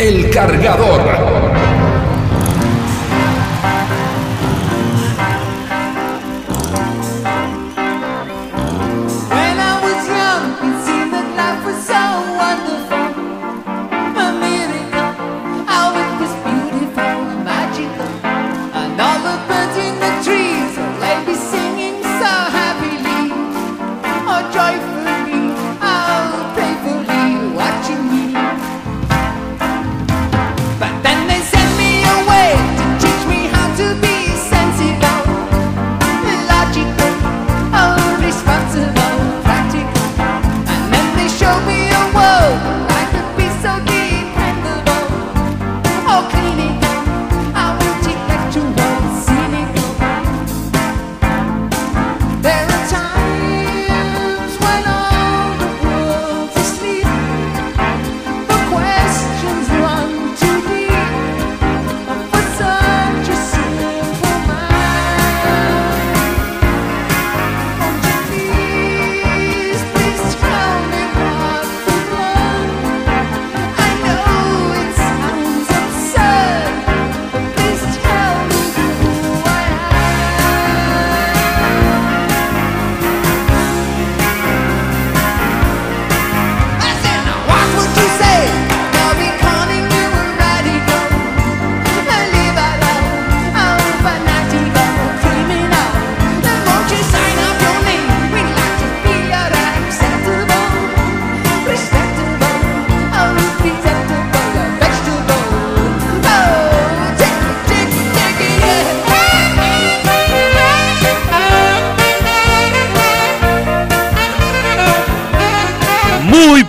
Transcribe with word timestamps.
El 0.00 0.30
cargador. 0.30 1.39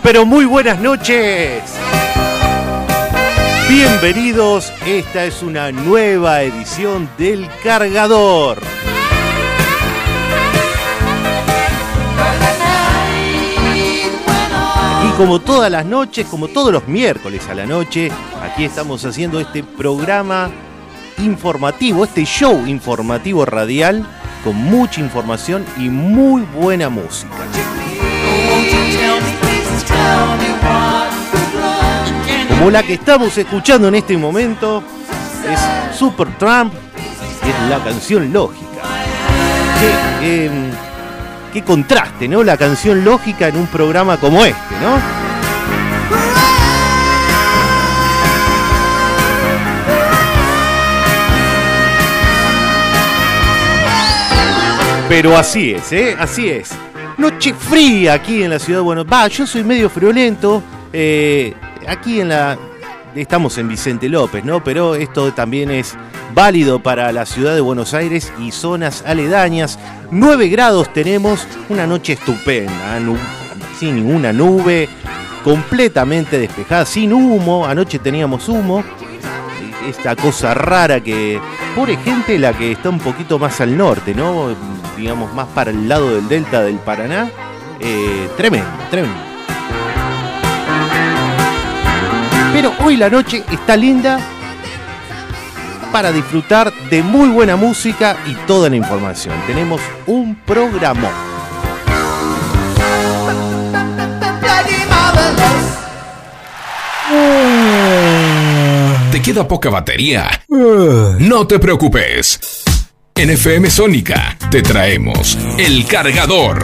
Pero 0.03 0.25
muy 0.25 0.45
buenas 0.45 0.79
noches. 0.79 1.63
Bienvenidos, 3.69 4.71
esta 4.85 5.25
es 5.25 5.41
una 5.41 5.71
nueva 5.71 6.41
edición 6.41 7.09
del 7.17 7.47
Cargador. 7.63 8.59
Y 15.07 15.11
como 15.17 15.39
todas 15.39 15.71
las 15.71 15.85
noches, 15.85 16.27
como 16.27 16.47
todos 16.47 16.73
los 16.73 16.87
miércoles 16.87 17.47
a 17.49 17.55
la 17.55 17.65
noche, 17.65 18.11
aquí 18.43 18.65
estamos 18.65 19.05
haciendo 19.05 19.39
este 19.39 19.63
programa 19.63 20.49
informativo, 21.19 22.03
este 22.03 22.25
show 22.25 22.65
informativo 22.65 23.45
radial 23.45 24.05
con 24.43 24.55
mucha 24.55 24.99
información 24.99 25.63
y 25.77 25.89
muy 25.89 26.41
buena 26.41 26.89
música. 26.89 27.37
Como 32.49 32.69
la 32.69 32.83
que 32.83 32.93
estamos 32.93 33.35
escuchando 33.37 33.87
en 33.87 33.95
este 33.95 34.15
momento 34.17 34.83
es 35.51 35.97
Super 35.97 36.27
Trump, 36.37 36.71
es 37.43 37.69
la 37.69 37.83
canción 37.83 38.31
lógica. 38.31 38.83
Em, 40.21 40.69
qué, 41.51 41.63
contraste, 41.63 42.27
¿no? 42.27 42.43
La 42.43 42.57
canción 42.57 43.03
lógica 43.03 43.47
en 43.47 43.57
un 43.57 43.65
programa 43.65 44.17
como 44.17 44.45
este, 44.45 44.75
¿no? 44.79 44.99
Pero 55.09 55.35
así 55.35 55.71
es, 55.71 55.91
¿eh? 55.91 56.15
Así 56.19 56.47
es. 56.47 56.69
Noche 57.17 57.53
fría 57.53 58.13
aquí 58.13 58.43
en 58.43 58.49
la 58.49 58.59
ciudad 58.59 58.79
de 58.79 58.83
Buenos 58.83 59.05
Aires. 59.05 59.19
Va, 59.19 59.27
yo 59.27 59.45
soy 59.45 59.63
medio 59.63 59.89
friolento. 59.89 60.63
Eh, 60.93 61.53
aquí 61.87 62.21
en 62.21 62.29
la... 62.29 62.57
Estamos 63.15 63.57
en 63.57 63.67
Vicente 63.67 64.07
López, 64.07 64.45
¿no? 64.45 64.63
Pero 64.63 64.95
esto 64.95 65.33
también 65.33 65.69
es 65.69 65.97
válido 66.33 66.81
para 66.81 67.11
la 67.11 67.25
ciudad 67.25 67.53
de 67.53 67.61
Buenos 67.61 67.93
Aires 67.93 68.31
y 68.39 68.51
zonas 68.51 69.03
aledañas. 69.05 69.77
9 70.11 70.47
grados 70.47 70.93
tenemos, 70.93 71.45
una 71.67 71.85
noche 71.85 72.13
estupenda, 72.13 72.99
sin 73.77 73.95
ninguna 73.95 74.31
nube, 74.31 74.87
completamente 75.43 76.39
despejada, 76.39 76.85
sin 76.85 77.11
humo. 77.11 77.65
Anoche 77.65 77.99
teníamos 77.99 78.47
humo. 78.47 78.81
Esta 79.89 80.15
cosa 80.15 80.53
rara 80.53 81.01
que, 81.01 81.39
por 81.75 81.89
gente, 81.89 82.39
la 82.39 82.53
que 82.53 82.71
está 82.71 82.89
un 82.89 82.99
poquito 82.99 83.37
más 83.37 83.59
al 83.59 83.75
norte, 83.75 84.13
¿no? 84.13 84.55
Digamos, 84.97 85.33
más 85.33 85.47
para 85.47 85.71
el 85.71 85.87
lado 85.87 86.15
del 86.15 86.27
delta 86.27 86.61
del 86.61 86.75
Paraná. 86.75 87.29
Eh, 87.79 88.29
tremendo, 88.37 88.69
tremendo. 88.89 89.17
Pero 92.53 92.73
hoy 92.83 92.97
la 92.97 93.09
noche 93.09 93.43
está 93.51 93.75
linda 93.75 94.19
para 95.91 96.11
disfrutar 96.11 96.71
de 96.89 97.03
muy 97.03 97.29
buena 97.29 97.55
música 97.55 98.17
y 98.25 98.33
toda 98.45 98.69
la 98.69 98.75
información. 98.75 99.35
Tenemos 99.47 99.81
un 100.07 100.35
programa. 100.35 101.09
¿Te 109.11 109.21
queda 109.21 109.47
poca 109.47 109.69
batería? 109.69 110.29
No 110.47 111.47
te 111.47 111.59
preocupes. 111.59 112.39
En 113.15 113.29
FM 113.29 113.69
Sónica 113.69 114.37
te 114.49 114.61
traemos 114.61 115.37
el 115.57 115.85
cargador. 115.85 116.61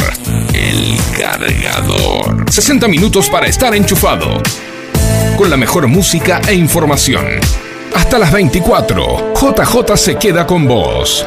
El 0.53 0.97
cargador. 1.17 2.45
60 2.49 2.87
minutos 2.87 3.29
para 3.29 3.47
estar 3.47 3.75
enchufado 3.75 4.41
con 5.37 5.49
la 5.49 5.57
mejor 5.57 5.87
música 5.87 6.41
e 6.47 6.53
información. 6.55 7.25
Hasta 7.93 8.17
las 8.17 8.31
24, 8.31 9.33
JJ 9.35 9.97
se 9.97 10.15
queda 10.15 10.47
con 10.47 10.67
vos. 10.67 11.25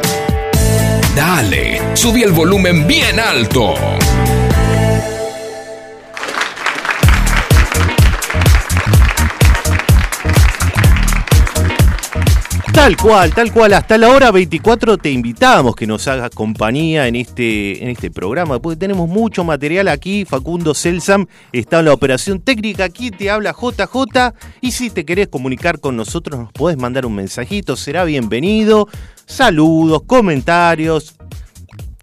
Dale, 1.14 1.80
subí 1.94 2.22
el 2.22 2.32
volumen 2.32 2.86
bien 2.86 3.20
alto. 3.20 3.74
Tal 12.80 12.96
cual, 12.96 13.34
tal 13.34 13.52
cual. 13.52 13.74
Hasta 13.74 13.98
la 13.98 14.08
hora 14.08 14.30
24 14.30 14.96
te 14.96 15.10
invitamos 15.10 15.76
que 15.76 15.86
nos 15.86 16.08
hagas 16.08 16.30
compañía 16.30 17.08
en 17.08 17.14
este, 17.14 17.84
en 17.84 17.90
este 17.90 18.10
programa, 18.10 18.58
porque 18.58 18.78
tenemos 18.78 19.06
mucho 19.06 19.44
material 19.44 19.86
aquí. 19.88 20.24
Facundo 20.24 20.72
Celsam 20.74 21.26
está 21.52 21.80
en 21.80 21.84
la 21.84 21.92
operación 21.92 22.40
técnica. 22.40 22.84
Aquí 22.84 23.10
te 23.10 23.28
habla 23.28 23.52
JJ. 23.52 24.32
Y 24.62 24.70
si 24.70 24.88
te 24.88 25.04
querés 25.04 25.28
comunicar 25.28 25.78
con 25.78 25.94
nosotros, 25.94 26.40
nos 26.40 26.52
podés 26.52 26.78
mandar 26.78 27.04
un 27.04 27.16
mensajito. 27.16 27.76
Será 27.76 28.04
bienvenido. 28.04 28.88
Saludos, 29.26 30.04
comentarios, 30.06 31.16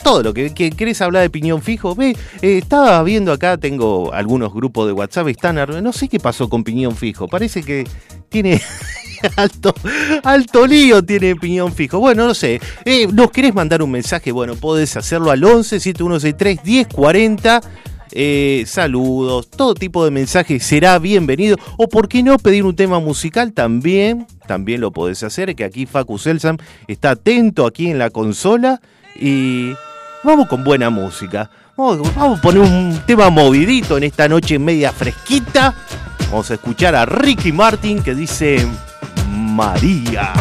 todo 0.07 0.23
lo 0.23 0.33
que, 0.33 0.53
que 0.53 0.69
querés 0.71 1.01
hablar 1.01 1.23
de 1.23 1.29
piñón 1.29 1.61
fijo. 1.61 1.93
Ve, 1.93 2.15
eh, 2.41 2.59
estaba 2.59 3.03
viendo 3.03 3.33
acá, 3.33 3.57
tengo 3.57 4.13
algunos 4.13 4.53
grupos 4.53 4.87
de 4.87 4.93
WhatsApp, 4.93 5.27
están, 5.27 5.57
no 5.83 5.91
sé 5.91 6.07
qué 6.07 6.17
pasó 6.17 6.47
con 6.47 6.63
piñón 6.63 6.95
fijo. 6.95 7.27
Parece 7.27 7.61
que 7.61 7.85
tiene 8.29 8.61
alto, 9.35 9.75
alto 10.23 10.65
lío 10.65 11.03
tiene 11.03 11.35
piñón 11.35 11.73
fijo. 11.73 11.99
Bueno, 11.99 12.25
no 12.25 12.33
sé. 12.33 12.61
Eh, 12.85 13.07
¿Nos 13.11 13.31
querés 13.31 13.53
mandar 13.53 13.81
un 13.81 13.91
mensaje? 13.91 14.31
Bueno, 14.31 14.55
podés 14.55 14.95
hacerlo 14.95 15.29
al 15.29 15.43
11 15.43 15.77
7163 15.81 16.63
1040. 16.63 17.61
Eh, 18.13 18.63
saludos, 18.65 19.49
todo 19.49 19.73
tipo 19.73 20.05
de 20.05 20.11
mensajes 20.11 20.63
será 20.63 20.99
bienvenido. 20.99 21.57
O 21.77 21.89
por 21.89 22.07
qué 22.07 22.23
no 22.23 22.37
pedir 22.37 22.63
un 22.63 22.77
tema 22.77 23.01
musical 23.01 23.51
también, 23.51 24.25
también 24.47 24.79
lo 24.79 24.91
podés 24.91 25.21
hacer, 25.23 25.53
que 25.53 25.65
aquí 25.65 25.85
Facu 25.85 26.17
Selsan 26.17 26.59
está 26.87 27.09
atento 27.09 27.65
aquí 27.65 27.89
en 27.89 27.99
la 27.99 28.09
consola 28.09 28.79
y 29.19 29.73
Vamos 30.27 30.49
con 30.49 30.61
buena 30.61 30.89
música. 30.89 31.49
Vamos, 31.77 32.11
a 32.17 32.41
poner 32.41 32.59
un 32.59 32.99
tema 33.05 33.29
movidito 33.29 33.95
en 33.95 34.03
esta 34.03 34.27
noche 34.27 34.59
media 34.59 34.91
fresquita. 34.91 35.73
Vamos 36.29 36.51
a 36.51 36.55
escuchar 36.55 36.95
a 36.95 37.05
Ricky 37.05 37.53
Martin 37.53 38.03
que 38.03 38.13
dice 38.13 38.67
María. 39.29 40.33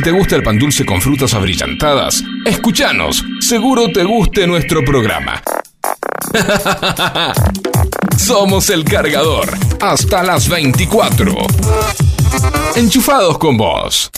Si 0.00 0.04
te 0.04 0.12
gusta 0.12 0.34
el 0.34 0.42
pan 0.42 0.58
dulce 0.58 0.86
con 0.86 0.98
frutas 0.98 1.34
abrillantadas, 1.34 2.24
escúchanos. 2.46 3.22
Seguro 3.38 3.92
te 3.92 4.02
guste 4.02 4.46
nuestro 4.46 4.82
programa. 4.82 5.42
Somos 8.16 8.70
el 8.70 8.82
cargador. 8.82 9.50
Hasta 9.78 10.22
las 10.22 10.48
24. 10.48 11.36
Enchufados 12.76 13.36
con 13.36 13.58
vos. 13.58 14.10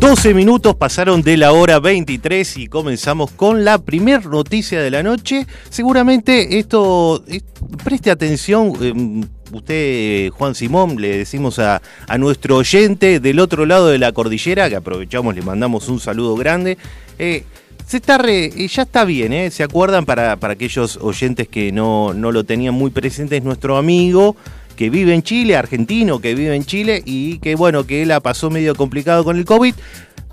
12 0.00 0.32
minutos 0.32 0.76
pasaron 0.76 1.22
de 1.22 1.36
la 1.36 1.52
hora 1.52 1.80
23 1.80 2.58
y 2.58 2.66
comenzamos 2.68 3.30
con 3.30 3.64
la 3.64 3.78
primer 3.78 4.26
noticia 4.26 4.80
de 4.80 4.90
la 4.90 5.02
noche. 5.02 5.46
Seguramente 5.70 6.58
esto, 6.58 7.24
eh, 7.26 7.40
preste 7.82 8.10
atención, 8.10 8.72
em, 8.80 9.24
usted, 9.52 10.30
Juan 10.30 10.54
Simón, 10.54 11.00
le 11.00 11.18
decimos 11.18 11.58
a, 11.58 11.82
a, 12.06 12.18
nuestro 12.18 12.56
oyente 12.56 13.20
del 13.20 13.40
otro 13.40 13.66
lado 13.66 13.88
de 13.88 13.98
la 13.98 14.12
cordillera, 14.12 14.68
que 14.68 14.76
aprovechamos, 14.76 15.34
le 15.34 15.42
mandamos 15.42 15.88
un 15.88 16.00
saludo 16.00 16.34
grande. 16.36 16.78
Eh, 17.18 17.44
se 17.86 17.96
está 17.96 18.18
re, 18.18 18.46
eh, 18.46 18.68
ya 18.68 18.82
está 18.82 19.04
bien, 19.04 19.32
¿eh? 19.32 19.50
¿Se 19.50 19.62
acuerdan? 19.62 20.04
Para, 20.04 20.36
para 20.36 20.52
aquellos 20.52 20.98
oyentes 20.98 21.48
que 21.48 21.72
no, 21.72 22.12
no, 22.12 22.32
lo 22.32 22.44
tenían 22.44 22.74
muy 22.74 22.90
presente, 22.90 23.38
es 23.38 23.42
nuestro 23.42 23.78
amigo 23.78 24.36
que 24.76 24.90
vive 24.90 25.12
en 25.12 25.22
Chile, 25.22 25.56
argentino 25.56 26.20
que 26.20 26.36
vive 26.36 26.54
en 26.54 26.64
Chile 26.64 27.02
y 27.04 27.38
que 27.38 27.56
bueno, 27.56 27.84
que 27.84 28.02
él 28.02 28.08
la 28.08 28.20
pasó 28.20 28.48
medio 28.48 28.76
complicado 28.76 29.24
con 29.24 29.36
el 29.36 29.44
COVID, 29.44 29.74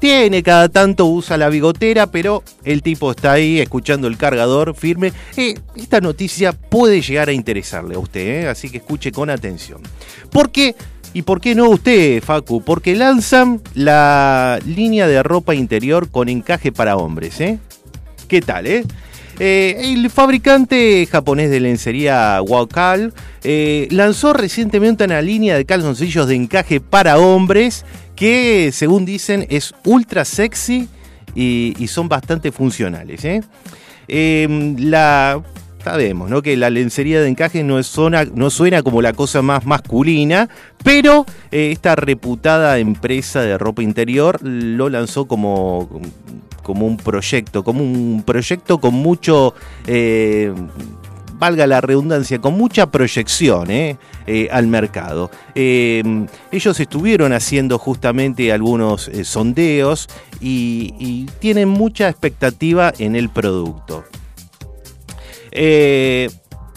tiene 0.06 0.44
cada 0.44 0.70
tanto, 0.70 1.08
usa 1.08 1.36
la 1.36 1.50
bigotera, 1.50 2.06
pero 2.06 2.44
el 2.64 2.84
tipo 2.84 3.10
está 3.10 3.32
ahí 3.32 3.60
escuchando 3.60 4.08
el 4.08 4.18
cargador 4.18 4.76
firme. 4.76 5.12
Eh, 5.36 5.56
esta 5.76 6.00
noticia 6.00 6.52
puede 6.52 7.02
llegar 7.02 7.30
a 7.30 7.32
interesarle 7.32 7.96
a 7.96 7.98
usted, 7.98 8.44
¿eh? 8.44 8.48
así 8.48 8.70
que 8.70 8.78
escuche 8.78 9.12
con 9.12 9.32
atención. 9.32 9.82
¿Por 10.30 10.52
qué? 10.52 10.76
¿Y 11.14 11.24
por 11.24 11.42
qué 11.42 11.56
no 11.56 11.72
usted, 11.72 12.22
Facu? 12.22 12.62
Porque 12.62 12.96
lanzan 12.96 13.64
la 13.74 14.60
línea 14.68 15.08
de 15.08 15.24
ropa 15.24 15.56
interior 15.56 16.12
con 16.12 16.30
encaje 16.30 16.72
para 16.72 16.98
hombres, 16.98 17.42
¿eh? 17.42 17.58
¿Qué 18.28 18.42
tal, 18.42 18.68
eh? 18.68 18.84
Eh, 19.40 19.92
el 19.94 20.10
fabricante 20.10 21.06
japonés 21.12 21.50
de 21.50 21.60
lencería 21.60 22.42
Wakal 22.42 23.14
eh, 23.44 23.88
lanzó 23.92 24.32
recientemente 24.32 25.04
una 25.04 25.22
línea 25.22 25.58
de 25.58 25.66
calzoncillos 25.66 26.28
de 26.28 26.36
encaje 26.36 26.80
para 26.80 27.18
hombres 27.18 27.86
que, 28.16 28.72
según 28.72 29.06
dicen, 29.06 29.46
es 29.50 29.74
ultra 29.84 30.26
sexy 30.26 30.88
y, 31.36 31.74
son 31.88 32.08
bastante 32.08 32.52
funcionales. 32.52 33.26
¿eh? 33.26 33.42
Eh, 34.08 34.76
la, 34.80 35.42
sabemos 35.84 36.30
¿no? 36.30 36.42
que 36.42 36.56
la 36.56 36.70
lencería 36.70 37.22
de 37.22 37.28
encaje 37.28 37.64
no, 37.64 37.78
es 37.78 37.88
zona- 37.88 38.26
no 38.34 38.50
suena 38.50 38.82
como 38.84 39.02
la 39.02 39.14
cosa 39.14 39.42
más 39.42 39.66
masculina, 39.66 40.50
pero 40.84 41.26
eh, 41.52 41.72
esta 41.72 41.96
reputada 41.96 42.80
empresa 42.80 43.42
de 43.42 43.58
ropa 43.58 43.84
interior 43.84 44.40
lo 44.42 44.90
lanzó 44.90 45.28
como, 45.28 45.90
como 46.64 46.88
un 46.88 46.98
proyecto, 46.98 47.64
como 47.64 47.84
un 47.84 48.24
proyecto 48.26 48.80
con 48.80 48.94
mucho... 48.94 49.54
valga 51.38 51.68
la 51.68 51.82
redundancia, 51.82 52.40
con 52.40 52.56
mucha 52.56 52.88
proyección 52.88 53.70
¿eh? 53.72 53.98
Eh, 54.28 54.48
al 54.52 54.68
mercado. 54.68 55.30
Eh, 55.54 56.04
ellos 56.52 56.80
estuvieron 56.80 57.34
haciendo 57.34 57.78
justamente 57.78 58.52
algunos 58.52 59.08
eh, 59.08 59.24
sondeos 59.24 60.08
y, 60.40 61.26
tienen 61.40 61.70
mucha 61.70 62.10
expectativa 62.10 62.94
en 62.98 63.16
el 63.16 63.30
producto. 63.30 64.04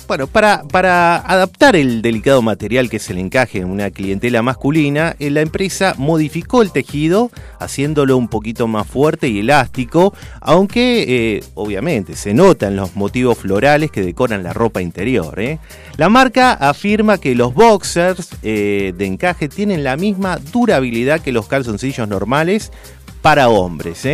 Bueno, 0.09 0.27
para, 0.27 1.17
adaptar 1.17 1.77
el 1.77 2.01
delicado 2.01 2.41
material 2.41 2.89
que 2.89 2.97
es 2.97 3.11
el 3.11 3.19
encaje 3.19 3.59
en 3.59 3.67
una 3.71 3.91
clientela 3.91 4.41
masculina, 4.41 5.15
eh, 5.19 5.29
la 5.29 5.43
empresa 5.43 5.95
modificó 5.99 6.63
el 6.63 6.73
tejido 6.73 7.31
haciéndolo 7.59 8.17
un 8.17 8.29
poquito 8.29 8.67
más 8.67 8.87
fuerte 8.87 9.29
y 9.29 9.41
elástico, 9.41 10.15
aunque 10.41 11.05
eh, 11.37 11.45
obviamente 11.55 12.17
se 12.17 12.33
notan 12.33 12.75
los 12.75 12.97
motivos 12.97 13.37
florales 13.37 13.91
que 13.91 14.01
decoran 14.01 14.43
la 14.43 14.55
ropa 14.55 14.81
interior. 14.81 15.39
¿eh? 15.39 15.59
La 15.99 16.09
marca 16.09 16.55
afirma 16.55 17.19
que 17.19 17.35
los 17.35 17.53
boxers 17.53 18.31
de 18.41 18.95
encaje 19.01 19.49
tienen 19.49 19.85
la 19.85 19.99
misma 19.99 20.39
durabilidad 20.39 21.21
que 21.21 21.33
los 21.33 21.49
calzoncillos 21.49 22.09
normales 22.09 22.73
para 23.21 23.51
hombres. 23.51 24.07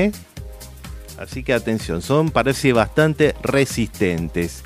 Así 1.19 1.45
que 1.45 1.55
atención, 1.55 2.03
son 2.03 2.31
parece 2.31 2.73
bastante 2.73 3.37
resistentes. 3.43 4.65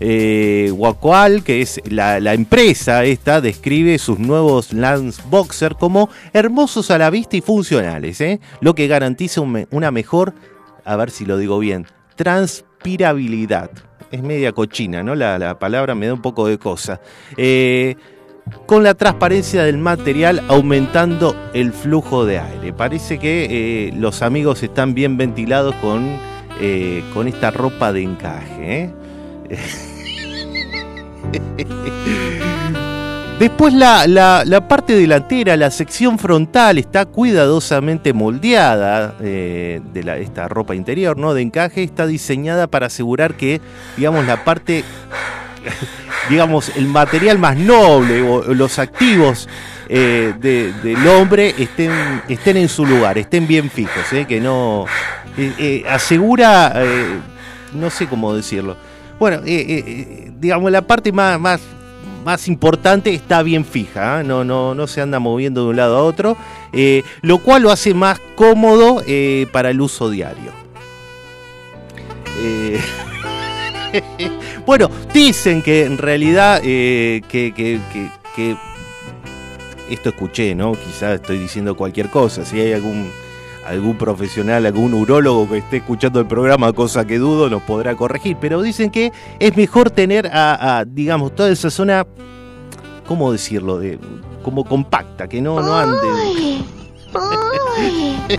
Eh, 0.00 0.72
que 1.44 1.62
es 1.62 1.80
la, 1.88 2.34
empresa 2.34 3.04
esta, 3.04 3.40
describe 3.40 3.98
sus 3.98 4.18
nuevos 4.18 4.72
Lance 4.72 5.22
Boxer 5.28 5.74
como 5.74 6.08
hermosos 6.32 6.90
a 6.90 6.98
la 6.98 7.10
vista 7.10 7.36
y 7.36 7.40
funcionales, 7.40 8.20
¿eh? 8.20 8.40
lo 8.60 8.74
que 8.74 8.88
garantiza 8.88 9.40
una 9.40 9.90
mejor, 9.90 10.34
a 10.84 10.96
ver 10.96 11.10
si 11.10 11.24
lo 11.24 11.38
digo 11.38 11.58
bien, 11.58 11.86
transpirabilidad. 12.16 13.70
Es 14.10 14.22
media 14.22 14.52
cochina, 14.52 15.02
¿no? 15.02 15.14
La, 15.14 15.38
la 15.38 15.58
palabra 15.58 15.94
me 15.94 16.06
da 16.06 16.14
un 16.14 16.22
poco 16.22 16.46
de 16.46 16.58
cosa. 16.58 17.00
Eh, 17.36 17.96
con 18.66 18.82
la 18.82 18.94
transparencia 18.94 19.64
del 19.64 19.78
material 19.78 20.42
aumentando 20.48 21.36
el 21.52 21.72
flujo 21.72 22.24
de 22.24 22.38
aire. 22.38 22.72
Parece 22.72 23.18
que 23.18 23.46
eh, 23.88 23.92
los 23.94 24.22
amigos 24.22 24.62
están 24.62 24.94
bien 24.94 25.16
ventilados 25.16 25.74
con, 25.76 26.16
eh, 26.60 27.02
con 27.12 27.28
esta 27.28 27.50
ropa 27.50 27.92
de 27.92 28.02
encaje. 28.02 28.92
Después 33.38 33.74
la, 33.74 34.06
la- 34.06 34.66
parte 34.66 34.94
delantera, 34.94 35.56
la 35.58 35.70
sección 35.70 36.18
frontal 36.18 36.78
está 36.78 37.04
cuidadosamente 37.04 38.14
moldeada 38.14 39.14
eh, 39.20 39.82
de 39.92 40.22
esta 40.22 40.48
ropa 40.48 40.74
interior, 40.74 41.18
¿no? 41.18 41.34
De 41.34 41.42
encaje, 41.42 41.82
está 41.82 42.06
diseñada 42.06 42.66
para 42.66 42.86
asegurar 42.86 43.34
que, 43.34 43.60
digamos, 43.98 44.24
la 44.26 44.42
parte 44.42 44.84
digamos, 46.30 46.70
el 46.76 46.86
material 46.86 47.38
más 47.38 47.56
noble 47.58 48.22
o 48.22 48.54
los 48.54 48.78
activos 48.78 49.48
eh, 49.90 50.32
de- 50.40 50.72
del 50.82 51.06
hombre 51.06 51.54
estén, 51.58 51.92
estén 52.28 52.56
en 52.56 52.70
su 52.70 52.86
lugar, 52.86 53.18
estén 53.18 53.46
bien 53.46 53.68
fijos, 53.70 54.12
eh, 54.14 54.24
que 54.26 54.40
no 54.40 54.86
asegura, 55.90 56.74
no 57.74 57.90
sé 57.90 58.06
cómo 58.06 58.34
decirlo. 58.34 58.78
Bueno, 59.18 59.38
eh, 59.46 59.60
eh, 59.60 59.84
eh, 59.86 60.32
digamos, 60.38 60.70
la 60.70 60.82
parte 60.82 61.10
más, 61.12 61.40
más, 61.40 61.60
más 62.24 62.48
importante 62.48 63.12
está 63.14 63.42
bien 63.42 63.64
fija, 63.64 64.22
no, 64.22 64.44
no, 64.44 64.74
no 64.74 64.86
se 64.86 65.00
anda 65.00 65.18
moviendo 65.18 65.64
de 65.64 65.70
un 65.70 65.76
lado 65.76 65.96
a 65.96 66.02
otro, 66.02 66.36
lo 67.22 67.38
cual 67.38 67.62
lo 67.62 67.70
hace 67.70 67.94
más 67.94 68.20
cómodo 68.34 69.02
eh, 69.06 69.46
para 69.52 69.70
el 69.70 69.80
uso 69.80 70.10
diario. 70.10 70.52
Bueno, 74.66 74.90
dicen 75.14 75.62
que 75.62 75.84
en 75.84 75.96
realidad 75.96 76.60
que, 76.60 77.22
que- 77.30 77.52
que- 77.54 77.80
que- 78.34 78.56
esto 79.88 80.08
escuché, 80.10 80.54
¿no? 80.54 80.72
Quizás 80.72 81.14
estoy 81.14 81.38
diciendo 81.38 81.76
cualquier 81.76 82.10
cosa. 82.10 82.44
Si 82.44 82.60
hay 82.60 82.72
algún 82.72 83.08
algún 83.68 83.96
profesional, 83.98 84.64
algún 84.66 84.94
urólogo 84.94 85.48
que 85.48 85.58
esté 85.58 85.78
escuchando 85.78 86.20
el 86.20 86.26
programa, 86.26 86.72
cosa 86.72 87.06
que 87.06 87.18
dudo, 87.18 87.48
nos 87.50 87.62
podrá 87.62 87.94
corregir. 87.96 88.36
Pero 88.40 88.62
dicen 88.62 88.90
que 88.90 89.12
es 89.38 89.56
mejor 89.56 89.90
tener 89.90 90.28
a, 90.28 90.78
a, 90.78 90.84
digamos, 90.84 91.34
toda 91.34 91.50
esa 91.50 91.70
zona, 91.70 92.06
¿cómo 93.06 93.32
decirlo? 93.32 93.78
De, 93.78 93.98
como 94.42 94.64
compacta, 94.64 95.28
que 95.28 95.40
no, 95.40 95.60
no 95.60 95.76
ande 95.76 95.96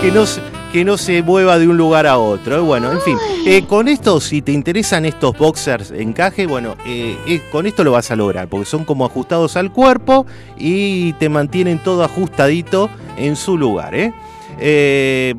que 0.00 0.10
no, 0.12 0.26
se- 0.26 0.40
que 0.72 0.84
no 0.84 0.96
se 0.96 1.22
mueva 1.22 1.58
de 1.58 1.68
un 1.68 1.76
lugar 1.76 2.06
a 2.06 2.18
otro. 2.18 2.56
Eh, 2.56 2.60
Bueno, 2.60 2.90
en 2.92 3.00
fin, 3.02 3.18
eh, 3.46 3.64
con 3.66 3.88
esto, 3.88 4.20
si 4.20 4.40
te 4.42 4.52
interesan 4.52 5.04
estos 5.04 5.36
boxers 5.36 5.90
encaje, 5.90 6.46
bueno, 6.46 6.76
eh, 6.86 7.16
eh, 7.26 7.42
con 7.52 7.66
esto 7.66 7.84
lo 7.84 7.92
vas 7.92 8.10
a 8.10 8.16
lograr, 8.16 8.48
porque 8.48 8.66
son 8.66 8.84
como 8.84 9.04
ajustados 9.04 9.56
al 9.56 9.70
cuerpo 9.72 10.26
y 10.56 11.12
te 11.14 11.28
mantienen 11.28 11.78
todo 11.82 12.02
ajustadito 12.04 12.88
en 13.16 13.36
su 13.36 13.58
lugar. 13.58 13.94
¿eh? 13.94 14.12
Eh, 14.58 15.34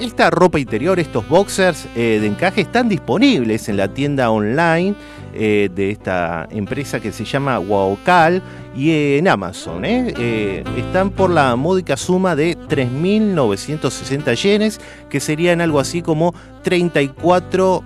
esta 0.00 0.30
ropa 0.30 0.58
interior, 0.58 0.98
estos 0.98 1.28
boxers 1.28 1.86
eh, 1.94 2.18
de 2.20 2.26
encaje 2.26 2.62
están 2.62 2.88
disponibles 2.88 3.68
en 3.68 3.76
la 3.76 3.88
tienda 3.88 4.30
online 4.30 4.94
eh, 5.34 5.68
de 5.74 5.90
esta 5.90 6.48
empresa 6.50 7.00
que 7.00 7.12
se 7.12 7.24
llama 7.24 7.58
Waokal 7.58 8.42
y 8.74 9.16
en 9.18 9.28
Amazon. 9.28 9.84
están 9.84 11.10
por 11.10 11.30
la 11.30 11.54
módica 11.56 11.98
suma 11.98 12.34
de 12.34 12.56
3.960 12.56 14.34
yenes, 14.36 14.80
que 15.10 15.20
serían 15.20 15.60
algo 15.60 15.78
así 15.78 16.00
como 16.00 16.34
34, 16.62 17.84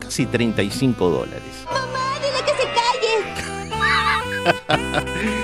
casi 0.00 0.26
35 0.26 1.08
dólares. 1.08 1.42
Mamá, 1.66 2.14
dile 2.20 2.40
que 2.44 2.52
se 2.60 2.66
calle. 2.74 2.84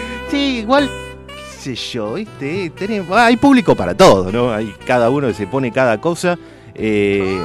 Sí, 0.31 0.61
igual, 0.61 0.89
sé 1.61 1.75
yo, 1.75 2.15
¿viste? 2.15 2.71
Tenemos- 2.71 3.17
hay 3.17 3.37
público 3.37 3.75
para 3.77 3.95
todo, 3.95 4.33
¿no? 4.33 4.53
Hay 4.53 4.75
cada 4.87 5.11
uno 5.11 5.29
que 5.29 5.35
se 5.35 5.47
pone 5.47 5.71
cada 5.71 6.01
cosa. 6.01 6.39
Eh, 6.75 7.39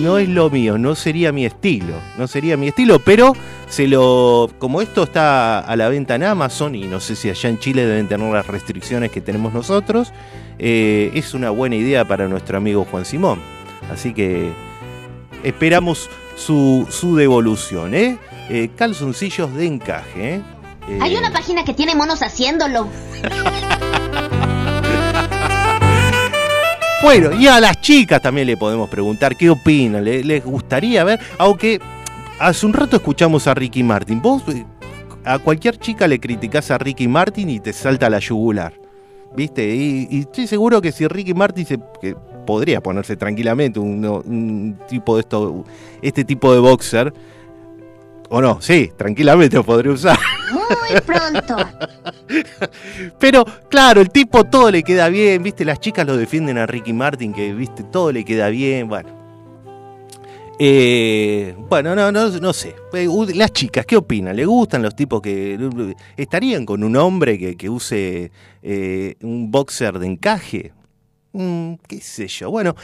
no 0.00 0.18
es 0.18 0.28
lo 0.28 0.50
mío, 0.50 0.78
no 0.78 0.94
sería 0.94 1.32
mi 1.32 1.44
estilo, 1.46 1.94
no 2.18 2.26
sería 2.26 2.56
mi 2.56 2.68
estilo, 2.68 2.98
pero 2.98 3.34
se 3.68 3.86
lo, 3.86 4.50
como 4.58 4.80
esto 4.82 5.02
está 5.04 5.60
a 5.60 5.76
la 5.76 5.88
venta 5.88 6.14
en 6.14 6.22
Amazon 6.24 6.74
y 6.74 6.84
no 6.86 7.00
sé 7.00 7.16
si 7.16 7.28
allá 7.30 7.48
en 7.50 7.58
Chile 7.58 7.86
deben 7.86 8.08
tener 8.08 8.32
las 8.32 8.46
restricciones 8.46 9.10
que 9.10 9.20
tenemos 9.20 9.52
nosotros, 9.52 10.12
eh, 10.58 11.10
es 11.14 11.34
una 11.34 11.50
buena 11.50 11.76
idea 11.76 12.04
para 12.06 12.28
nuestro 12.28 12.56
amigo 12.58 12.86
Juan 12.90 13.04
Simón. 13.04 13.40
Así 13.92 14.12
que 14.14 14.50
esperamos 15.42 16.08
su, 16.36 16.86
su 16.90 17.16
devolución, 17.16 17.94
¿eh? 17.94 18.18
Eh, 18.50 18.70
calzoncillos 18.76 19.54
de 19.54 19.66
encaje, 19.66 20.42
¿eh? 20.88 20.98
Hay 21.00 21.14
Eh, 21.14 21.18
una 21.18 21.32
página 21.32 21.64
que 21.64 21.74
tiene 21.74 21.94
monos 21.94 22.22
haciéndolo. 22.22 22.88
Bueno, 27.02 27.32
y 27.38 27.46
a 27.46 27.60
las 27.60 27.80
chicas 27.82 28.22
también 28.22 28.46
le 28.46 28.56
podemos 28.56 28.88
preguntar 28.88 29.36
qué 29.36 29.50
opinan, 29.50 30.02
¿Le- 30.04 30.24
les 30.24 30.42
gustaría 30.42 31.04
ver, 31.04 31.20
aunque 31.36 31.78
hace 32.38 32.64
un 32.64 32.72
rato 32.72 32.96
escuchamos 32.96 33.46
a 33.46 33.52
Ricky 33.52 33.82
Martin, 33.82 34.22
vos 34.22 34.42
eh, 34.48 34.64
a 35.24 35.38
cualquier 35.38 35.76
chica 35.78 36.08
le 36.08 36.18
criticás 36.18 36.70
a 36.70 36.78
Ricky 36.78 37.06
Martin 37.06 37.50
y 37.50 37.60
te 37.60 37.74
salta 37.74 38.08
la 38.08 38.20
yugular, 38.20 38.72
¿viste? 39.36 39.68
Y, 39.74 40.08
y 40.10 40.20
estoy 40.20 40.46
seguro 40.46 40.80
que 40.80 40.92
si 40.92 41.06
Ricky 41.06 41.34
Martin 41.34 41.66
se, 41.66 41.78
que 42.00 42.16
podría 42.46 42.82
ponerse 42.82 43.16
tranquilamente 43.16 43.78
un, 43.80 44.02
un 44.06 44.78
tipo 44.88 45.16
de 45.16 45.20
esto, 45.20 45.64
este 46.00 46.24
tipo 46.24 46.54
de 46.54 46.60
boxer. 46.60 47.12
O 48.30 48.40
no, 48.40 48.62
sí, 48.62 48.90
tranquilamente 48.96 49.56
lo 49.56 49.64
podría 49.64 49.92
usar. 49.92 50.18
Muy 50.68 51.00
pronto. 51.00 51.56
Pero 53.18 53.44
claro, 53.68 54.00
el 54.00 54.10
tipo 54.10 54.44
todo 54.44 54.70
le 54.70 54.82
queda 54.82 55.08
bien, 55.08 55.42
viste, 55.42 55.64
las 55.64 55.80
chicas 55.80 56.06
lo 56.06 56.16
defienden 56.16 56.58
a 56.58 56.66
Ricky 56.66 56.92
Martin, 56.92 57.32
que 57.32 57.52
viste, 57.52 57.82
todo 57.84 58.12
le 58.12 58.24
queda 58.24 58.48
bien, 58.48 58.88
bueno. 58.88 59.24
Eh, 60.58 61.56
bueno, 61.68 61.96
no, 61.96 62.12
no, 62.12 62.28
no 62.28 62.52
sé. 62.52 62.76
Eh, 62.92 63.08
Las 63.34 63.52
chicas, 63.52 63.84
¿qué 63.86 63.96
opinan? 63.96 64.36
¿Le 64.36 64.46
gustan 64.46 64.82
los 64.82 64.94
tipos 64.94 65.20
que 65.20 65.58
estarían 66.16 66.64
con 66.64 66.84
un 66.84 66.96
hombre 66.96 67.38
que, 67.38 67.56
que 67.56 67.68
use 67.68 68.30
eh, 68.62 69.16
un 69.22 69.50
boxer 69.50 69.98
de 69.98 70.06
encaje? 70.06 70.72
Mm, 71.32 71.74
¿Qué 71.88 72.00
sé 72.00 72.28
yo? 72.28 72.50
Bueno, 72.50 72.76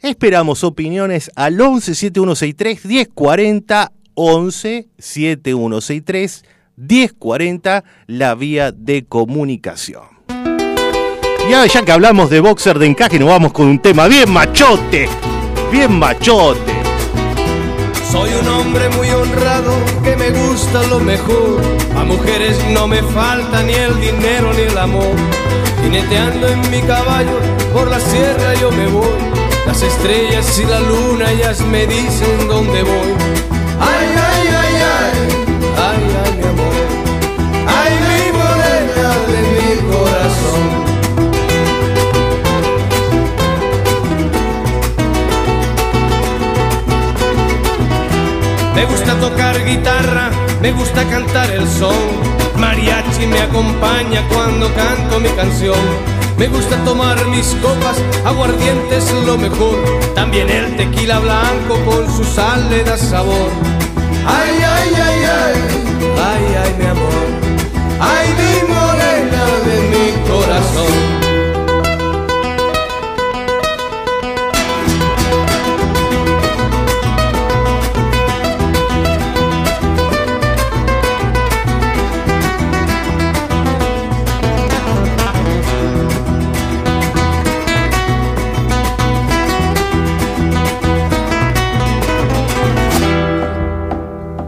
esperamos 0.00 0.62
opiniones 0.62 1.30
al 1.34 1.60
11 1.60 1.94
7163 1.94 2.84
1040 2.84 3.92
11 4.14 4.88
7163 4.96 6.44
1040 6.76 7.84
la 8.06 8.34
vía 8.34 8.72
de 8.72 9.06
comunicación. 9.06 10.16
Ahora 11.46 11.66
ya 11.66 11.82
que 11.82 11.92
hablamos 11.92 12.28
de 12.28 12.40
boxer 12.40 12.78
de 12.78 12.86
encaje, 12.86 13.18
nos 13.18 13.28
vamos 13.28 13.52
con 13.52 13.66
un 13.68 13.78
tema 13.78 14.08
bien 14.08 14.30
machote. 14.30 15.08
Bien 15.70 15.96
machote. 15.98 16.74
Soy 18.10 18.30
un 18.34 18.48
hombre 18.48 18.88
muy 18.90 19.08
honrado 19.10 19.72
que 20.02 20.16
me 20.16 20.30
gusta 20.30 20.82
lo 20.88 20.98
mejor. 20.98 21.62
A 21.96 22.04
mujeres 22.04 22.58
no 22.70 22.86
me 22.86 23.02
falta 23.02 23.62
ni 23.62 23.74
el 23.74 23.98
dinero 24.00 24.52
ni 24.54 24.62
el 24.62 24.76
amor. 24.76 25.14
Jineteando 25.82 26.48
en 26.48 26.60
mi 26.70 26.82
caballo 26.82 27.38
por 27.72 27.90
la 27.90 28.00
sierra 28.00 28.54
yo 28.60 28.70
me 28.72 28.86
voy. 28.88 29.06
Las 29.66 29.82
estrellas 29.82 30.58
y 30.58 30.64
la 30.64 30.80
luna 30.80 31.30
ellas 31.32 31.60
me 31.60 31.86
dicen 31.86 32.48
dónde 32.48 32.82
voy. 32.82 33.14
Ay, 33.80 34.08
ay, 34.16 34.48
ay, 34.48 34.74
ay, 34.82 35.35
Me 48.76 48.84
gusta 48.84 49.18
tocar 49.18 49.64
guitarra, 49.64 50.30
me 50.60 50.70
gusta 50.70 51.02
cantar 51.08 51.50
el 51.50 51.66
son. 51.66 51.96
Mariachi 52.58 53.26
me 53.26 53.40
acompaña 53.40 54.22
cuando 54.28 54.72
canto 54.74 55.18
mi 55.18 55.30
canción. 55.30 55.78
Me 56.36 56.46
gusta 56.48 56.76
tomar 56.84 57.16
mis 57.28 57.56
copas, 57.62 57.96
aguardiente 58.26 58.98
es 58.98 59.10
lo 59.24 59.38
mejor. 59.38 59.76
También 60.14 60.50
el 60.50 60.76
tequila 60.76 61.20
blanco 61.20 61.80
con 61.86 62.06
su 62.14 62.22
sal 62.22 62.68
le 62.68 62.84
da 62.84 62.98
sabor. 62.98 63.50
Ay, 64.26 64.58
ay, 64.60 64.90
ay, 64.94 65.20
ay, 65.24 65.54
ay, 66.30 66.44
ay, 66.62 66.74
mi 66.78 66.84
amor. 66.84 67.26
Ay, 67.98 68.28
mi 68.40 68.74
morena 68.74 69.42
de 69.64 69.76
mi 69.90 70.28
corazón. 70.28 71.15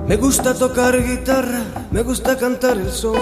Me 0.08 0.16
gusta 0.16 0.54
tocar 0.54 0.96
guitarra, 1.04 1.64
me 1.90 2.02
gusta 2.02 2.38
cantar 2.38 2.78
el 2.78 2.90
son. 2.90 3.18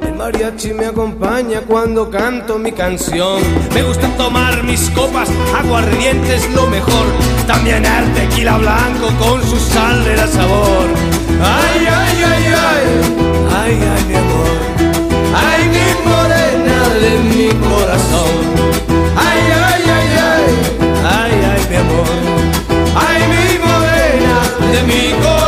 El 0.00 0.14
mariachi 0.14 0.72
me 0.72 0.86
acompaña 0.86 1.62
cuando 1.62 2.08
canto 2.08 2.56
mi 2.56 2.70
canción. 2.70 3.42
Me 3.74 3.82
gusta 3.82 4.06
tomar 4.16 4.62
mis 4.62 4.90
copas, 4.90 5.28
aguardiente 5.58 6.36
es 6.36 6.48
lo 6.54 6.68
mejor. 6.68 7.06
También 7.48 7.84
el 7.84 8.14
tequila 8.14 8.58
blanco 8.58 9.08
con 9.18 9.42
su 9.42 9.58
sal 9.58 10.04
le 10.04 10.14
da 10.14 10.28
sabor. 10.28 10.86
Ay, 11.42 11.88
ay, 12.00 12.22
ay, 12.22 12.44
ay, 12.70 12.86
ay, 13.56 13.80
ay, 13.92 14.04
mi 14.06 14.14
amor. 14.14 14.56
Ay, 15.34 15.68
mi 15.74 16.08
morena 16.08 16.78
de 17.02 17.12
mi 17.28 17.48
corazón. 17.68 18.34
Ay, 19.16 19.42
ay, 19.66 19.82
ay, 19.98 20.08
ay, 20.30 20.44
ay, 21.12 21.32
ay, 21.50 21.66
mi 21.70 21.76
amor. 21.76 22.14
Ay, 22.94 23.20
mi 23.32 23.58
morena 23.58 24.72
de 24.72 24.82
mi 24.84 25.10
corazón. 25.14 25.39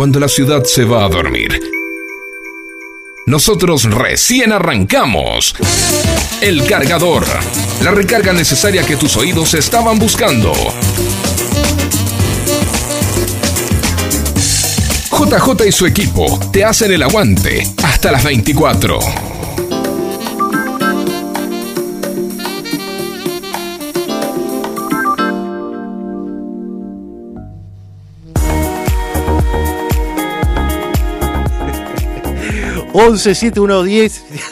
Cuando 0.00 0.18
la 0.18 0.28
ciudad 0.28 0.64
se 0.64 0.86
va 0.86 1.04
a 1.04 1.10
dormir. 1.10 1.60
Nosotros 3.26 3.84
recién 3.84 4.50
arrancamos. 4.50 5.54
El 6.40 6.66
cargador. 6.66 7.26
La 7.82 7.90
recarga 7.90 8.32
necesaria 8.32 8.82
que 8.82 8.96
tus 8.96 9.18
oídos 9.18 9.52
estaban 9.52 9.98
buscando. 9.98 10.54
JJ 15.10 15.66
y 15.68 15.72
su 15.72 15.84
equipo 15.84 16.40
te 16.50 16.64
hacen 16.64 16.92
el 16.92 17.02
aguante 17.02 17.62
hasta 17.82 18.10
las 18.10 18.24
24. 18.24 19.29
Once 32.92 33.22
7110 33.34 34.49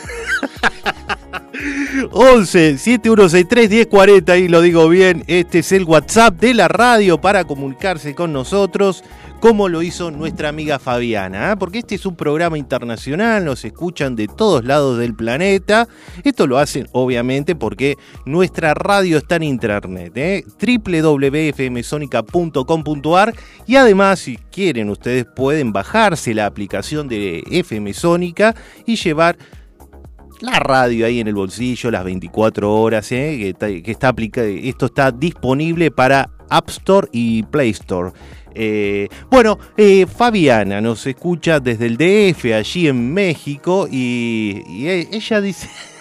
11 2.20 2.78
7163 2.78 3.70
1040 3.70 4.38
y 4.38 4.48
lo 4.48 4.60
digo 4.60 4.88
bien, 4.88 5.22
este 5.28 5.60
es 5.60 5.70
el 5.70 5.84
WhatsApp 5.84 6.34
de 6.40 6.52
la 6.52 6.66
radio 6.66 7.20
para 7.20 7.44
comunicarse 7.44 8.16
con 8.16 8.32
nosotros 8.32 9.04
como 9.38 9.68
lo 9.68 9.82
hizo 9.82 10.10
nuestra 10.10 10.48
amiga 10.48 10.80
Fabiana, 10.80 11.52
¿eh? 11.52 11.56
porque 11.56 11.78
este 11.78 11.94
es 11.94 12.04
un 12.06 12.16
programa 12.16 12.58
internacional, 12.58 13.44
nos 13.44 13.64
escuchan 13.64 14.16
de 14.16 14.26
todos 14.26 14.64
lados 14.64 14.98
del 14.98 15.14
planeta. 15.14 15.86
Esto 16.24 16.48
lo 16.48 16.58
hacen 16.58 16.88
obviamente 16.90 17.54
porque 17.54 17.96
nuestra 18.24 18.74
radio 18.74 19.18
está 19.18 19.36
en 19.36 19.44
internet, 19.44 20.12
¿eh? 20.16 20.44
www.fmsonica.com.ar 20.60 23.34
y 23.64 23.76
además 23.76 24.18
si 24.18 24.38
quieren 24.50 24.90
ustedes 24.90 25.24
pueden 25.24 25.72
bajarse 25.72 26.34
la 26.34 26.46
aplicación 26.46 27.06
de 27.06 27.44
FM 27.48 27.94
Sónica 27.94 28.56
y 28.86 28.96
llevar 28.96 29.38
la 30.40 30.58
radio 30.58 31.06
ahí 31.06 31.20
en 31.20 31.28
el 31.28 31.34
bolsillo 31.34 31.90
las 31.90 32.04
24 32.04 32.72
horas, 32.74 33.10
¿eh? 33.12 33.54
que, 33.58 33.90
está, 33.90 34.12
que 34.14 34.68
esto 34.68 34.86
está 34.86 35.10
disponible 35.10 35.90
para 35.90 36.30
App 36.48 36.68
Store 36.68 37.08
y 37.12 37.42
Play 37.44 37.70
Store. 37.70 38.12
Eh, 38.54 39.08
bueno, 39.30 39.58
eh, 39.76 40.06
Fabiana 40.06 40.80
nos 40.80 41.06
escucha 41.06 41.60
desde 41.60 41.86
el 41.86 41.96
DF, 41.96 42.52
allí 42.54 42.88
en 42.88 43.12
México, 43.12 43.88
y, 43.90 44.62
y 44.68 44.88
e- 44.88 45.08
ella 45.12 45.40
dice... 45.40 45.68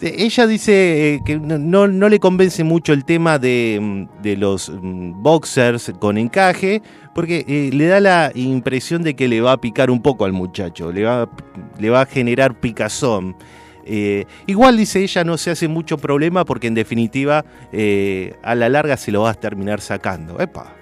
ella 0.00 0.46
dice 0.46 1.14
eh, 1.14 1.20
que 1.24 1.38
no, 1.38 1.86
le 1.86 2.18
convence 2.18 2.64
mucho 2.64 2.92
el 2.92 3.04
tema 3.04 3.38
de, 3.38 3.78
mm, 3.80 4.28
los 4.38 4.70
mm, 4.70 5.22
boxers 5.22 5.92
con 5.98 6.18
encaje, 6.18 6.82
porque 7.14 7.44
eh, 7.46 7.70
le 7.72 7.86
da 7.86 8.00
la 8.00 8.32
impresión 8.34 9.02
de 9.02 9.14
que 9.14 9.28
le 9.28 9.40
va 9.40 9.52
a 9.52 9.60
picar 9.60 9.90
un 9.90 10.02
poco 10.02 10.24
al 10.24 10.32
muchacho, 10.32 10.92
le 10.92 11.04
va, 11.04 11.28
le 11.78 11.90
va 11.90 12.02
a 12.02 12.06
generar 12.06 12.58
picazón. 12.58 13.36
Eh, 13.84 14.26
igual 14.46 14.76
dice 14.76 15.02
ella 15.02 15.24
no 15.24 15.36
se 15.38 15.50
hace 15.50 15.66
mucho 15.66 15.98
problema 15.98 16.44
porque 16.44 16.66
en 16.66 16.74
definitiva 16.74 17.44
a 18.42 18.54
la 18.54 18.68
larga 18.68 18.96
se 18.96 19.10
lo 19.10 19.22
vas 19.22 19.36
a 19.36 19.40
terminar 19.40 19.80
sacando. 19.80 20.38
Epa. 20.38 20.79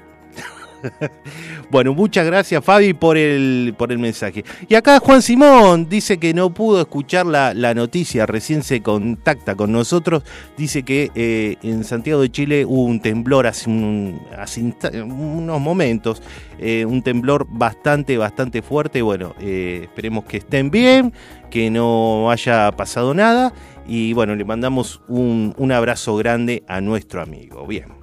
bueno, 1.70 1.94
muchas 1.94 2.26
gracias 2.26 2.64
Fabi 2.64 2.94
por 2.94 3.16
el, 3.16 3.74
por 3.76 3.92
el 3.92 3.98
mensaje. 3.98 4.44
Y 4.68 4.74
acá 4.74 4.98
Juan 5.00 5.22
Simón 5.22 5.88
dice 5.88 6.18
que 6.18 6.34
no 6.34 6.50
pudo 6.50 6.80
escuchar 6.80 7.26
la, 7.26 7.54
la 7.54 7.74
noticia, 7.74 8.26
recién 8.26 8.62
se 8.62 8.82
contacta 8.82 9.54
con 9.54 9.72
nosotros, 9.72 10.22
dice 10.56 10.82
que 10.82 11.10
eh, 11.14 11.56
en 11.62 11.84
Santiago 11.84 12.20
de 12.20 12.30
Chile 12.30 12.64
hubo 12.64 12.84
un 12.84 13.00
temblor 13.00 13.46
hace, 13.46 13.70
unos 13.70 15.60
momentos, 15.60 16.22
eh, 16.58 16.84
un 16.84 17.02
temblor 17.02 17.46
bastante, 17.48 18.16
bastante 18.16 18.62
fuerte. 18.62 19.02
Bueno, 19.02 19.34
eh, 19.40 19.80
esperemos 19.84 20.24
que 20.24 20.38
estén 20.38 20.70
bien, 20.70 21.12
que 21.50 21.70
no 21.70 22.30
haya 22.30 22.70
pasado 22.72 23.14
nada 23.14 23.52
y 23.86 24.12
bueno, 24.12 24.34
le 24.34 24.44
mandamos 24.44 25.00
un, 25.08 25.54
un 25.56 25.72
abrazo 25.72 26.16
grande 26.16 26.62
a 26.68 26.80
nuestro 26.80 27.22
amigo. 27.22 27.66
Bien. 27.66 27.97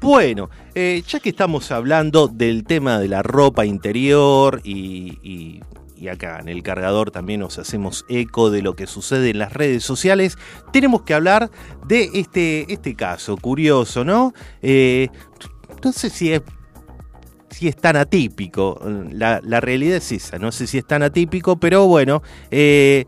Bueno, 0.00 0.48
eh, 0.74 1.02
ya 1.06 1.20
que 1.20 1.28
estamos 1.28 1.70
hablando 1.70 2.26
del 2.28 2.64
tema 2.64 2.98
de 2.98 3.08
la 3.08 3.22
ropa 3.22 3.66
interior 3.66 4.60
y, 4.64 5.18
y- 5.22 5.60
y 5.96 6.08
acá 6.08 6.38
en 6.40 6.48
el 6.48 6.62
cargador 6.62 7.10
también 7.10 7.40
nos 7.40 7.58
hacemos 7.58 8.06
eco 8.08 8.50
de 8.50 8.62
lo 8.62 8.74
que 8.74 8.86
sucede 8.86 9.28
en 9.28 9.38
las 9.38 9.52
redes 9.52 9.84
sociales, 9.84 10.38
tenemos 10.72 11.02
que 11.02 11.12
hablar 11.12 11.50
de 11.86 12.08
este, 12.14 12.72
este 12.72 12.94
caso 12.94 13.36
curioso, 13.36 14.02
¿no? 14.02 14.32
Eh, 14.62 15.08
no 15.84 15.92
sé 15.92 16.08
si 16.08 16.32
es 16.32 16.40
si 17.50 17.68
es 17.68 17.76
tan 17.76 17.96
atípico. 17.96 18.80
La, 19.10 19.40
la 19.44 19.60
realidad 19.60 19.96
es 19.98 20.12
esa, 20.12 20.38
no 20.38 20.50
sé 20.52 20.66
si 20.66 20.78
es 20.78 20.86
tan 20.86 21.02
atípico, 21.02 21.58
pero 21.60 21.86
bueno, 21.86 22.22
eh, 22.50 23.04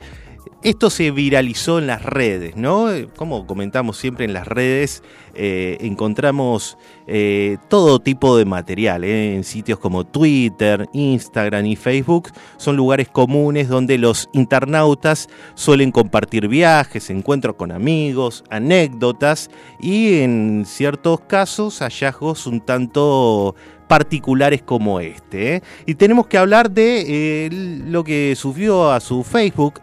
esto 0.62 0.90
se 0.90 1.10
viralizó 1.10 1.78
en 1.78 1.86
las 1.86 2.02
redes, 2.02 2.56
¿no? 2.56 2.86
Como 3.16 3.46
comentamos 3.46 3.96
siempre 3.96 4.24
en 4.24 4.32
las 4.32 4.46
redes, 4.46 5.02
eh, 5.34 5.78
encontramos 5.80 6.78
eh, 7.06 7.56
todo 7.68 7.98
tipo 7.98 8.36
de 8.36 8.44
material, 8.44 9.02
¿eh? 9.02 9.34
en 9.34 9.44
sitios 9.44 9.78
como 9.78 10.04
Twitter, 10.04 10.88
Instagram 10.92 11.66
y 11.66 11.76
Facebook, 11.76 12.30
son 12.58 12.76
lugares 12.76 13.08
comunes 13.08 13.68
donde 13.68 13.98
los 13.98 14.28
internautas 14.32 15.28
suelen 15.54 15.90
compartir 15.90 16.48
viajes, 16.48 17.10
encuentros 17.10 17.56
con 17.56 17.72
amigos, 17.72 18.44
anécdotas 18.50 19.50
y 19.80 20.20
en 20.20 20.64
ciertos 20.66 21.20
casos 21.20 21.80
hallazgos 21.80 22.46
un 22.46 22.60
tanto 22.60 23.56
particulares 23.88 24.62
como 24.62 25.00
este. 25.00 25.62
Y 25.86 25.96
tenemos 25.96 26.26
que 26.26 26.38
hablar 26.38 26.70
de 26.70 27.50
lo 27.86 28.04
que 28.04 28.34
subió 28.36 28.90
a 28.90 29.00
su 29.00 29.22
Facebook 29.22 29.80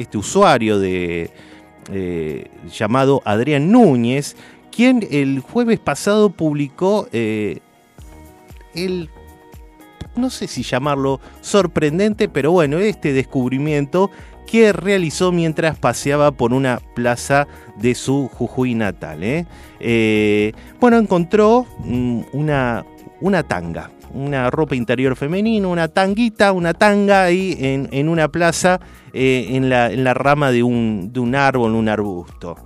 este 0.00 0.18
usuario 0.18 0.78
de, 0.78 1.30
eh, 1.92 2.50
llamado 2.72 3.22
Adrián 3.24 3.70
Núñez, 3.70 4.36
quien 4.70 5.06
el 5.10 5.40
jueves 5.40 5.78
pasado 5.78 6.30
publicó 6.30 7.08
eh, 7.12 7.58
el, 8.74 9.10
no 10.16 10.30
sé 10.30 10.46
si 10.46 10.62
llamarlo 10.62 11.20
sorprendente, 11.40 12.28
pero 12.28 12.52
bueno, 12.52 12.78
este 12.78 13.12
descubrimiento 13.12 14.10
que 14.46 14.72
realizó 14.72 15.30
mientras 15.30 15.78
paseaba 15.78 16.32
por 16.32 16.52
una 16.52 16.80
plaza 16.94 17.46
de 17.76 17.94
su 17.94 18.28
Jujuy 18.28 18.74
natal. 18.74 19.22
¿eh? 19.22 19.46
Eh, 19.78 20.52
bueno, 20.80 20.98
encontró 20.98 21.66
mm, 21.84 22.22
una, 22.32 22.84
una 23.20 23.42
tanga, 23.44 23.90
una 24.12 24.50
ropa 24.50 24.74
interior 24.74 25.14
femenina, 25.14 25.68
una 25.68 25.86
tanguita, 25.88 26.52
una 26.52 26.74
tanga 26.74 27.22
ahí 27.24 27.56
en, 27.60 27.88
en 27.92 28.08
una 28.08 28.28
plaza, 28.28 28.80
eh, 29.12 29.48
en, 29.50 29.68
la, 29.68 29.90
en 29.90 30.04
la 30.04 30.14
rama 30.14 30.50
de 30.50 30.62
un, 30.62 31.12
de 31.12 31.20
un 31.20 31.34
árbol, 31.34 31.74
un 31.74 31.88
arbusto. 31.88 32.56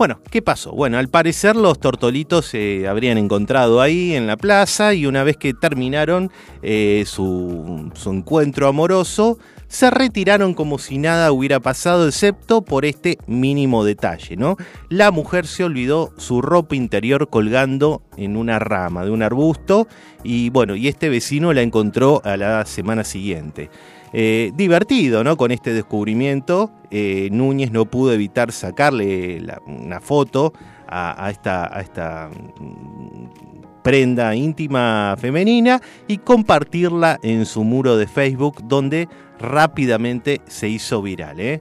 Bueno, 0.00 0.18
¿qué 0.30 0.40
pasó? 0.40 0.72
Bueno, 0.72 0.96
al 0.96 1.08
parecer 1.08 1.56
los 1.56 1.78
tortolitos 1.78 2.46
se 2.46 2.88
habrían 2.88 3.18
encontrado 3.18 3.82
ahí 3.82 4.14
en 4.14 4.26
la 4.26 4.38
plaza 4.38 4.94
y 4.94 5.04
una 5.04 5.24
vez 5.24 5.36
que 5.36 5.52
terminaron 5.52 6.32
eh, 6.62 7.04
su, 7.06 7.90
su 7.92 8.10
encuentro 8.10 8.66
amoroso, 8.66 9.36
se 9.68 9.90
retiraron 9.90 10.54
como 10.54 10.78
si 10.78 10.96
nada 10.96 11.30
hubiera 11.32 11.60
pasado, 11.60 12.08
excepto 12.08 12.62
por 12.62 12.86
este 12.86 13.18
mínimo 13.26 13.84
detalle, 13.84 14.36
¿no? 14.36 14.56
La 14.88 15.10
mujer 15.10 15.46
se 15.46 15.64
olvidó 15.64 16.14
su 16.16 16.40
ropa 16.40 16.74
interior 16.76 17.28
colgando 17.28 18.02
en 18.16 18.38
una 18.38 18.58
rama 18.58 19.04
de 19.04 19.10
un 19.10 19.22
arbusto 19.22 19.86
y 20.24 20.48
bueno, 20.48 20.76
y 20.76 20.88
este 20.88 21.10
vecino 21.10 21.52
la 21.52 21.60
encontró 21.60 22.22
a 22.24 22.38
la 22.38 22.64
semana 22.64 23.04
siguiente. 23.04 23.68
Eh, 24.12 24.50
divertido, 24.56 25.22
¿no? 25.22 25.36
Con 25.36 25.52
este 25.52 25.72
descubrimiento, 25.72 26.70
eh, 26.90 27.28
Núñez 27.30 27.70
no 27.70 27.84
pudo 27.86 28.12
evitar 28.12 28.50
sacarle 28.50 29.40
una 29.66 30.00
foto 30.00 30.52
a, 30.88 31.30
esta, 31.30 32.28
mm, 32.58 33.82
prenda 33.82 34.34
íntima 34.34 35.14
femenina 35.18 35.80
y 36.08 36.18
compartirla 36.18 37.18
en 37.22 37.46
su 37.46 37.62
muro 37.62 37.96
de 37.96 38.08
Facebook, 38.08 38.62
donde 38.64 39.08
rápidamente 39.38 40.40
se 40.48 40.68
hizo 40.68 41.00
viral. 41.02 41.38
¿eh? 41.40 41.60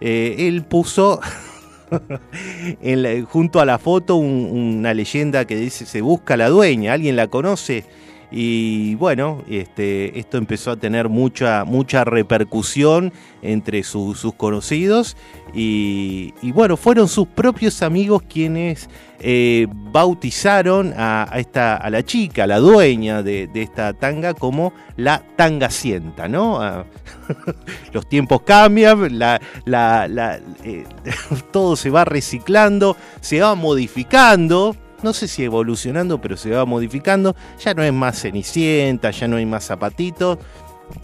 Él 0.00 0.64
puso 0.64 1.20
junto 3.28 3.60
a 3.60 3.64
la 3.64 3.78
foto 3.78 4.16
un- 4.16 4.76
una 4.78 4.94
leyenda 4.94 5.44
que 5.44 5.56
dice 5.56 5.86
se 5.86 6.00
busca 6.00 6.36
la 6.36 6.48
dueña, 6.48 6.92
alguien 6.94 7.16
la 7.16 7.26
conoce. 7.28 7.84
Y 8.32 8.94
bueno, 8.94 9.42
este, 9.48 10.18
esto 10.18 10.38
empezó 10.38 10.70
a 10.70 10.76
tener 10.76 11.08
mucha, 11.08 11.64
mucha 11.64 12.04
repercusión 12.04 13.12
entre 13.42 13.82
su- 13.82 14.14
sus 14.14 14.34
conocidos. 14.34 15.16
Y, 15.52 16.32
bueno, 16.52 16.76
fueron 16.76 17.08
sus 17.08 17.26
propios 17.26 17.82
amigos 17.82 18.22
quienes 18.28 18.88
eh, 19.18 19.66
bautizaron 19.70 20.94
a, 20.96 21.28
esta, 21.34 21.76
a 21.76 21.90
la 21.90 22.04
chica, 22.04 22.44
a 22.44 22.46
la 22.46 22.58
dueña 22.60 23.22
de, 23.24 23.48
de 23.48 23.62
esta 23.62 23.92
tanga, 23.94 24.32
como 24.34 24.72
la 24.96 25.24
tangacienta, 25.36 26.28
¿no? 26.28 26.60
Ah, 26.62 26.84
los 27.92 28.08
tiempos 28.08 28.42
cambian, 28.42 29.18
la, 29.18 29.40
la- 29.64 30.06
la- 30.06 30.38
eh, 30.64 30.84
todo 31.52 31.74
se 31.74 31.90
va 31.90 32.04
reciclando, 32.04 32.96
se 33.20 33.40
va 33.40 33.56
modificando. 33.56 34.76
No 35.02 35.12
sé 35.12 35.28
si 35.28 35.44
evolucionando, 35.44 36.20
pero 36.20 36.36
se 36.36 36.50
va 36.50 36.64
modificando. 36.64 37.34
Ya 37.58 37.74
no 37.74 37.82
es 37.82 37.92
más 37.92 38.20
cenicienta, 38.20 39.10
ya 39.10 39.28
no 39.28 39.36
hay 39.36 39.46
más 39.46 39.64
zapatitos. 39.64 40.38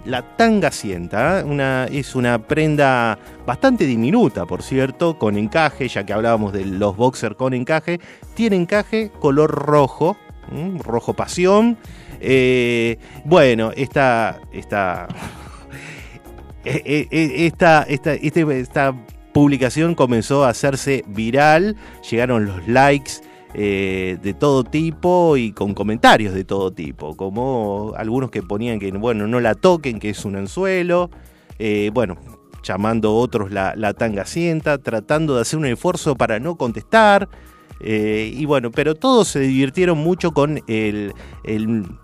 La 0.04 0.37
tangacienta 0.37 1.40
¿eh? 1.40 1.44
una, 1.44 1.85
es 1.87 2.14
una 2.14 2.42
prenda 2.42 3.18
bastante 3.46 3.87
diminuta, 3.87 4.44
por 4.44 4.62
cierto, 4.62 5.16
con 5.18 5.37
encaje, 5.38 5.88
ya 5.88 6.04
que 6.04 6.12
hablábamos 6.12 6.52
de 6.52 6.64
los 6.66 6.96
boxers 6.96 7.37
con 7.37 7.54
encaje. 7.54 8.00
Tiene 8.35 8.56
encaje 8.56 9.11
color 9.20 9.50
rojo, 9.50 10.16
rojo 10.80 11.14
pasión. 11.14 11.78
Eh, 12.20 12.98
bueno, 13.24 13.70
esta, 13.76 14.40
esta, 14.52 15.06
eh, 16.64 17.06
esta, 17.11 17.82
esta, 17.82 18.14
este- 18.14 18.61
esta 18.61 18.94
publicación 19.32 19.94
comenzó 19.94 20.44
a 20.44 20.48
hacerse 20.48 21.04
viral, 21.06 21.76
llegaron 22.11 22.46
los 22.46 22.66
likes 22.66 23.20
eh, 23.58 24.18
de 24.22 24.34
todo 24.34 24.64
tipo 24.64 25.38
y 25.38 25.52
con 25.52 25.72
comentarios 25.72 26.34
de 26.34 26.44
todo 26.44 26.72
tipo, 26.72 27.16
como 27.16 27.94
algunos 27.96 28.30
que 28.30 28.42
ponían 28.42 28.78
que 28.78 28.92
bueno, 28.92 29.26
no 29.26 29.40
la 29.40 29.54
toquen, 29.54 29.98
que 29.98 30.10
es 30.10 30.26
un 30.26 30.36
anzuelo, 30.36 31.08
eh, 31.58 31.90
bueno, 31.94 32.18
llamando 32.62 33.16
otros 33.16 33.50
la, 33.50 33.72
la 33.74 33.94
tangacienta, 33.94 34.76
tratando 34.76 35.36
de 35.36 35.40
hacer 35.40 35.58
un 35.58 35.64
esfuerzo 35.64 36.16
para 36.16 36.38
no 36.38 36.56
contestar. 36.56 37.30
eh, 37.80 38.30
y 38.34 38.44
bueno, 38.44 38.70
pero 38.70 38.94
todos 38.94 39.28
se 39.28 39.40
divirtieron 39.40 39.96
mucho 39.96 40.32
con 40.32 40.60
el, 40.66 41.14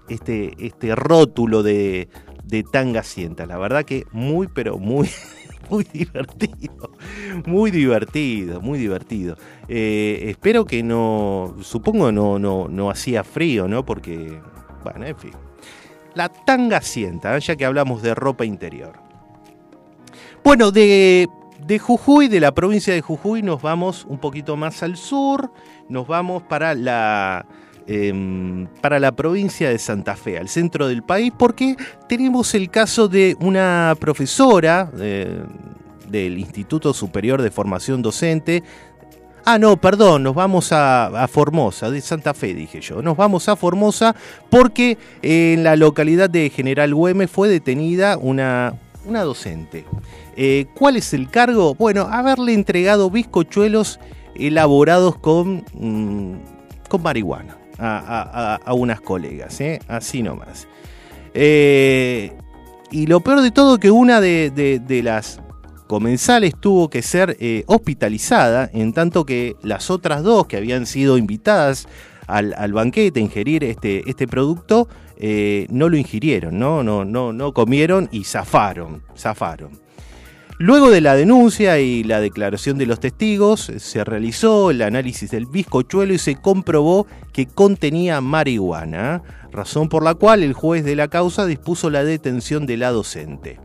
este, 0.09 0.55
este 0.59 0.95
rótulo 0.95 1.63
de, 1.63 2.09
de 2.45 2.63
tangacienta. 2.63 3.45
La 3.45 3.59
verdad 3.59 3.85
que 3.85 4.07
muy, 4.11 4.49
pero 4.49 4.79
muy, 4.79 5.11
muy 5.73 5.87
divertido. 5.93 6.91
Muy 7.47 7.71
divertido, 7.71 8.61
muy 8.61 8.79
divertido. 8.79 9.37
Eh, 9.69 10.27
espero 10.29 10.67
que 10.67 10.83
no, 10.83 11.57
supongo 11.63 12.13
no, 12.13 12.39
no, 12.39 12.69
no 12.69 12.91
hacía 12.91 13.25
frío, 13.25 13.67
¿no? 13.67 13.85
Porque, 13.85 14.39
bueno, 14.85 15.07
en 15.07 15.17
fin. 15.17 15.33
La 16.15 16.29
tangacienta, 16.29 17.35
¿eh? 17.37 17.41
ya 17.41 17.57
que 17.57 17.65
hablamos 17.65 18.03
de 18.03 18.15
ropa 18.15 18.45
interior. 18.45 18.93
Bueno, 20.45 20.71
de, 20.73 21.27
de 21.67 21.79
Jujuy, 21.79 22.29
de 22.29 22.41
la 22.41 22.53
provincia 22.53 22.93
de 22.93 23.01
Jujuy, 23.01 23.43
nos 23.43 23.63
vamos 23.63 24.05
un 24.07 24.19
poquito 24.19 24.57
más 24.57 24.83
al 24.83 24.97
sur, 24.97 25.51
nos 25.89 26.07
vamos 26.07 26.43
para 26.43 26.75
la, 26.75 27.47
em, 27.87 28.67
para 28.81 28.99
la 29.01 29.13
provincia 29.13 29.69
de 29.69 29.79
Santa 29.79 30.17
Fe, 30.17 30.39
al 30.39 30.49
centro 30.49 30.89
del 30.89 31.03
país, 31.03 31.33
porque 31.37 31.77
tenemos 32.09 32.55
el 32.55 32.71
caso 32.71 33.09
de 33.09 33.37
una 33.41 33.95
profesora 33.99 34.91
eh, 34.99 35.43
del 36.09 36.39
Instituto 36.39 36.93
Superior 36.93 37.43
de 37.43 37.51
Formación 37.51 38.03
Docente. 38.03 38.63
Ah, 39.45 39.59
no, 39.59 39.77
perdón, 39.77 40.23
nos 40.23 40.37
vamos 40.37 40.69
a, 40.71 41.27
Formosa, 41.29 41.91
de 41.91 42.01
Santa 42.01 42.33
Fe, 42.33 42.55
dije 42.55 42.81
yo. 42.81 43.03
Nos 43.03 43.17
vamos 43.17 43.49
a 43.49 43.57
Formosa 43.57 44.15
porque 44.49 44.99
en 45.21 45.65
la 45.65 45.75
localidad 45.75 46.31
de 46.31 46.49
General 46.51 46.95
Güemes 46.95 47.29
fue 47.29 47.49
detenida 47.49 48.17
una, 48.19 48.75
una 49.05 49.23
docente. 49.23 49.85
Eh, 50.37 50.67
¿Cuál 50.75 50.97
es 50.97 51.13
el 51.13 51.29
cargo? 51.29 51.75
Bueno, 51.75 52.03
haberle 52.03 52.55
entregado 52.55 53.11
bizcochuelos 53.11 53.99
elaborados 54.37 55.19
con, 55.19 55.65
mm, 55.75 56.89
con 56.89 57.03
marihuana 57.03 57.62
a, 57.83 58.75
unas 58.75 59.01
colegas, 59.01 59.61
¿eh? 59.61 59.81
así 59.89 60.23
nomás. 60.23 60.69
Eh, 61.35 62.33
y 62.91 63.07
lo 63.07 63.21
peor 63.21 63.41
de 63.43 63.51
todo 63.51 63.79
que 63.79 63.91
una 63.91 64.21
de, 64.21 64.51
de- 64.51 65.03
las 65.03 65.41
comensales 65.87 66.55
tuvo 66.59 66.89
que 66.89 67.03
ser 67.03 67.37
eh, 67.41 67.65
hospitalizada, 67.67 68.71
en 68.73 68.93
tanto 68.93 69.27
que 69.27 69.57
las 69.63 69.91
otras 69.91 70.23
dos 70.23 70.47
que 70.47 70.57
habían 70.57 70.87
sido 70.87 71.19
invitadas 71.19 71.87
al, 72.27 72.73
banquete 72.73 73.21
a 73.21 73.23
ingerir 73.23 73.65
este, 73.65 74.09
este 74.09 74.27
producto 74.27 74.89
no 75.69 75.89
lo 75.89 75.97
ingirieron, 75.97 76.59
¿no? 76.59 76.83
No, 76.83 77.05
no, 77.05 77.33
no 77.33 77.53
comieron 77.53 78.09
y 78.11 78.25
zafaron, 78.25 79.03
zafaron. 79.17 79.82
Luego 80.59 80.91
de 80.91 81.01
la 81.01 81.17
denuncia 81.17 81.81
y 81.81 82.05
la 82.05 82.21
declaración 82.21 82.79
de 82.79 82.87
los 82.87 83.01
testigos, 83.01 83.73
se 83.77 84.05
realizó 84.05 84.71
el 84.71 84.83
análisis 84.83 85.31
del 85.31 85.47
bizcochuelo 85.47 86.15
y 86.15 86.19
se 86.19 86.37
comprobó 86.37 87.07
que 87.33 87.47
contenía 87.47 88.21
marihuana, 88.21 89.23
razón 89.51 89.89
por 89.89 90.05
la 90.05 90.15
cual 90.15 90.43
el 90.43 90.53
juez 90.53 90.85
de 90.85 90.95
la 90.95 91.09
causa 91.09 91.47
dispuso 91.47 91.91
la 91.91 92.05
detención 92.05 92.67
de 92.67 92.77
la 92.77 92.91
docente. 92.91 93.59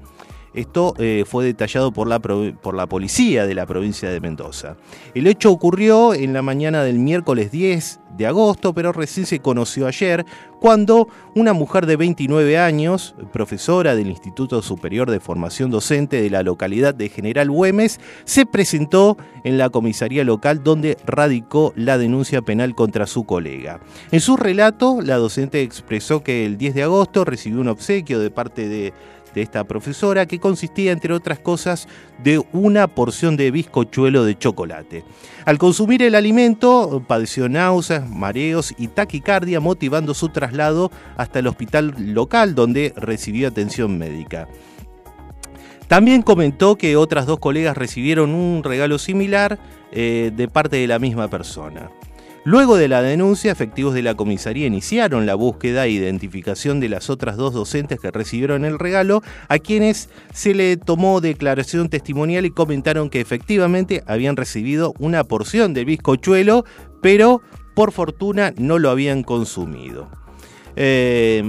Esto 0.54 0.94
eh, 0.98 1.24
fue 1.28 1.46
detallado 1.46 1.92
por 1.92 2.08
la, 2.08 2.20
por 2.20 2.76
la 2.76 2.88
policía 2.88 3.46
de 3.46 3.56
la 3.56 3.66
provincia 3.66 4.10
de 4.10 4.20
Mendoza. 4.20 4.78
El 5.14 5.28
hecho 5.28 5.52
ocurrió 5.52 6.14
en 6.14 6.34
la 6.34 6.42
mañana 6.42 6.84
del 6.84 7.00
miércoles 7.00 7.52
10 7.52 8.00
de 8.18 8.26
agosto, 8.26 8.74
pero 8.74 8.92
recién 8.92 9.26
se 9.26 9.40
conoció 9.40 9.88
ayer, 9.88 10.26
cuando 10.60 11.08
una 11.36 11.54
mujer 11.54 11.86
de 11.86 11.98
29 11.98 12.58
años, 12.58 13.16
profesora 13.32 13.96
del 13.96 14.08
Instituto 14.08 14.62
Superior 14.64 15.12
de 15.12 15.20
Formación 15.20 15.70
Docente 15.70 16.20
de 16.22 16.30
la 16.32 16.42
localidad 16.42 16.96
de 16.96 17.10
General 17.10 17.50
Güemes, 17.50 18.00
se 18.26 18.46
presentó 18.46 19.18
en 19.44 19.58
la 19.58 19.70
comisaría 19.70 20.24
local 20.24 20.64
donde 20.64 20.98
radicó 21.06 21.74
la 21.76 21.98
denuncia 21.98 22.42
penal 22.42 22.74
contra 22.74 23.06
su 23.06 23.26
colega. 23.26 23.80
En 24.12 24.20
su 24.20 24.36
relato, 24.36 25.00
la 25.02 25.18
docente 25.18 25.62
expresó 25.62 26.24
que 26.24 26.46
el 26.46 26.58
10 26.58 26.74
de 26.74 26.84
agosto 26.84 27.24
recibió 27.24 27.62
un 27.62 27.68
obsequio 27.68 28.20
de 28.20 28.32
parte 28.32 28.68
de 28.68 28.94
de 29.34 29.42
esta 29.42 29.64
profesora 29.64 30.26
que 30.26 30.40
consistía, 30.40 30.92
entre 30.92 31.14
otras 31.14 31.40
cosas, 31.40 31.88
de 32.24 32.44
una 32.54 32.88
porción 32.88 33.38
de 33.38 33.52
bizcochuelo 33.52 34.26
de 34.26 34.38
chocolate. 34.38 35.04
Al 35.46 35.58
consumir 35.58 36.02
el 36.04 36.16
alimento, 36.16 37.04
padeció 37.08 37.50
náuseas, 37.50 38.10
mareos 38.10 38.74
y 38.78 38.88
taquicardia, 38.88 39.60
motivando 39.60 40.14
su 40.14 40.30
traslado 40.30 40.92
hasta 41.16 41.40
el 41.40 41.48
hospital 41.48 41.94
local 41.98 42.56
donde 42.56 42.94
recibió 42.96 43.48
atención 43.48 43.98
médica. 43.98 44.48
También 45.88 46.22
comentó 46.22 46.78
que 46.78 46.98
otras 46.98 47.26
dos 47.26 47.40
colegas 47.40 47.78
recibieron 47.78 48.36
un 48.36 48.64
regalo 48.64 48.98
similar 48.98 49.58
eh, 49.92 50.32
de 50.36 50.48
parte 50.50 50.78
de 50.78 50.88
la 50.88 51.00
misma 51.00 51.30
persona. 51.30 51.90
Luego 52.48 52.78
de 52.78 52.88
la 52.88 53.02
denuncia, 53.02 53.52
efectivos 53.52 53.94
de 53.94 54.02
la 54.02 54.16
comisaría 54.16 54.68
iniciaron 54.68 55.26
la 55.26 55.36
búsqueda 55.36 55.86
e 55.86 55.90
identificación 55.90 56.80
de 56.80 56.88
las 56.88 57.10
otras 57.10 57.36
dos 57.36 57.54
docentes 57.54 58.00
que 58.00 58.10
recibieron 58.10 58.64
el 58.64 58.80
regalo, 58.80 59.22
a 59.50 59.60
quienes 59.60 60.10
se 60.32 60.54
le 60.54 60.78
tomó 60.78 61.20
declaración 61.20 61.90
testimonial 61.90 62.46
y 62.46 62.52
comentaron 62.52 63.10
que 63.10 63.20
efectivamente 63.20 64.02
habían 64.08 64.38
recibido 64.38 64.94
una 64.98 65.26
porción 65.26 65.74
del 65.74 65.88
bizcochuelo, 65.88 66.64
pero 67.02 67.42
por 67.76 67.92
fortuna 67.92 68.54
no 68.58 68.80
lo 68.80 68.92
habían 68.92 69.24
consumido. 69.24 70.08
Eh, 70.78 71.44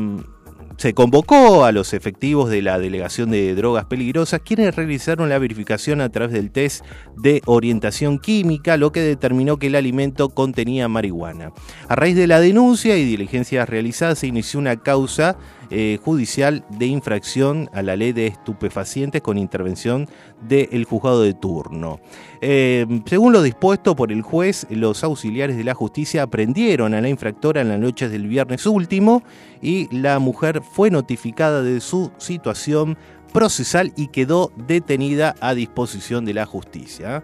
se 0.78 0.94
convocó 0.94 1.64
a 1.64 1.72
los 1.72 1.92
efectivos 1.92 2.50
de 2.50 2.62
la 2.62 2.78
Delegación 2.78 3.32
de 3.32 3.52
Drogas 3.56 3.86
Peligrosas, 3.86 4.40
quienes 4.44 4.76
realizaron 4.76 5.28
la 5.28 5.40
verificación 5.40 6.00
a 6.00 6.08
través 6.08 6.32
del 6.32 6.52
test 6.52 6.84
de 7.16 7.42
orientación 7.46 8.20
química, 8.20 8.76
lo 8.76 8.92
que 8.92 9.00
determinó 9.00 9.56
que 9.56 9.66
el 9.66 9.74
alimento 9.74 10.28
contenía 10.28 10.86
marihuana. 10.86 11.52
A 11.88 11.96
raíz 11.96 12.14
de 12.14 12.28
la 12.28 12.38
denuncia 12.38 12.96
y 12.96 13.04
diligencias 13.04 13.68
realizadas, 13.68 14.20
se 14.20 14.28
inició 14.28 14.60
una 14.60 14.76
causa 14.76 15.36
eh, 15.70 15.98
judicial 16.02 16.64
de 16.70 16.86
infracción 16.86 17.68
a 17.72 17.82
la 17.82 17.96
ley 17.96 18.12
de 18.12 18.26
estupefacientes 18.26 19.20
con 19.20 19.36
intervención 19.36 20.08
del 20.40 20.84
juzgado 20.84 21.22
de 21.22 21.34
turno. 21.34 22.00
Eh, 22.40 22.86
según 23.06 23.32
lo 23.32 23.42
dispuesto 23.42 23.94
por 23.94 24.10
el 24.10 24.22
juez, 24.22 24.66
los 24.70 25.04
auxiliares 25.04 25.56
de 25.56 25.64
la 25.64 25.74
justicia 25.74 26.22
aprendieron 26.22 26.94
a 26.94 27.00
la 27.00 27.08
infractora 27.08 27.60
en 27.60 27.68
las 27.68 27.80
noches 27.80 28.10
del 28.10 28.26
viernes 28.26 28.64
último 28.66 29.22
y 29.60 29.94
la 29.94 30.18
mujer 30.18 30.62
fue 30.62 30.90
notificada 30.90 31.62
de 31.62 31.80
su 31.80 32.12
situación 32.16 32.96
procesal 33.32 33.92
y 33.96 34.08
quedó 34.08 34.52
detenida 34.66 35.34
a 35.40 35.54
disposición 35.54 36.24
de 36.24 36.34
la 36.34 36.46
justicia. 36.46 37.22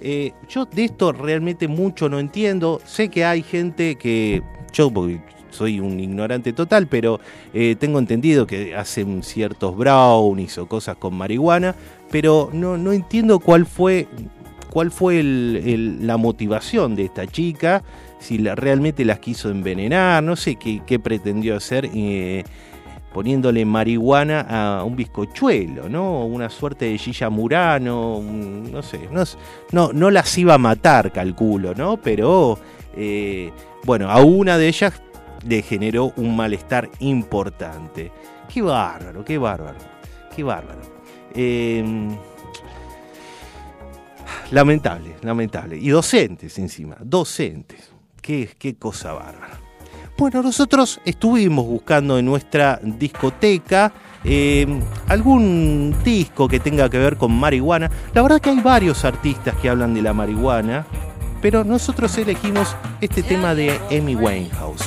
Eh, 0.00 0.32
yo 0.48 0.66
de 0.66 0.84
esto 0.84 1.12
realmente 1.12 1.68
mucho 1.68 2.08
no 2.08 2.18
entiendo. 2.18 2.80
Sé 2.84 3.08
que 3.08 3.24
hay 3.24 3.42
gente 3.42 3.96
que, 3.96 4.42
soy 5.54 5.80
un 5.80 5.98
ignorante 6.00 6.52
total, 6.52 6.86
pero 6.86 7.20
eh, 7.52 7.76
tengo 7.78 7.98
entendido 7.98 8.46
que 8.46 8.74
hacen 8.74 9.22
ciertos 9.22 9.76
brownies 9.76 10.58
o 10.58 10.66
cosas 10.66 10.96
con 10.96 11.14
marihuana, 11.14 11.74
pero 12.10 12.50
no, 12.52 12.76
no 12.76 12.92
entiendo 12.92 13.38
cuál 13.38 13.66
fue, 13.66 14.06
cuál 14.70 14.90
fue 14.90 15.22
la 15.22 16.16
motivación 16.16 16.96
de 16.96 17.04
esta 17.04 17.26
chica, 17.26 17.82
si 18.18 18.38
realmente 18.38 19.04
las 19.04 19.18
quiso 19.18 19.50
envenenar, 19.50 20.22
no 20.22 20.36
sé 20.36 20.56
qué, 20.56 20.98
pretendió 20.98 21.56
hacer. 21.56 21.88
Eh, 21.94 22.44
poniéndole 23.14 23.64
marihuana 23.64 24.40
a 24.40 24.82
un 24.82 24.96
bizcochuelo, 24.96 25.88
¿no? 25.88 26.26
Una 26.26 26.50
suerte 26.50 26.86
de 26.86 26.98
Gilla 26.98 27.30
Murano, 27.30 28.20
no 28.20 28.82
sé, 28.82 29.08
no, 29.70 29.92
no, 29.92 30.10
las 30.10 30.36
iba 30.36 30.54
a 30.54 30.58
matar, 30.58 31.12
calculo, 31.12 31.74
¿no? 31.76 31.96
Pero, 31.96 32.58
eh, 32.96 33.52
bueno, 33.84 34.10
a 34.10 34.20
una 34.20 34.58
de 34.58 34.66
ellas 34.66 35.00
le 35.44 35.62
generó 35.62 36.12
un 36.16 36.36
malestar 36.36 36.90
importante. 37.00 38.10
Qué 38.52 38.62
bárbaro, 38.62 39.24
qué 39.24 39.38
bárbaro, 39.38 39.78
qué 40.34 40.42
bárbaro. 40.42 40.80
Em, 41.34 42.16
lamentable, 44.50 45.16
lamentable. 45.22 45.76
Y 45.76 45.88
docentes 45.88 46.58
encima, 46.58 46.96
docentes. 47.00 47.90
Qué, 48.20 48.50
qué 48.58 48.76
cosa 48.76 49.12
bárbara. 49.12 49.60
Bueno, 50.16 50.42
nosotros 50.42 51.00
estuvimos 51.04 51.66
buscando 51.66 52.18
en 52.18 52.24
nuestra 52.24 52.78
discoteca 52.80 53.92
em, 54.22 54.80
algún 55.08 55.94
disco 56.04 56.46
que 56.46 56.60
tenga 56.60 56.88
que 56.88 56.98
ver 56.98 57.16
con 57.16 57.32
marihuana. 57.32 57.90
La 58.14 58.22
verdad 58.22 58.40
que 58.40 58.50
hay 58.50 58.60
varios 58.60 59.04
artistas 59.04 59.56
que 59.56 59.68
hablan 59.68 59.92
de 59.92 60.02
la 60.02 60.12
marihuana, 60.12 60.86
pero 61.44 61.62
nosotros 61.62 62.16
elegimos 62.16 62.74
este 63.02 63.22
tema 63.22 63.54
de 63.54 63.78
Amy 63.90 64.16
Winehouse. 64.16 64.82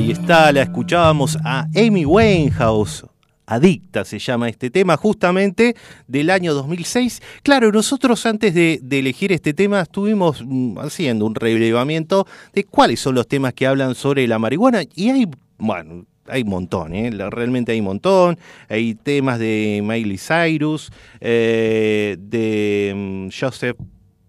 Ahí 0.00 0.12
está, 0.12 0.50
la 0.50 0.62
escuchábamos 0.62 1.36
a 1.44 1.66
Amy 1.76 2.06
Winehouse. 2.06 3.04
Adicta 3.44 4.06
se 4.06 4.18
llama 4.18 4.48
este 4.48 4.70
tema, 4.70 4.96
justamente 4.96 5.76
del 6.08 6.30
año 6.30 6.54
2006. 6.54 7.20
Claro, 7.42 7.70
nosotros 7.70 8.24
antes 8.24 8.54
de, 8.54 8.80
elegir 8.90 9.30
este 9.30 9.52
tema 9.52 9.82
estuvimos 9.82 10.42
mm, 10.42 10.78
haciendo 10.78 11.26
un 11.26 11.34
relevamiento 11.34 12.26
de 12.54 12.64
cuáles 12.64 12.98
son 12.98 13.14
los 13.14 13.28
temas 13.28 13.52
que 13.52 13.66
hablan 13.66 13.94
sobre 13.94 14.26
la 14.26 14.38
marihuana 14.38 14.84
y 14.94 15.10
hay, 15.10 15.26
bueno, 15.58 16.06
hay 16.26 16.44
un 16.44 16.48
montón, 16.48 16.94
¿eh? 16.94 17.10
Realmente 17.28 17.72
hay 17.72 17.80
un 17.80 17.86
montón. 17.86 18.38
Hay 18.70 18.94
temas 18.94 19.38
de 19.38 19.82
Miley 19.84 20.16
Cyrus, 20.16 20.90
eh, 21.20 22.16
de 22.18 22.94
mm, 22.96 23.28
Joseph 23.38 23.76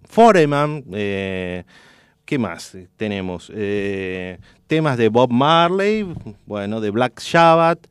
Foreman, 0.04 0.84
eh, 0.92 1.64
¿qué 2.26 2.38
más 2.38 2.76
tenemos? 2.98 3.50
Temas 4.72 4.98
de 4.98 5.10
Bob 5.10 5.34
Marley, 5.34 6.08
bueno, 6.46 6.80
de 6.80 6.92
Black 6.92 7.20
Sabbath, 7.20 7.90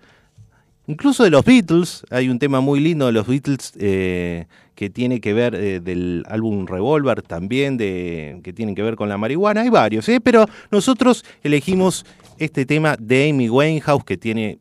incluso 0.86 1.24
de 1.24 1.28
los 1.28 1.44
Beatles. 1.44 2.06
Hay 2.08 2.30
un 2.30 2.38
tema 2.38 2.62
muy 2.62 2.80
lindo 2.80 3.04
de 3.04 3.12
los 3.12 3.26
Beatles 3.26 3.74
eh, 3.78 4.46
que 4.74 4.88
tiene 4.88 5.20
que 5.20 5.34
ver 5.34 5.54
eh, 5.54 5.80
del 5.80 6.24
álbum 6.26 6.66
Revolver 6.66 7.20
también, 7.20 7.76
de, 7.76 8.40
que 8.42 8.54
tienen 8.54 8.74
que 8.74 8.80
ver 8.80 8.96
con 8.96 9.10
la 9.10 9.18
marihuana. 9.18 9.60
Hay 9.60 9.68
varios, 9.68 10.08
¿eh? 10.08 10.22
pero 10.22 10.46
nosotros 10.70 11.22
elegimos 11.42 12.06
este 12.38 12.64
tema 12.64 12.96
de 12.98 13.28
Amy 13.28 13.50
Winehouse 13.50 14.04
que 14.04 14.16
tiene 14.16 14.58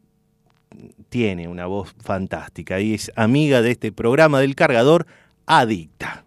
tiene 1.08 1.48
una 1.48 1.68
voz 1.68 1.96
fantástica 2.04 2.82
y 2.82 2.96
es 2.96 3.14
amiga 3.16 3.62
de 3.62 3.72
este 3.72 3.94
programa 3.94 4.42
del 4.42 4.56
cargador 4.56 5.08
Adicta. 5.46 6.26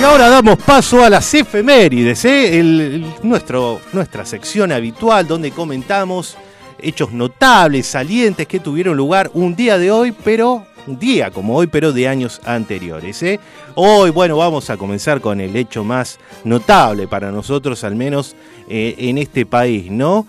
Y 0.00 0.02
ahora 0.02 0.30
damos 0.30 0.56
paso 0.56 1.04
a 1.04 1.10
las 1.10 1.34
efemérides, 1.34 2.24
¿eh? 2.24 3.04
Nuestro, 3.22 3.82
nuestra 3.92 4.24
sección 4.24 4.72
habitual 4.72 5.26
donde 5.26 5.50
comentamos 5.50 6.38
hechos 6.80 7.12
notables, 7.12 7.86
salientes 7.86 8.46
que 8.46 8.60
tuvieron 8.60 8.96
lugar 8.96 9.30
un 9.34 9.54
día 9.54 9.76
de 9.76 9.90
hoy, 9.90 10.12
pero 10.12 10.64
un 10.86 10.98
día 10.98 11.30
como 11.30 11.54
hoy, 11.54 11.66
pero 11.66 11.92
de 11.92 12.08
años 12.08 12.40
anteriores. 12.46 13.22
¿eh? 13.22 13.40
Hoy, 13.74 14.08
bueno, 14.08 14.38
vamos 14.38 14.70
a 14.70 14.78
comenzar 14.78 15.20
con 15.20 15.38
el 15.38 15.54
hecho 15.54 15.84
más 15.84 16.18
notable 16.44 17.06
para 17.06 17.30
nosotros, 17.30 17.84
al 17.84 17.94
menos 17.94 18.34
eh, 18.70 18.94
en 18.96 19.18
este 19.18 19.44
país, 19.44 19.90
¿no? 19.90 20.26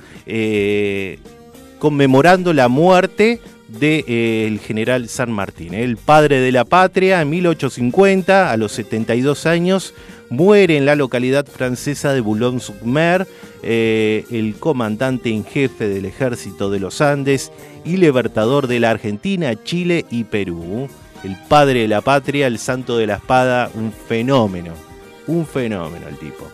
Conmemorando 1.80 2.52
la 2.52 2.68
muerte 2.68 3.40
del 3.80 4.60
general 4.60 5.08
San 5.08 5.32
Martín, 5.32 5.74
¿eh? 5.74 5.84
el 5.84 5.98
padre 5.98 6.40
de 6.42 6.52
la 6.52 6.66
patria, 6.66 7.22
en 7.22 7.30
1850, 7.30 8.52
a 8.52 8.58
los 8.58 8.72
72 8.74 9.46
años, 9.46 9.94
muere 10.30 10.78
en 10.78 10.86
la 10.86 10.96
localidad 10.96 11.46
francesa 11.46 12.14
de 12.14 12.22
Boulogne-sur-Mer, 12.22 13.28
eh, 13.64 14.26
el 14.32 14.56
comandante 14.56 15.30
en 15.30 15.46
jefe 15.46 15.88
del 15.88 16.06
ejército 16.06 16.72
de 16.72 16.80
los 16.80 17.02
Andes 17.02 17.52
y 17.86 17.98
libertador 17.98 18.68
de 18.68 18.80
la 18.80 18.92
Argentina, 18.92 19.62
Chile 19.64 20.06
y 20.10 20.24
Perú. 20.24 20.88
El 21.24 21.36
padre 21.48 21.82
de 21.82 21.88
la 21.88 22.02
patria, 22.02 22.48
el 22.48 22.58
santo 22.58 22.98
de 22.98 23.08
la 23.08 23.16
espada, 23.16 23.70
un 23.76 23.92
fenómeno, 23.92 24.74
un 25.28 25.46
fenómeno 25.46 26.08
el 26.08 26.18
tipo. 26.18 26.50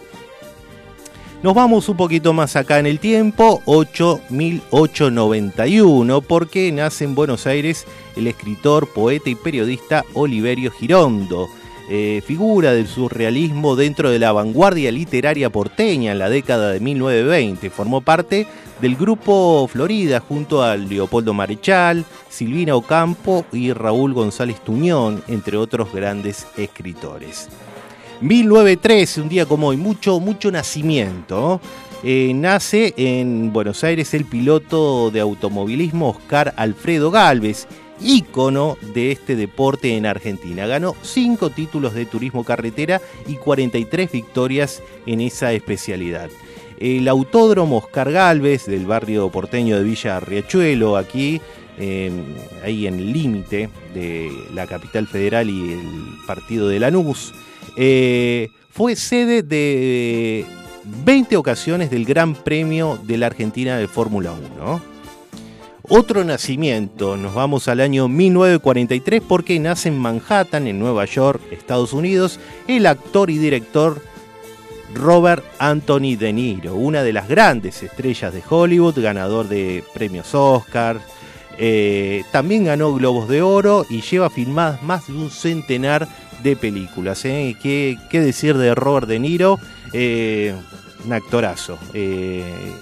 Nos 1.43 1.54
vamos 1.54 1.88
un 1.88 1.97
poquito 1.97 2.34
más 2.34 2.56
acá 2.56 2.80
en 2.80 2.88
el 2.88 3.00
tiempo, 3.00 3.62
8891, 3.65 6.21
porque 6.21 6.71
nace 6.71 7.04
en 7.04 7.13
Buenos 7.13 7.45
Aires 7.45 7.86
el 8.15 8.26
escritor, 8.26 8.88
poeta 8.88 9.30
y 9.30 9.36
periodista 9.36 10.04
Oliverio 10.15 10.71
Girondo, 10.71 11.47
eh, 11.91 12.23
figura 12.26 12.73
del 12.73 12.88
surrealismo 12.88 13.76
dentro 13.76 14.10
de 14.10 14.17
la 14.17 14.32
vanguardia 14.32 14.91
literaria 14.91 15.52
porteña 15.52 16.12
en 16.12 16.17
la 16.17 16.30
década 16.30 16.71
de 16.71 16.80
1920. 16.80 17.69
Formó 17.69 18.02
parte 18.02 18.47
del 18.82 18.95
grupo 18.95 19.69
Florida 19.71 20.19
junto 20.19 20.63
a 20.63 20.76
Leopoldo 20.76 21.36
Marechal, 21.36 22.04
Silvina 22.30 22.76
Ocampo 22.76 23.45
y 23.54 23.73
Raúl 23.73 24.15
González 24.15 24.60
Tuñón, 24.62 25.21
entre 25.28 25.56
otros 25.56 25.93
grandes 25.93 26.47
escritores. 26.58 27.47
1913, 28.21 29.21
un 29.21 29.30
día 29.30 29.45
como 29.45 29.67
hoy, 29.67 29.77
mucho, 29.77 30.19
mucho 30.19 30.51
nacimiento. 30.51 31.62
Eh, 32.03 32.32
nace 32.34 32.93
en 32.97 33.51
Buenos 33.53 33.84
Aires 33.84 34.13
el 34.13 34.25
piloto 34.25 35.12
de 35.12 35.19
automovilismo 35.19 36.10
Oscar 36.10 36.53
Alfredo 36.58 37.12
Galvez, 37.12 37.67
ícono 38.01 38.77
de 38.93 39.12
este 39.12 39.36
deporte 39.36 39.95
en 39.95 40.06
Argentina. 40.06 40.65
Ganó 40.67 40.95
5 41.01 41.51
títulos 41.51 41.93
de 41.93 42.06
turismo 42.06 42.43
carretera 42.43 43.01
y 43.27 43.36
43 43.36 44.12
victorias 44.12 44.82
en 45.06 45.21
esa 45.21 45.53
especialidad. 45.53 46.30
El 46.80 47.08
autódromo 47.08 47.77
Oscar 47.77 48.12
Galvez 48.12 48.65
del 48.65 48.86
barrio 48.86 49.30
porteño 49.30 49.77
de 49.77 49.84
Villa 49.84 50.19
Riachuelo, 50.19 50.97
aquí, 50.97 51.41
eh, 51.80 52.12
ahí 52.63 52.88
en 52.88 52.95
el 52.95 53.13
límite 53.13 53.69
de 53.93 54.32
la 54.53 54.67
capital 54.67 55.08
federal 55.08 55.49
y 55.49 55.73
el 55.73 56.25
partido 56.27 56.67
de 56.67 56.80
Lanús, 56.80 57.34
fue 57.78 58.96
sede 58.96 59.44
de 59.44 60.46
20 61.06 61.38
ocasiones 61.38 61.92
del 61.92 62.06
Gran 62.06 62.34
Premio 62.34 63.00
de 63.04 63.18
la 63.18 63.28
Argentina 63.28 63.78
de 63.78 63.88
Fórmula 63.88 64.32
1. 64.32 64.98
Otro 65.90 66.26
nacimiento, 66.26 67.16
nos 67.16 67.34
vamos 67.34 67.70
al 67.70 67.80
año 67.80 68.10
1943 68.10 69.22
porque 69.26 69.58
nace 69.58 69.88
en 69.88 69.98
Manhattan, 69.98 70.68
en 70.68 70.80
Nueva 70.80 71.06
York, 71.06 71.42
Estados 71.52 71.94
Unidos, 71.94 72.42
el 72.68 72.86
actor 72.86 73.30
y 73.30 73.38
director 73.38 74.02
Robert 74.94 75.46
Anthony 75.60 76.18
De 76.18 76.34
Niro, 76.34 76.76
una 76.76 77.04
de 77.04 77.13
las 77.13 77.30
grandes 77.30 77.84
estrellas 77.84 78.34
de 78.34 78.44
Hollywood, 78.50 79.00
ganador 79.00 79.48
de 79.48 79.84
premios 79.94 80.36
Oscar. 80.36 81.00
eh, 81.58 82.24
también 82.32 82.66
ganó 82.66 82.94
Globos 82.94 83.30
de 83.30 83.42
Oro 83.42 83.86
y 83.90 84.02
lleva 84.02 84.30
filmadas 84.30 84.84
más 84.84 85.08
de 85.08 85.13
un 85.13 85.32
centenar 85.32 86.08
de 86.43 86.56
películas. 86.56 87.23
¿eh? 87.26 87.56
¿Qué, 87.62 87.97
qué 88.10 88.19
decir 88.19 88.58
de 88.58 88.76
Robert 88.76 89.08
De 89.08 89.19
Niro? 89.19 89.60
Eh, 89.93 90.56
un 91.06 91.13
actorazo, 91.13 91.78
eh, 91.93 92.73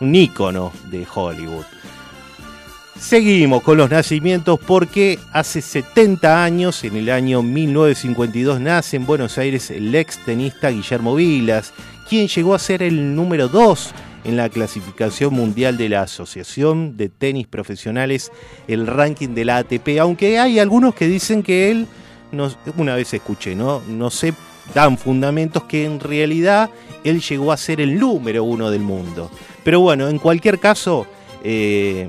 un 0.00 0.14
ícono 0.14 0.72
de 0.90 1.06
Hollywood. 1.12 1.64
Seguimos 2.98 3.62
con 3.62 3.76
los 3.76 3.90
nacimientos 3.90 4.58
porque 4.58 5.18
hace 5.32 5.60
70 5.60 6.42
años, 6.42 6.82
en 6.82 6.96
el 6.96 7.10
año 7.10 7.42
1952, 7.42 8.58
nace 8.58 8.96
en 8.96 9.04
Buenos 9.04 9.36
Aires 9.36 9.70
el 9.70 9.94
ex 9.94 10.24
tenista 10.24 10.70
Guillermo 10.70 11.14
Vilas, 11.14 11.74
quien 12.08 12.26
llegó 12.26 12.54
a 12.54 12.58
ser 12.58 12.82
el 12.82 13.14
número 13.14 13.48
2 13.48 13.92
en 14.24 14.36
la 14.36 14.48
clasificación 14.48 15.34
mundial 15.34 15.76
de 15.76 15.90
la 15.90 16.02
Asociación 16.02 16.96
de 16.96 17.10
Tenis 17.10 17.46
Profesionales, 17.46 18.32
el 18.66 18.86
ranking 18.86 19.28
de 19.34 19.44
la 19.44 19.58
ATP, 19.58 20.00
aunque 20.00 20.38
hay 20.38 20.58
algunos 20.58 20.94
que 20.94 21.06
dicen 21.06 21.42
que 21.42 21.70
él, 21.70 21.86
no- 22.32 22.50
una 22.76 22.94
vez 22.96 23.12
escuché, 23.14 23.54
¿no? 23.54 23.82
no 23.88 24.10
sé, 24.10 24.34
dan 24.74 24.98
fundamentos 24.98 25.64
que 25.64 25.84
en 25.84 26.00
realidad 26.00 26.70
él 27.04 27.20
llegó 27.20 27.52
a 27.52 27.56
ser 27.56 27.80
el 27.80 27.98
número 27.98 28.42
uno 28.44 28.70
del 28.70 28.82
mundo. 28.82 29.30
Pero 29.64 29.80
bueno, 29.80 30.08
en 30.08 30.18
cualquier 30.18 30.58
caso, 30.58 31.06
eh, 31.44 32.08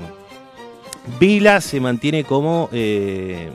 Vila 1.20 1.62
se 1.62 1.80
mantiene 1.80 2.24
como, 2.24 2.70
eh, 2.72 3.50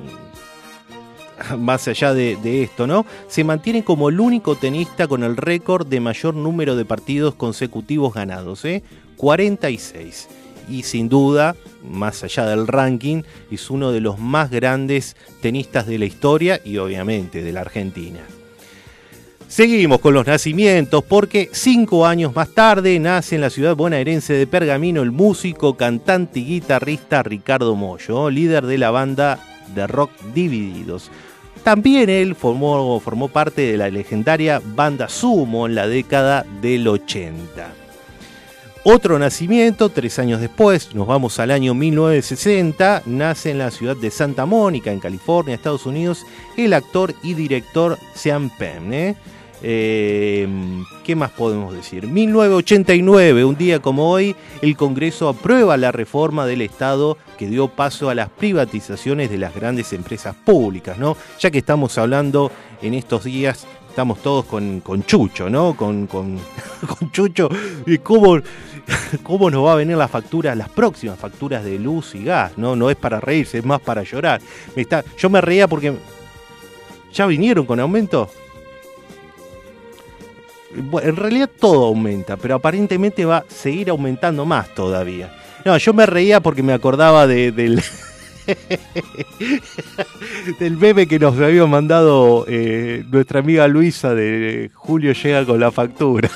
más 1.58 1.88
allá 1.88 2.14
de, 2.14 2.36
de 2.36 2.62
esto, 2.62 2.86
¿no? 2.86 3.04
Se 3.28 3.44
mantiene 3.44 3.82
como 3.84 4.08
el 4.08 4.20
único 4.20 4.54
tenista 4.56 5.06
con 5.08 5.22
el 5.24 5.36
récord 5.36 5.86
de 5.86 6.00
mayor 6.00 6.34
número 6.34 6.76
de 6.76 6.84
partidos 6.84 7.34
consecutivos 7.34 8.14
ganados, 8.14 8.64
¿eh? 8.64 8.82
46. 9.16 10.28
Y 10.68 10.82
sin 10.82 11.08
duda, 11.08 11.56
más 11.82 12.22
allá 12.22 12.46
del 12.46 12.66
ranking, 12.66 13.22
es 13.50 13.70
uno 13.70 13.92
de 13.92 14.00
los 14.00 14.18
más 14.18 14.50
grandes 14.50 15.16
tenistas 15.40 15.86
de 15.86 15.98
la 15.98 16.04
historia 16.04 16.60
y 16.64 16.78
obviamente 16.78 17.42
de 17.42 17.52
la 17.52 17.62
Argentina. 17.62 18.20
Seguimos 19.52 20.00
con 20.00 20.14
los 20.14 20.26
nacimientos 20.26 21.04
porque 21.04 21.50
cinco 21.52 22.06
años 22.06 22.34
más 22.34 22.48
tarde 22.48 22.98
nace 22.98 23.34
en 23.34 23.42
la 23.42 23.50
ciudad 23.50 23.76
bonaerense 23.76 24.32
de 24.32 24.46
Pergamino 24.46 25.02
el 25.02 25.10
músico, 25.10 25.76
cantante 25.76 26.40
y 26.40 26.46
guitarrista 26.46 27.22
Ricardo 27.22 27.76
Mollo, 27.76 28.30
líder 28.30 28.64
de 28.64 28.78
la 28.78 28.90
banda 28.90 29.38
de 29.74 29.86
rock 29.86 30.10
Divididos. 30.32 31.10
También 31.62 32.08
él 32.08 32.34
formó, 32.34 32.98
formó 33.00 33.28
parte 33.28 33.60
de 33.60 33.76
la 33.76 33.90
legendaria 33.90 34.62
banda 34.64 35.10
Sumo 35.10 35.66
en 35.66 35.74
la 35.74 35.86
década 35.86 36.46
del 36.62 36.88
80. 36.88 37.81
Otro 38.84 39.16
nacimiento, 39.16 39.90
tres 39.90 40.18
años 40.18 40.40
después, 40.40 40.92
nos 40.92 41.06
vamos 41.06 41.38
al 41.38 41.52
año 41.52 41.72
1960, 41.72 43.04
nace 43.06 43.52
en 43.52 43.58
la 43.58 43.70
ciudad 43.70 43.96
de 43.96 44.10
Santa 44.10 44.44
Mónica, 44.44 44.90
en 44.90 44.98
California, 44.98 45.54
Estados 45.54 45.86
Unidos, 45.86 46.26
el 46.56 46.72
actor 46.72 47.14
y 47.22 47.34
director 47.34 47.96
Sean 48.12 48.50
Penn. 48.50 48.92
¿eh? 48.92 49.14
Eh, 49.62 50.48
¿Qué 51.04 51.14
más 51.14 51.30
podemos 51.30 51.72
decir? 51.72 52.08
1989, 52.08 53.44
un 53.44 53.56
día 53.56 53.78
como 53.78 54.10
hoy, 54.10 54.34
el 54.62 54.76
Congreso 54.76 55.28
aprueba 55.28 55.76
la 55.76 55.92
reforma 55.92 56.44
del 56.44 56.60
Estado 56.60 57.16
que 57.38 57.46
dio 57.46 57.68
paso 57.68 58.10
a 58.10 58.16
las 58.16 58.30
privatizaciones 58.30 59.30
de 59.30 59.38
las 59.38 59.54
grandes 59.54 59.92
empresas 59.92 60.34
públicas, 60.34 60.98
¿no? 60.98 61.16
Ya 61.38 61.52
que 61.52 61.58
estamos 61.58 61.98
hablando 61.98 62.50
en 62.82 62.94
estos 62.94 63.22
días 63.22 63.64
estamos 63.92 64.22
todos 64.22 64.46
con, 64.46 64.80
con 64.80 65.04
Chucho, 65.04 65.50
¿no? 65.50 65.74
Con, 65.76 66.06
con, 66.06 66.38
con 66.98 67.12
Chucho. 67.12 67.50
¿Y 67.86 67.98
cómo, 67.98 68.38
cómo 69.22 69.50
nos 69.50 69.64
va 69.66 69.72
a 69.72 69.76
venir 69.76 69.96
la 69.96 70.08
factura, 70.08 70.54
las 70.54 70.68
próximas 70.68 71.18
facturas 71.18 71.64
de 71.64 71.78
luz 71.78 72.14
y 72.14 72.24
gas? 72.24 72.52
No, 72.56 72.76
no 72.76 72.90
es 72.90 72.96
para 72.96 73.20
reírse, 73.20 73.58
es 73.58 73.64
más 73.64 73.80
para 73.80 74.02
llorar. 74.02 74.40
Me 74.76 74.82
está, 74.82 75.04
yo 75.18 75.30
me 75.30 75.40
reía 75.40 75.68
porque. 75.68 75.94
¿Ya 77.12 77.26
vinieron 77.26 77.66
con 77.66 77.78
aumento? 77.78 78.30
Bueno, 80.74 81.08
en 81.10 81.16
realidad 81.16 81.50
todo 81.60 81.86
aumenta, 81.86 82.38
pero 82.38 82.54
aparentemente 82.54 83.26
va 83.26 83.38
a 83.38 83.44
seguir 83.48 83.90
aumentando 83.90 84.46
más 84.46 84.74
todavía. 84.74 85.36
No, 85.64 85.76
yo 85.76 85.92
me 85.92 86.06
reía 86.06 86.40
porque 86.40 86.62
me 86.62 86.72
acordaba 86.72 87.26
de- 87.26 87.52
del. 87.52 87.82
del 90.58 90.76
bebé 90.76 91.06
que 91.06 91.18
nos 91.18 91.38
había 91.38 91.66
mandado 91.66 92.44
eh, 92.48 93.04
nuestra 93.10 93.40
amiga 93.40 93.68
Luisa 93.68 94.14
de 94.14 94.70
Julio 94.74 95.12
llega 95.12 95.44
con 95.44 95.60
la 95.60 95.70
factura. 95.70 96.30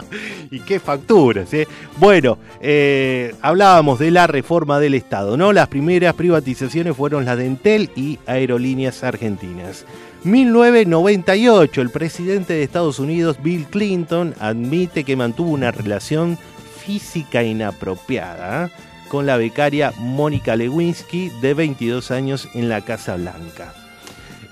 ¿Y 0.50 0.60
qué 0.60 0.80
facturas? 0.80 1.52
eh? 1.54 1.66
Bueno, 1.98 2.38
eh, 2.60 3.34
hablábamos 3.42 3.98
de 3.98 4.10
la 4.10 4.26
reforma 4.26 4.78
del 4.78 4.94
Estado, 4.94 5.36
¿no? 5.36 5.52
Las 5.52 5.68
primeras 5.68 6.14
privatizaciones 6.14 6.96
fueron 6.96 7.24
las 7.24 7.38
de 7.38 7.46
Entel 7.46 7.90
y 7.96 8.18
Aerolíneas 8.26 9.04
Argentinas. 9.04 9.84
1998, 10.24 11.80
el 11.80 11.90
presidente 11.90 12.54
de 12.54 12.62
Estados 12.62 12.98
Unidos, 12.98 13.38
Bill 13.42 13.66
Clinton, 13.66 14.34
admite 14.40 15.04
que 15.04 15.14
mantuvo 15.16 15.50
una 15.50 15.70
relación 15.70 16.36
física 16.84 17.42
inapropiada 17.42 18.66
¿eh? 18.66 18.70
con 19.08 19.26
la 19.26 19.36
becaria 19.36 19.92
Mónica 19.98 20.56
Lewinsky, 20.56 21.30
de 21.40 21.54
22 21.54 22.10
años, 22.10 22.48
en 22.54 22.68
la 22.68 22.80
Casa 22.80 23.16
Blanca. 23.16 23.72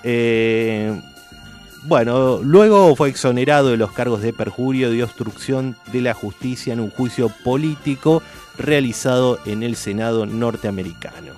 Eh, 0.04 1.00
bueno, 1.84 2.40
luego 2.42 2.96
fue 2.96 3.10
exonerado 3.10 3.68
de 3.68 3.76
los 3.76 3.92
cargos 3.92 4.22
de 4.22 4.32
perjurio 4.32 4.94
y 4.94 5.02
obstrucción 5.02 5.76
de 5.92 6.00
la 6.00 6.14
justicia 6.14 6.72
en 6.72 6.80
un 6.80 6.90
juicio 6.90 7.30
político 7.44 8.22
realizado 8.56 9.38
en 9.44 9.62
el 9.62 9.76
Senado 9.76 10.24
norteamericano. 10.24 11.32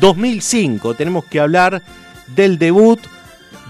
2005, 0.00 0.94
tenemos 0.94 1.24
que 1.24 1.40
hablar 1.40 1.82
del 2.34 2.58
debut 2.58 3.00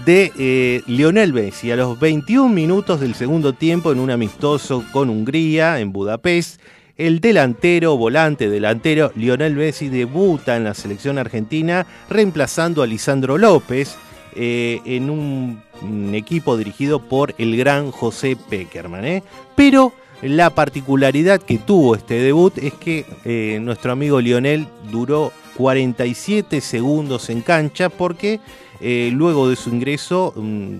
de 0.05 0.31
eh, 0.37 0.83
Lionel 0.85 1.33
Messi 1.33 1.71
a 1.71 1.75
los 1.75 1.99
21 1.99 2.53
minutos 2.53 2.99
del 2.99 3.15
segundo 3.15 3.53
tiempo 3.53 3.91
en 3.91 3.99
un 3.99 4.11
amistoso 4.11 4.83
con 4.91 5.09
Hungría 5.09 5.79
en 5.79 5.91
Budapest. 5.91 6.61
El 6.95 7.21
delantero, 7.21 7.97
volante 7.97 8.49
delantero, 8.49 9.11
Lionel 9.15 9.55
Messi 9.55 9.89
debuta 9.89 10.55
en 10.57 10.63
la 10.63 10.75
selección 10.75 11.17
argentina 11.17 11.87
reemplazando 12.07 12.83
a 12.83 12.87
Lisandro 12.87 13.39
López 13.39 13.97
eh, 14.35 14.81
en 14.85 15.09
un, 15.09 15.61
un 15.81 16.15
equipo 16.15 16.57
dirigido 16.57 16.99
por 16.99 17.33
el 17.37 17.57
gran 17.57 17.91
José 17.91 18.35
Peckerman. 18.35 19.05
¿eh? 19.05 19.23
Pero 19.55 19.93
la 20.21 20.49
particularidad 20.49 21.41
que 21.41 21.57
tuvo 21.57 21.95
este 21.95 22.15
debut 22.15 22.57
es 22.57 22.73
que 22.73 23.05
eh, 23.25 23.59
nuestro 23.61 23.91
amigo 23.91 24.21
Lionel 24.21 24.67
duró 24.91 25.31
47 25.57 26.61
segundos 26.61 27.29
en 27.29 27.41
cancha 27.41 27.89
porque 27.89 28.39
luego 28.81 29.47
de 29.49 29.55
su 29.55 29.69
ingreso 29.69 30.33
mm, 30.35 30.77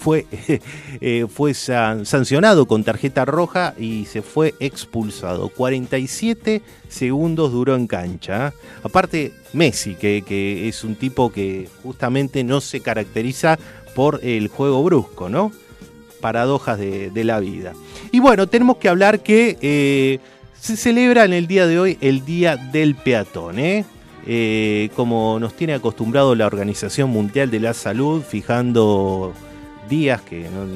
fue, 0.00 0.26
eh, 1.00 1.26
fue 1.28 1.52
san- 1.52 2.06
sancionado 2.06 2.66
con 2.66 2.82
tarjeta 2.82 3.24
roja 3.26 3.74
y 3.78 4.06
se 4.06 4.22
fue 4.22 4.54
expulsado. 4.58 5.50
47 5.50 6.62
segundos 6.88 7.52
duró 7.52 7.76
en 7.76 7.86
cancha. 7.86 8.48
¿eh? 8.48 8.52
Aparte, 8.82 9.34
Messi, 9.52 9.94
que, 9.94 10.68
es 10.68 10.84
un 10.84 10.96
tipo 10.96 11.30
que 11.30 11.68
justamente 11.82 12.42
no 12.42 12.60
se 12.62 12.80
caracteriza 12.80 13.58
por 13.94 14.20
el 14.22 14.48
juego 14.48 14.82
brusco, 14.82 15.28
¿no? 15.28 15.52
Paradojas 16.20 16.78
de, 16.78 17.24
la 17.24 17.40
vida. 17.40 17.74
Y 18.10 18.20
bueno, 18.20 18.46
tenemos 18.46 18.78
que 18.78 18.88
hablar 18.88 19.20
que 19.20 19.58
eh, 19.60 20.18
se 20.58 20.76
celebra 20.76 21.24
en 21.24 21.34
el 21.34 21.46
día 21.46 21.66
de 21.66 21.78
hoy 21.78 21.98
el 22.00 22.24
Día 22.24 22.56
del 22.56 22.94
Peatón. 22.94 23.56
Eh, 24.26 24.90
como 24.96 25.38
nos 25.40 25.54
tiene 25.54 25.72
acostumbrado 25.74 26.34
la 26.34 26.46
Organización 26.46 27.10
Mundial 27.10 27.50
de 27.50 27.60
la 27.60 27.72
Salud, 27.72 28.22
fijando 28.22 29.32
días 29.90 30.22
que 30.22 30.40
no, 30.48 30.66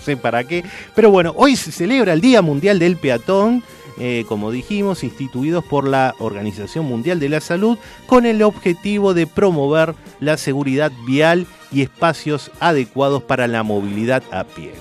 sé 0.00 0.16
para 0.16 0.44
qué. 0.44 0.62
Pero 0.94 1.10
bueno, 1.10 1.34
hoy 1.36 1.56
se 1.56 1.72
celebra 1.72 2.12
el 2.12 2.20
Día 2.20 2.40
Mundial 2.42 2.78
del 2.78 2.96
Peatón, 2.96 3.64
eh, 3.98 4.24
como 4.28 4.52
dijimos, 4.52 5.02
instituidos 5.02 5.64
por 5.64 5.88
la 5.88 6.14
Organización 6.20 6.84
Mundial 6.84 7.18
de 7.18 7.28
la 7.28 7.40
Salud, 7.40 7.78
con 8.06 8.26
el 8.26 8.42
objetivo 8.42 9.12
de 9.12 9.26
promover 9.26 9.96
la 10.20 10.36
seguridad 10.36 10.92
vial 11.04 11.48
y 11.72 11.82
espacios 11.82 12.52
adecuados 12.60 13.24
para 13.24 13.48
la 13.48 13.64
movilidad 13.64 14.22
a 14.30 14.44
pie. 14.44 14.72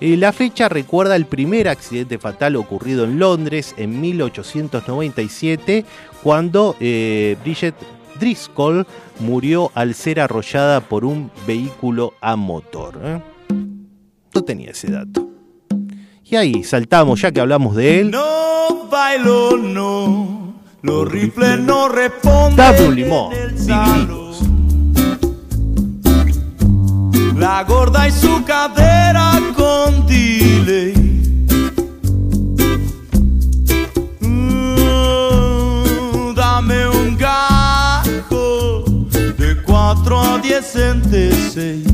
Eh, 0.00 0.16
La 0.16 0.32
fecha 0.32 0.68
recuerda 0.68 1.14
el 1.14 1.26
primer 1.26 1.68
accidente 1.68 2.18
fatal 2.18 2.56
ocurrido 2.56 3.04
en 3.04 3.20
Londres 3.20 3.72
en 3.76 4.00
1897, 4.00 5.84
cuando 6.24 6.74
eh, 6.80 7.36
Bridget 7.44 7.76
Driscoll 8.22 8.86
murió 9.18 9.72
al 9.74 9.94
ser 9.94 10.20
arrollada 10.20 10.80
por 10.80 11.04
un 11.04 11.28
vehículo 11.44 12.14
a 12.20 12.36
motor. 12.36 13.00
¿eh? 13.02 13.20
No 14.32 14.44
tenía 14.44 14.70
ese 14.70 14.92
dato. 14.92 15.28
Y 16.24 16.36
ahí 16.36 16.62
saltamos, 16.62 17.20
ya 17.20 17.32
que 17.32 17.40
hablamos 17.40 17.74
de 17.74 17.98
él. 17.98 18.12
No 18.12 18.88
bailo, 18.88 19.56
no. 19.56 20.54
Los 20.82 21.10
rifles 21.10 21.58
no 21.58 21.88
responden. 21.88 22.56
Dame 22.56 22.86
un 22.86 22.94
limón, 22.94 23.34
divinos. 23.56 24.42
La 27.36 27.64
gorda 27.64 28.06
y 28.06 28.12
su 28.12 28.44
cadera 28.44 29.32
con 29.56 30.06
delay. 30.06 31.11
4 40.42 40.56
a 40.56 40.60
10 40.60 40.66
centeseis. 40.66 41.86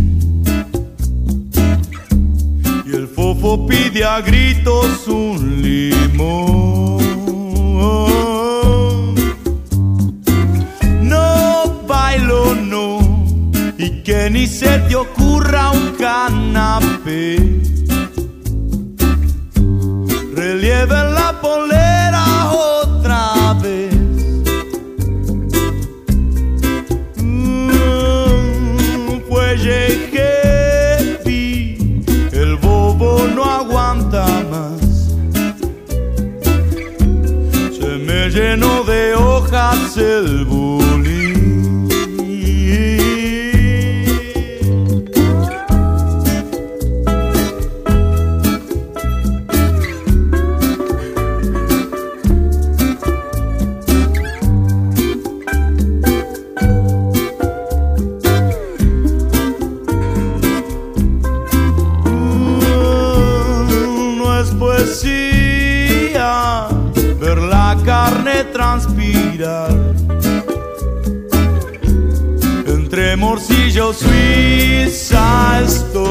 Y 2.87 2.95
el 2.95 3.07
fofo 3.09 3.67
pide 3.67 4.05
a 4.05 4.21
gritos 4.21 5.07
un 5.09 5.63
limón. 5.63 6.99
No 11.03 11.85
bailo, 11.87 12.55
no. 12.55 12.99
Y 13.77 14.03
que 14.03 14.31
ni 14.31 14.47
se 14.47 14.79
te 14.81 14.97
ocurra 14.97 15.71
un 15.71 15.93
canapé. 15.97 17.37
Relieve 20.35 20.95
la 20.95 21.39
polera 21.43 21.98
me 38.59 38.67
llenó 38.67 38.85
de 38.85 39.15
hojas 39.15 39.97
el 39.97 40.45
bullying. 40.45 40.88
Transpirar. 68.53 69.71
Entre 72.67 73.17
morcillo 73.17 73.93
suiza 73.93 75.61
estoy. 75.63 76.09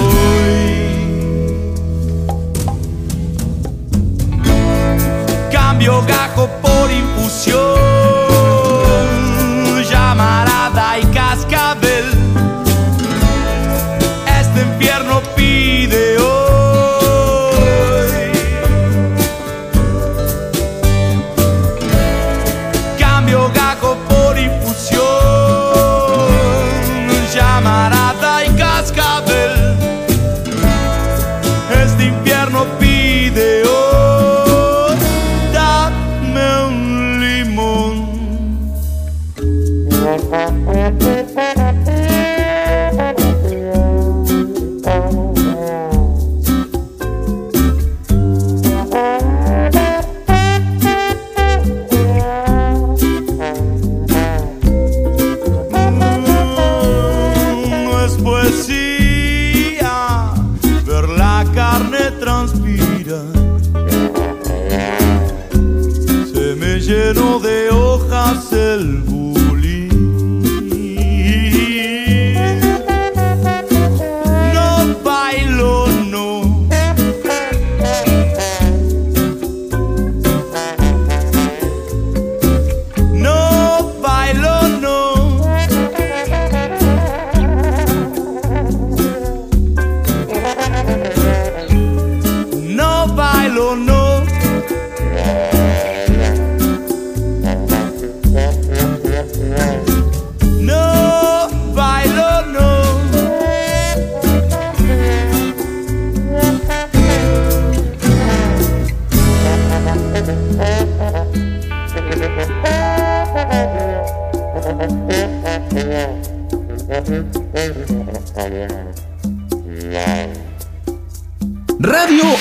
Cambio 5.51 6.03
gajo 6.07 6.49
por 6.61 6.91
infusión, 6.91 7.79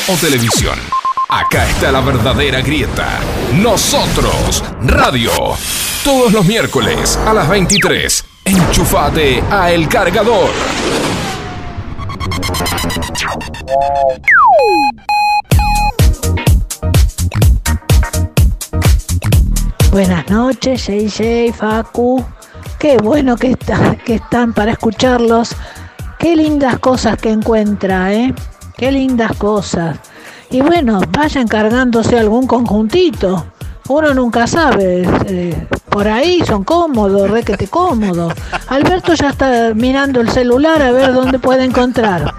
o 0.08 0.14
televisión. 0.16 0.78
Acá 1.28 1.68
está 1.68 1.90
la 1.90 2.00
verdadera 2.00 2.60
grieta. 2.60 3.08
Nosotros, 3.54 4.62
radio. 4.82 5.30
Todos 6.04 6.32
los 6.32 6.44
miércoles 6.44 7.18
a 7.26 7.32
las 7.32 7.48
23. 7.48 8.24
Enchufate 8.44 9.42
a 9.50 9.72
El 9.72 9.88
Cargador. 9.88 10.50
Buenas 19.90 20.28
noches, 20.30 20.86
JJ, 20.86 21.52
Facu. 21.54 22.24
Qué 22.78 22.98
bueno 22.98 23.36
que, 23.36 23.52
está- 23.52 23.96
que 23.96 24.16
están 24.16 24.52
para 24.52 24.72
escucharlos. 24.72 25.54
Qué 26.18 26.36
lindas 26.36 26.78
cosas 26.78 27.16
que 27.18 27.30
encuentra, 27.30 28.12
¿eh? 28.12 28.34
Qué 28.76 28.92
lindas 28.92 29.32
cosas. 29.36 29.98
Y 30.50 30.60
bueno, 30.60 31.00
vayan 31.10 31.48
cargándose 31.48 32.18
algún 32.18 32.46
conjuntito. 32.46 33.46
Uno 33.88 34.14
nunca 34.14 34.46
sabe. 34.46 35.06
eh, 35.26 35.66
por 35.88 36.08
ahí 36.08 36.42
son 36.46 36.62
cómodos, 36.64 37.30
requete 37.30 37.68
cómodos. 37.68 38.34
Alberto 38.68 39.14
ya 39.14 39.30
está 39.30 39.72
mirando 39.74 40.20
el 40.20 40.28
celular 40.28 40.82
a 40.82 40.92
ver 40.92 41.14
dónde 41.14 41.38
puede 41.38 41.64
encontrar. 41.64 42.34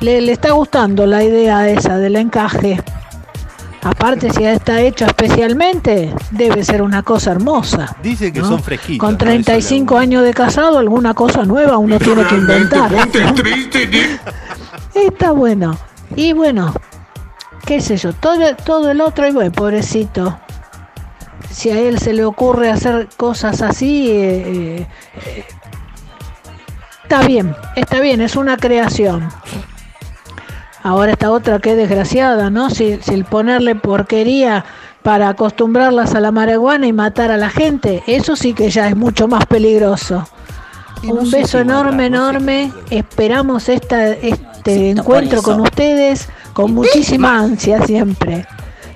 Le, 0.00 0.20
le 0.20 0.32
está 0.32 0.52
gustando 0.52 1.06
la 1.06 1.24
idea 1.24 1.68
esa 1.68 1.96
del 1.96 2.16
encaje. 2.16 2.82
Aparte, 3.82 4.30
si 4.30 4.44
está 4.44 4.80
hecho 4.80 5.04
especialmente, 5.06 6.14
debe 6.30 6.64
ser 6.64 6.82
una 6.82 7.02
cosa 7.02 7.32
hermosa. 7.32 7.94
Dice 8.02 8.32
que 8.32 8.40
¿no? 8.40 8.48
son 8.48 8.62
fresquitos. 8.62 8.98
Con 8.98 9.12
¿no? 9.12 9.18
35 9.18 9.96
años 9.96 10.22
de 10.24 10.32
casado, 10.34 10.78
alguna 10.78 11.14
cosa 11.14 11.44
nueva 11.44 11.78
uno 11.78 11.98
tiene 11.98 12.24
que 12.26 12.34
inventar. 12.34 12.90
Está 14.94 15.32
bueno. 15.32 15.76
Y 16.16 16.32
bueno, 16.32 16.72
qué 17.66 17.80
sé 17.80 17.96
yo, 17.96 18.12
todo, 18.12 18.54
todo 18.64 18.90
el 18.90 19.00
otro, 19.00 19.26
y 19.26 19.32
bueno, 19.32 19.52
pobrecito. 19.52 20.38
Si 21.50 21.70
a 21.70 21.78
él 21.78 21.98
se 21.98 22.12
le 22.12 22.24
ocurre 22.24 22.70
hacer 22.70 23.08
cosas 23.16 23.62
así, 23.62 24.10
eh, 24.10 24.86
eh, 25.26 25.44
está 27.02 27.26
bien, 27.26 27.54
está 27.76 28.00
bien, 28.00 28.20
es 28.20 28.36
una 28.36 28.56
creación. 28.56 29.28
Ahora 30.82 31.12
esta 31.12 31.30
otra 31.30 31.58
que 31.60 31.74
desgraciada, 31.74 32.50
¿no? 32.50 32.70
Si, 32.70 32.98
si 33.02 33.14
el 33.14 33.24
ponerle 33.24 33.74
porquería 33.74 34.64
para 35.02 35.28
acostumbrarlas 35.28 36.14
a 36.14 36.20
la 36.20 36.30
marihuana 36.30 36.86
y 36.86 36.92
matar 36.92 37.30
a 37.30 37.36
la 37.36 37.50
gente, 37.50 38.02
eso 38.06 38.36
sí 38.36 38.52
que 38.52 38.70
ya 38.70 38.88
es 38.88 38.96
mucho 38.96 39.28
más 39.28 39.46
peligroso. 39.46 40.26
No 41.02 41.14
Un 41.14 41.30
beso 41.30 41.58
enorme, 41.58 42.06
enorme. 42.06 42.72
Esperamos 42.90 43.68
esta, 43.68 44.08
este 44.10 44.74
Siento 44.74 45.02
encuentro 45.02 45.42
con 45.42 45.60
ustedes 45.60 46.28
con 46.54 46.72
muchísima 46.72 47.38
ansia 47.38 47.84
siempre. 47.84 48.46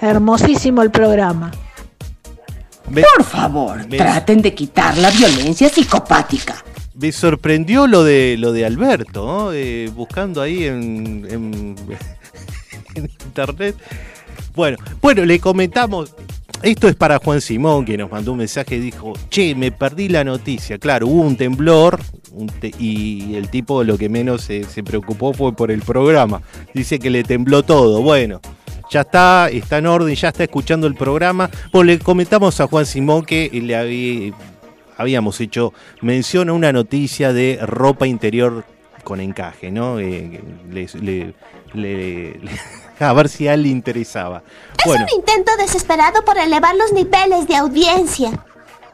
Hermosísimo 0.01 0.81
el 0.83 0.91
programa. 0.91 1.51
Me, 2.89 3.03
Por 3.17 3.25
favor, 3.25 3.87
Me- 3.87 3.99
traten 3.99 4.41
de 4.41 4.55
quitar 4.55 4.97
la 4.97 5.11
violencia 5.11 5.69
psicopática. 5.69 6.55
me 6.95 7.13
sorprendió 7.13 7.87
lo 7.87 8.03
de 8.03 8.37
lo 8.39 8.53
de 8.53 8.65
Alberto, 8.65 9.27
¿no? 9.27 9.53
Eh, 9.53 9.91
buscando 9.95 10.41
ahí 10.41 10.65
en, 10.65 11.27
en- 11.31 11.77
en 12.95 13.05
internet. 13.05 13.77
Bueno, 14.55 14.79
bueno, 15.03 15.25
le 15.27 15.39
comentamos. 15.39 16.15
Esto 16.63 16.89
es 16.89 16.97
para 16.97 17.19
Juan 17.19 17.41
Simón, 17.41 17.85
que 17.85 17.97
nos 17.97 18.11
mandó 18.11 18.33
un 18.33 18.39
mensaje 18.39 18.77
y 18.77 18.81
dijo, 18.81 19.13
che, 19.31 19.55
me 19.55 19.71
perdí 19.71 20.09
la 20.09 20.25
noticia. 20.25 20.77
Claro, 20.79 21.07
hubo 21.07 21.23
un 21.23 21.37
temblor 21.37 22.01
y 22.79 23.37
el 23.37 23.49
tipo 23.49 23.85
lo 23.85 23.97
que 23.97 24.09
menos 24.09 24.43
se, 24.43 24.65
se 24.65 24.83
preocupó 24.83 25.33
fue 25.33 25.55
por 25.55 25.71
el 25.71 25.83
programa. 25.83 26.43
Dice 26.75 26.99
que 26.99 27.11
le 27.11 27.23
tembló 27.23 27.63
todo. 27.63 28.03
Bueno, 28.03 28.41
ya 28.91 29.03
está, 29.03 29.49
está 29.51 29.79
en 29.79 29.87
orden, 29.87 30.15
ya 30.17 30.29
está 30.29 30.43
escuchando 30.45 30.89
el 30.89 30.97
programa. 30.97 31.49
Pues 31.71 31.87
le 31.87 31.99
comentamos 32.01 32.61
a 32.61 32.67
Juan 32.67 32.87
Simón 32.87 33.25
que 33.25 33.49
le 33.53 33.77
había, 33.77 34.33
habíamos 34.97 35.41
hecho 35.41 35.73
mención 36.03 36.49
a 36.49 36.55
una 36.55 36.73
noticia 36.73 37.33
de 37.33 37.61
ropa 37.63 38.09
interior 38.09 38.65
con 39.05 39.21
encaje, 39.21 39.71
¿no? 39.71 40.01
Eh, 40.01 40.41
le- 41.75 42.41
a 42.99 43.13
ver 43.13 43.29
si 43.29 43.49
a 43.49 43.55
él 43.55 43.63
le 43.63 43.69
interesaba. 43.69 44.43
Es 44.79 44.85
Bueno, 44.85 45.05
un 45.05 45.19
intento 45.19 45.53
desesperado 45.59 46.25
por 46.25 46.39
elevar 46.39 46.75
los 46.77 46.93
niveles 46.93 47.47
de 47.47 47.57
audiencia. 47.57 48.31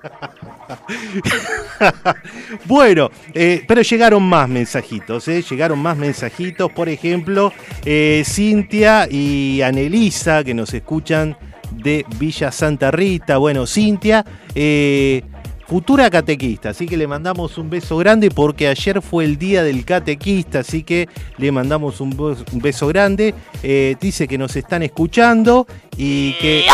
bueno, 2.66 3.10
eh, 3.32 3.64
pero 3.66 3.82
llegaron 3.82 4.22
más 4.22 4.48
mensajitos, 4.48 5.26
¿eh? 5.28 5.42
Llegaron 5.48 5.78
más 5.78 5.96
mensajitos, 5.96 6.70
por 6.72 6.88
ejemplo, 6.88 7.52
eh, 7.84 8.22
Cintia 8.26 9.08
y 9.10 9.62
Anelisa, 9.62 10.44
que 10.44 10.54
nos 10.54 10.72
escuchan 10.74 11.36
de 11.70 12.04
Villa 12.18 12.52
Santa 12.52 12.90
Rita. 12.90 13.38
Bueno, 13.38 13.66
Cintia, 13.66 14.24
eh, 14.54 15.22
futura 15.66 16.10
catequista, 16.10 16.70
así 16.70 16.86
que 16.86 16.96
le 16.96 17.06
mandamos 17.06 17.56
un 17.58 17.70
beso 17.70 17.96
grande 17.96 18.30
porque 18.30 18.68
ayer 18.68 19.00
fue 19.00 19.24
el 19.24 19.38
día 19.38 19.62
del 19.62 19.84
catequista, 19.84 20.60
así 20.60 20.82
que 20.82 21.08
le 21.38 21.50
mandamos 21.52 22.00
un, 22.00 22.16
bes- 22.16 22.44
un 22.52 22.60
beso 22.60 22.86
grande. 22.86 23.34
Eh, 23.62 23.96
dice 24.00 24.28
que 24.28 24.36
nos 24.38 24.56
están 24.56 24.82
escuchando 24.82 25.66
y 25.96 26.32
que, 26.34 26.66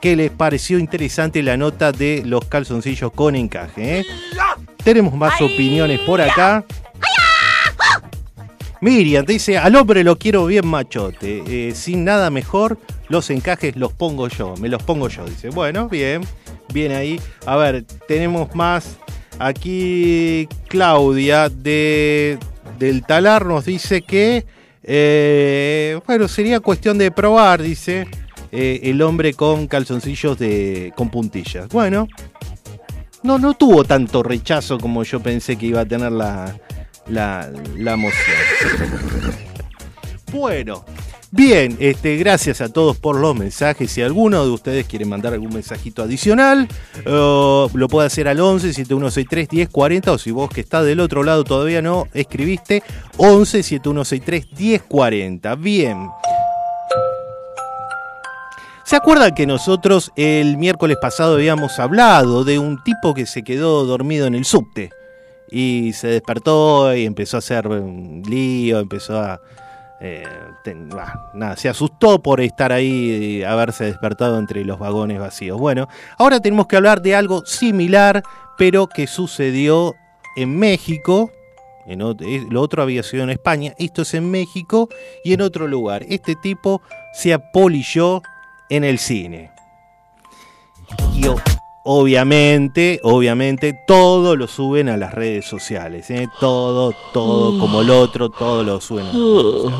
que 0.00 0.16
les 0.16 0.30
pareció 0.30 0.78
interesante 0.78 1.42
la 1.42 1.56
nota 1.56 1.92
de 1.92 2.22
los 2.24 2.44
calzoncillos 2.46 3.12
con 3.12 3.36
encaje. 3.36 4.00
¿eh? 4.00 4.06
Tenemos 4.82 5.14
más 5.14 5.40
opiniones 5.40 6.00
por 6.00 6.20
acá. 6.20 6.64
Miriam 8.80 9.24
dice, 9.24 9.58
al 9.58 9.76
hombre 9.76 10.02
lo 10.02 10.18
quiero 10.18 10.44
bien 10.46 10.66
machote, 10.66 11.44
eh, 11.46 11.72
sin 11.72 12.04
nada 12.04 12.30
mejor, 12.30 12.78
los 13.08 13.30
encajes 13.30 13.76
los 13.76 13.92
pongo 13.92 14.26
yo, 14.26 14.54
me 14.56 14.68
los 14.68 14.82
pongo 14.82 15.08
yo. 15.08 15.24
Dice, 15.24 15.50
bueno, 15.50 15.88
bien, 15.88 16.22
bien 16.72 16.92
ahí. 16.92 17.20
A 17.46 17.56
ver, 17.56 17.84
tenemos 18.06 18.54
más. 18.54 18.96
Aquí 19.38 20.48
Claudia 20.68 21.48
de, 21.48 22.38
del 22.78 23.04
Talar 23.04 23.46
nos 23.46 23.64
dice 23.64 24.02
que, 24.02 24.44
eh, 24.82 25.98
bueno, 26.06 26.28
sería 26.28 26.60
cuestión 26.60 26.98
de 26.98 27.10
probar, 27.10 27.62
dice, 27.62 28.06
eh, 28.52 28.80
el 28.84 29.00
hombre 29.02 29.34
con 29.34 29.66
calzoncillos 29.66 30.38
de, 30.38 30.92
con 30.96 31.10
puntillas. 31.10 31.68
Bueno, 31.68 32.08
no, 33.22 33.38
no 33.38 33.54
tuvo 33.54 33.84
tanto 33.84 34.22
rechazo 34.22 34.78
como 34.78 35.02
yo 35.02 35.20
pensé 35.20 35.56
que 35.56 35.66
iba 35.66 35.80
a 35.80 35.86
tener 35.86 36.12
la, 36.12 36.56
la, 37.08 37.50
la 37.76 37.96
moción. 37.96 38.36
Bueno, 40.32 40.86
bien, 41.32 41.76
este, 41.80 42.16
gracias 42.16 42.60
a 42.60 42.68
todos 42.68 42.96
por 42.96 43.18
los 43.18 43.34
mensajes. 43.34 43.90
Si 43.90 44.00
alguno 44.02 44.44
de 44.44 44.50
ustedes 44.50 44.86
quiere 44.86 45.04
mandar 45.04 45.32
algún 45.32 45.52
mensajito 45.52 46.02
adicional, 46.02 46.68
lo 47.04 47.88
puede 47.90 48.06
hacer 48.06 48.28
al 48.28 48.38
11 48.38 48.72
7163 48.72 49.48
1040 49.50 50.12
o 50.12 50.18
si 50.18 50.30
vos 50.30 50.48
que 50.50 50.60
estás 50.60 50.84
del 50.84 51.00
otro 51.00 51.24
lado 51.24 51.42
todavía 51.42 51.82
no 51.82 52.06
escribiste, 52.14 52.82
11 53.16 53.62
7163 53.62 54.46
1040. 54.56 55.54
Bien. 55.56 56.08
¿Se 58.84 58.96
acuerdan 58.96 59.34
que 59.34 59.46
nosotros 59.46 60.12
el 60.16 60.58
miércoles 60.58 60.98
pasado 61.00 61.36
habíamos 61.36 61.78
hablado 61.78 62.44
de 62.44 62.58
un 62.58 62.82
tipo 62.84 63.14
que 63.14 63.24
se 63.24 63.42
quedó 63.42 63.86
dormido 63.86 64.26
en 64.26 64.34
el 64.34 64.44
subte? 64.44 64.90
Y 65.50 65.92
se 65.94 66.08
despertó 66.08 66.94
y 66.94 67.06
empezó 67.06 67.36
a 67.36 67.38
hacer 67.38 67.68
un 67.68 68.22
lío, 68.28 68.80
empezó 68.80 69.18
a... 69.18 69.40
eh, 70.04 70.24
bah, 70.88 71.30
nada, 71.32 71.56
se 71.56 71.68
asustó 71.68 72.20
por 72.20 72.40
estar 72.40 72.72
ahí, 72.72 73.38
y 73.38 73.42
haberse 73.44 73.84
despertado 73.84 74.36
entre 74.36 74.64
los 74.64 74.80
vagones 74.80 75.20
vacíos. 75.20 75.60
Bueno, 75.60 75.86
ahora 76.18 76.40
tenemos 76.40 76.66
que 76.66 76.74
hablar 76.74 77.02
de 77.02 77.14
algo 77.14 77.46
similar, 77.46 78.24
pero 78.58 78.88
que 78.88 79.06
sucedió 79.06 79.94
en 80.36 80.58
México. 80.58 81.30
Eh, 81.86 81.96
lo 82.50 82.60
otro 82.60 82.82
había 82.82 83.04
sido 83.04 83.22
en 83.22 83.30
España, 83.30 83.74
esto 83.78 84.02
es 84.02 84.14
en 84.14 84.28
México 84.28 84.88
y 85.22 85.34
en 85.34 85.40
otro 85.40 85.68
lugar. 85.68 86.04
Este 86.08 86.34
tipo 86.34 86.82
se 87.14 87.32
apolilló 87.32 88.22
en 88.70 88.82
el 88.82 88.98
cine. 88.98 89.52
Obviamente, 91.84 93.00
obviamente, 93.02 93.74
todo 93.86 94.36
lo 94.36 94.46
suben 94.46 94.88
a 94.88 94.96
las 94.96 95.14
redes 95.14 95.46
sociales. 95.46 96.10
¿eh? 96.10 96.28
Todo, 96.40 96.94
todo, 97.12 97.58
como 97.58 97.82
el 97.82 97.90
otro, 97.90 98.30
todo 98.30 98.62
lo 98.62 98.80
suben. 98.80 99.06
a 99.06 99.12
las 99.12 99.14
redes 99.14 99.62
sociales. 99.62 99.78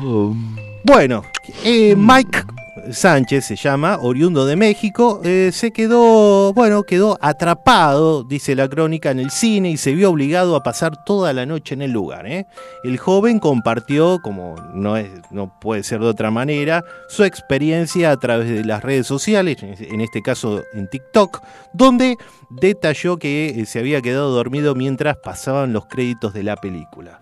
Bueno, 0.84 1.24
eh, 1.64 1.94
Mike 1.96 2.44
Sánchez 2.90 3.44
se 3.44 3.56
llama, 3.56 3.98
oriundo 4.00 4.46
de 4.46 4.56
México, 4.56 5.20
eh, 5.24 5.50
se 5.52 5.72
quedó, 5.72 6.52
bueno, 6.54 6.84
quedó 6.84 7.18
atrapado, 7.20 8.24
dice 8.24 8.54
la 8.54 8.68
crónica, 8.68 9.10
en 9.10 9.20
el 9.20 9.30
cine 9.30 9.70
y 9.70 9.76
se 9.76 9.92
vio 9.92 10.10
obligado 10.10 10.56
a 10.56 10.62
pasar 10.62 11.04
toda 11.04 11.32
la 11.32 11.44
noche 11.44 11.74
en 11.74 11.82
el 11.82 11.92
lugar. 11.92 12.26
¿eh? 12.26 12.46
El 12.84 12.98
joven 12.98 13.38
compartió, 13.38 14.20
como 14.22 14.56
no, 14.74 14.96
es, 14.96 15.08
no 15.30 15.58
puede 15.60 15.82
ser 15.82 16.00
de 16.00 16.06
otra 16.06 16.30
manera, 16.30 16.84
su 17.08 17.24
experiencia 17.24 18.10
a 18.10 18.16
través 18.16 18.48
de 18.48 18.64
las 18.64 18.82
redes 18.82 19.06
sociales, 19.06 19.58
en 19.62 20.00
este 20.00 20.22
caso 20.22 20.62
en 20.72 20.88
TikTok, 20.88 21.42
donde 21.74 22.16
detalló 22.50 23.18
que 23.18 23.48
eh, 23.50 23.66
se 23.66 23.80
había 23.80 24.00
quedado 24.00 24.30
dormido 24.30 24.74
mientras 24.74 25.16
pasaban 25.16 25.72
los 25.72 25.86
créditos 25.86 26.32
de 26.32 26.42
la 26.42 26.56
película. 26.56 27.20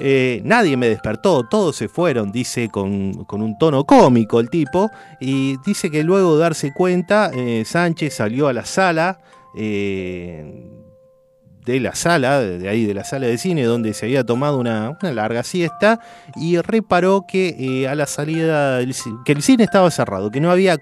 Eh, 0.00 0.40
nadie 0.44 0.76
me 0.78 0.88
despertó, 0.88 1.44
todos 1.44 1.76
se 1.76 1.88
fueron, 1.88 2.32
dice 2.32 2.70
con, 2.70 3.24
con 3.24 3.42
un 3.42 3.58
tono 3.58 3.84
cómico 3.84 4.40
el 4.40 4.48
tipo, 4.48 4.90
y 5.20 5.58
dice 5.64 5.90
que 5.90 6.02
luego 6.02 6.36
de 6.36 6.40
darse 6.40 6.72
cuenta, 6.72 7.30
eh, 7.34 7.64
Sánchez 7.66 8.14
salió 8.14 8.48
a 8.48 8.54
la 8.54 8.64
sala, 8.64 9.20
eh, 9.54 10.70
de 11.66 11.80
la 11.80 11.94
sala, 11.94 12.40
de 12.40 12.68
ahí 12.68 12.86
de 12.86 12.94
la 12.94 13.04
sala 13.04 13.26
de 13.26 13.36
cine, 13.36 13.64
donde 13.64 13.92
se 13.92 14.06
había 14.06 14.24
tomado 14.24 14.58
una, 14.58 14.96
larga 15.02 15.42
siesta, 15.42 16.00
y 16.34 16.58
reparó 16.58 17.26
que 17.28 17.86
a 17.88 17.94
la 17.94 18.06
salida 18.06 18.80
que 19.26 19.32
el 19.32 19.42
cine 19.42 19.64
estaba 19.64 19.90
cerrado, 19.90 20.30
que 20.30 20.40
no 20.40 20.50
había, 20.50 20.78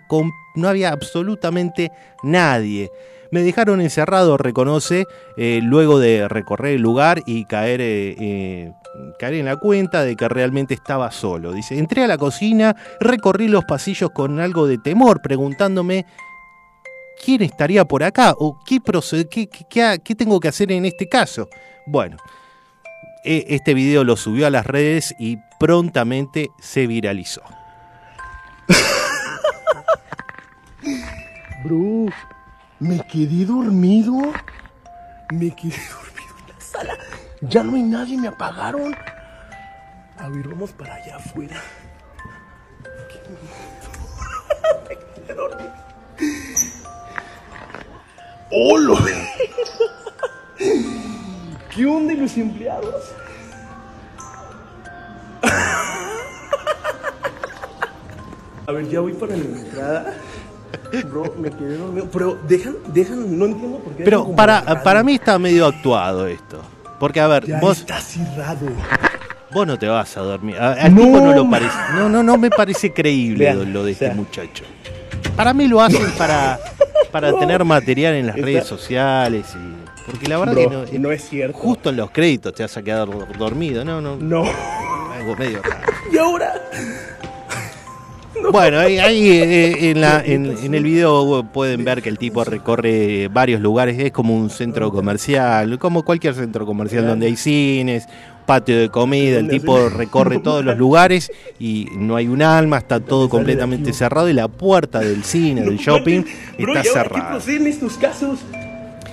no 0.54 0.68
había 0.68 0.90
absolutamente 0.92 1.90
nadie. 2.22 2.90
Me 3.30 3.42
dejaron 3.42 3.80
encerrado, 3.80 4.38
reconoce, 4.38 5.06
eh, 5.36 5.60
luego 5.62 5.98
de 5.98 6.28
recorrer 6.28 6.76
el 6.76 6.82
lugar 6.82 7.22
y 7.26 7.44
caer, 7.44 7.80
eh, 7.82 8.16
eh, 8.18 8.72
caer 9.18 9.34
en 9.34 9.44
la 9.44 9.56
cuenta 9.56 10.02
de 10.02 10.16
que 10.16 10.28
realmente 10.28 10.74
estaba 10.74 11.10
solo. 11.10 11.52
Dice, 11.52 11.78
entré 11.78 12.04
a 12.04 12.06
la 12.06 12.16
cocina, 12.16 12.74
recorrí 13.00 13.48
los 13.48 13.64
pasillos 13.64 14.10
con 14.10 14.40
algo 14.40 14.66
de 14.66 14.78
temor, 14.78 15.20
preguntándome 15.20 16.06
quién 17.22 17.42
estaría 17.42 17.84
por 17.84 18.02
acá 18.02 18.34
o 18.38 18.58
qué, 18.64 18.80
tengo 20.16 20.40
que 20.40 20.48
hacer 20.48 20.72
en 20.72 20.86
este 20.86 21.08
caso. 21.08 21.48
Bueno, 21.86 22.16
e- 23.24 23.44
este 23.48 23.74
video 23.74 24.04
lo 24.04 24.16
subió 24.16 24.46
a 24.46 24.50
las 24.50 24.66
redes 24.66 25.14
y 25.18 25.36
prontamente 25.58 26.48
se 26.60 26.86
viralizó. 26.86 27.42
Bro, 31.64 32.06
me 32.80 33.00
quedé 33.06 33.44
dormido. 33.44 34.14
Me 35.32 35.54
quedé 35.54 35.76
dormido 35.90 36.34
en 36.40 36.48
la 36.54 36.60
sala. 36.60 36.98
Ya 37.42 37.62
no 37.62 37.76
hay 37.76 37.82
nadie, 37.82 38.16
me 38.16 38.28
apagaron. 38.28 38.94
A 40.18 40.28
ver, 40.28 40.48
vamos 40.48 40.72
para 40.72 40.94
allá 40.94 41.16
afuera. 41.16 41.56
Qué. 43.08 43.20
Me 44.88 44.96
quedé 44.96 45.34
dormido. 45.34 45.72
¡Hola! 48.50 48.98
¿Qué 51.74 51.86
onda 51.86 52.12
y 52.14 52.16
los 52.16 52.36
empleados? 52.36 53.12
A 58.66 58.72
ver, 58.72 58.88
ya 58.88 59.00
voy 59.00 59.12
para 59.12 59.36
la 59.36 59.44
entrada. 59.44 60.14
Bro, 61.10 61.34
me 61.38 61.50
quedé 61.50 61.76
dormido. 61.76 62.08
Pero 62.12 62.38
dejan, 62.48 62.76
dejan, 62.92 63.38
no 63.38 63.46
entiendo 63.46 63.78
por 63.78 63.92
qué. 63.94 64.04
Pero 64.04 64.34
para, 64.34 64.82
para 64.82 65.02
mí 65.02 65.14
está 65.14 65.38
medio 65.38 65.66
actuado 65.66 66.26
esto. 66.26 66.60
Porque, 66.98 67.20
a 67.20 67.26
ver, 67.28 67.46
Ya 67.46 67.60
vos, 67.60 67.78
está 67.78 68.00
cerrado. 68.00 68.66
vos 69.52 69.66
no 69.66 69.78
te 69.78 69.86
vas 69.86 70.16
a 70.16 70.20
dormir. 70.20 70.56
A- 70.58 70.72
Al 70.72 70.94
No, 70.94 71.02
tipo 71.02 71.18
no 71.20 71.32
lo 71.34 71.44
ma- 71.44 71.58
parece. 71.58 71.76
No, 71.94 72.08
no, 72.08 72.22
no 72.22 72.36
me 72.38 72.50
parece 72.50 72.92
creíble 72.92 73.44
Vean, 73.44 73.72
lo, 73.72 73.84
de 73.84 73.92
o 73.92 73.94
sea. 73.94 74.08
este 74.08 74.18
muchacho. 74.20 74.64
Para 75.36 75.54
mí 75.54 75.68
lo 75.68 75.80
hacen 75.80 76.10
para, 76.18 76.58
para 77.12 77.32
tener 77.38 77.64
material 77.64 78.14
en 78.14 78.26
las 78.26 78.36
redes 78.36 78.66
sociales. 78.66 79.46
Y, 79.54 80.10
porque 80.10 80.26
la 80.26 80.38
verdad 80.38 80.54
Bro, 80.54 80.84
que 80.86 80.98
no, 80.98 81.08
no 81.08 81.12
es 81.12 81.28
cierto. 81.28 81.56
Justo 81.56 81.90
en 81.90 81.96
los 81.98 82.10
créditos 82.10 82.52
te 82.54 82.62
vas 82.64 82.76
a 82.76 82.82
quedar 82.82 83.06
dor- 83.08 83.36
dormido. 83.36 83.84
No, 83.84 84.00
no. 84.00 84.16
No. 84.16 84.44
Algo 85.14 85.36
medio 85.36 85.62
raro. 85.62 85.80
¿Y 86.12 86.18
ahora? 86.18 86.54
Bueno, 88.52 88.78
ahí, 88.78 88.98
ahí, 88.98 89.28
eh, 89.30 89.90
en, 89.90 90.00
la- 90.00 90.22
en- 90.24 90.56
en 90.62 90.74
el 90.74 90.82
video 90.82 91.44
pueden 91.52 91.84
ver 91.84 92.00
que 92.02 92.08
el 92.08 92.18
tipo 92.18 92.44
recorre 92.44 93.28
varios 93.28 93.60
lugares, 93.60 93.98
es 93.98 94.10
como 94.12 94.34
un 94.36 94.48
centro 94.50 94.90
comercial, 94.90 95.78
como 95.78 96.02
cualquier 96.04 96.34
centro 96.34 96.64
comercial 96.64 97.06
donde 97.06 97.26
hay 97.26 97.36
cines, 97.36 98.06
patio 98.46 98.78
de 98.78 98.88
comida, 98.88 99.38
el 99.38 99.48
tipo 99.48 99.88
recorre 99.90 100.38
todos 100.42 100.64
los 100.64 100.78
lugares 100.78 101.30
y 101.58 101.88
no 101.96 102.16
hay 102.16 102.28
un 102.28 102.40
alma, 102.42 102.78
está 102.78 103.00
todo 103.00 103.28
completamente 103.28 103.92
cerrado 103.92 104.28
y 104.30 104.32
la 104.32 104.48
puerta 104.48 105.00
del 105.00 105.24
cine, 105.24 105.62
del 105.62 105.76
shopping, 105.78 106.20
está 106.20 106.56
¿y 106.58 106.64
ahora 106.64 106.82
qué 106.82 106.88
cerrada. 106.88 107.38
casos? 108.00 108.38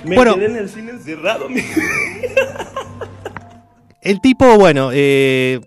Me 0.05 0.15
Bueno. 0.15 0.35
quedé 0.35 0.45
en 0.45 0.55
el 0.55 0.69
cine 0.69 0.91
encerrado. 0.91 1.47
El 4.01 4.21
tipo, 4.21 4.57
bueno, 4.59 4.91
eh, 4.93 5.59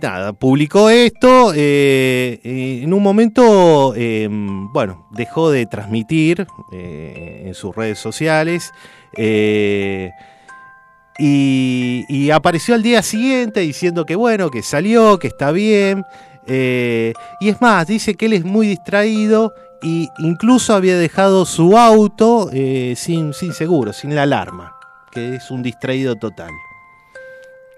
nada, 0.00 0.32
publicó 0.32 0.90
esto. 0.90 1.52
eh, 1.54 2.40
en 2.82 2.92
un 2.92 3.02
momento, 3.02 3.94
eh, 3.96 4.28
bueno, 4.30 5.06
dejó 5.10 5.50
de 5.50 5.66
transmitir 5.66 6.46
eh, 6.72 7.44
en 7.46 7.54
sus 7.54 7.74
redes 7.74 7.98
sociales. 7.98 8.72
eh, 9.16 10.10
y, 11.18 12.30
apareció 12.30 12.74
al 12.74 12.82
día 12.82 13.02
siguiente 13.02 13.60
diciendo 13.60 14.06
que 14.06 14.16
bueno, 14.16 14.50
que 14.50 14.62
salió, 14.62 15.18
que 15.18 15.26
está 15.26 15.52
bien. 15.52 16.02
y 16.46 17.48
es 17.48 17.60
más, 17.60 17.86
dice 17.86 18.14
que 18.14 18.26
él 18.26 18.32
es 18.32 18.44
muy 18.44 18.66
distraído 18.66 19.52
y 19.82 20.08
incluso 20.18 20.74
había 20.74 20.96
dejado 20.96 21.44
su 21.44 21.76
auto 21.76 22.48
sin, 22.50 23.34
sin 23.34 23.52
seguro, 23.52 23.92
sin 23.92 24.14
la 24.14 24.22
alarma, 24.22 24.76
que 25.10 25.36
es 25.36 25.50
un 25.50 25.62
distraído 25.62 26.16
total. 26.16 26.50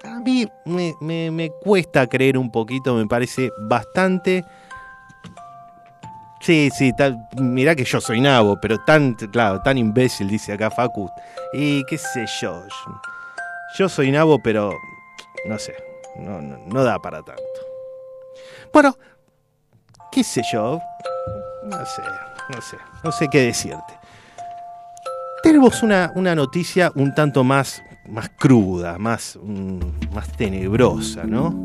A 0.04 0.18
mí 0.20 0.46
me, 0.64 0.94
me- 1.00 1.30
me 1.30 1.50
cuesta 1.50 2.06
creer 2.06 2.36
un 2.38 2.50
poquito, 2.50 2.94
me 2.94 3.06
parece 3.06 3.50
bastante... 3.58 4.44
Sí, 6.40 6.70
sí, 6.76 6.92
tal, 6.96 7.16
mirá 7.36 7.76
que 7.76 7.84
yo 7.84 8.00
soy 8.00 8.20
nabo, 8.20 8.58
pero 8.60 8.76
tan, 8.84 9.14
claro, 9.14 9.62
tan 9.62 9.78
imbécil, 9.78 10.26
dice 10.28 10.52
acá 10.52 10.72
Facu. 10.72 11.08
Y 11.52 11.84
qué 11.84 11.96
sé 11.96 12.26
yo, 12.40 12.64
yo, 13.78 13.88
soy 13.88 14.10
nabo, 14.10 14.40
pero 14.42 14.72
no 15.46 15.56
sé, 15.60 15.72
no, 16.16 16.40
no, 16.42 16.58
no 16.66 16.82
da 16.82 16.98
para 16.98 17.22
tanto. 17.22 17.42
Bueno, 18.72 18.96
qué 20.10 20.24
sé 20.24 20.42
yo, 20.52 20.80
no 21.62 21.86
sé, 21.86 22.02
no 22.52 22.60
sé, 22.60 22.76
no 23.04 23.12
sé 23.12 23.28
qué 23.30 23.42
decirte. 23.42 23.96
Tenemos 25.44 25.80
una, 25.84 26.10
una 26.16 26.34
noticia 26.34 26.90
un 26.96 27.14
tanto 27.14 27.44
más, 27.44 27.84
más 28.08 28.30
cruda, 28.38 28.98
más, 28.98 29.38
mm, 29.42 30.14
más 30.14 30.30
tenebrosa, 30.36 31.24
¿no? 31.24 31.64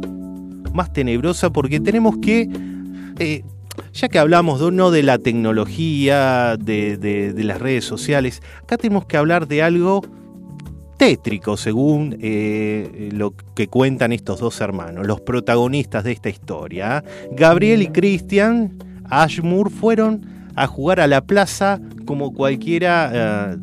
Más 0.73 0.93
tenebrosa 0.93 1.49
porque 1.51 1.79
tenemos 1.79 2.17
que, 2.17 2.47
eh, 3.19 3.43
ya 3.93 4.07
que 4.09 4.19
hablamos 4.19 4.59
de, 4.59 4.71
no 4.71 4.91
de 4.91 5.03
la 5.03 5.17
tecnología, 5.17 6.55
de, 6.57 6.97
de- 6.97 7.43
las 7.43 7.59
redes 7.59 7.85
sociales, 7.85 8.41
acá 8.63 8.77
tenemos 8.77 9.05
que 9.05 9.17
hablar 9.17 9.47
de 9.47 9.63
algo 9.63 10.01
tétrico, 10.97 11.57
según 11.57 12.17
eh, 12.21 13.09
lo 13.13 13.33
que 13.55 13.67
cuentan 13.67 14.11
estos 14.13 14.39
dos 14.39 14.59
hermanos, 14.61 15.05
los 15.05 15.21
protagonistas 15.21 16.03
de 16.03 16.11
esta 16.11 16.29
historia. 16.29 17.03
Gabriel 17.31 17.81
y 17.83 17.87
Christian 17.87 18.77
Ashmore 19.09 19.69
fueron 19.69 20.25
a 20.55 20.65
jugar 20.65 20.99
a 20.99 21.07
la 21.07 21.21
plaza 21.21 21.79
como 22.05 22.33
cualquiera, 22.33 23.11
eh, 23.13 23.57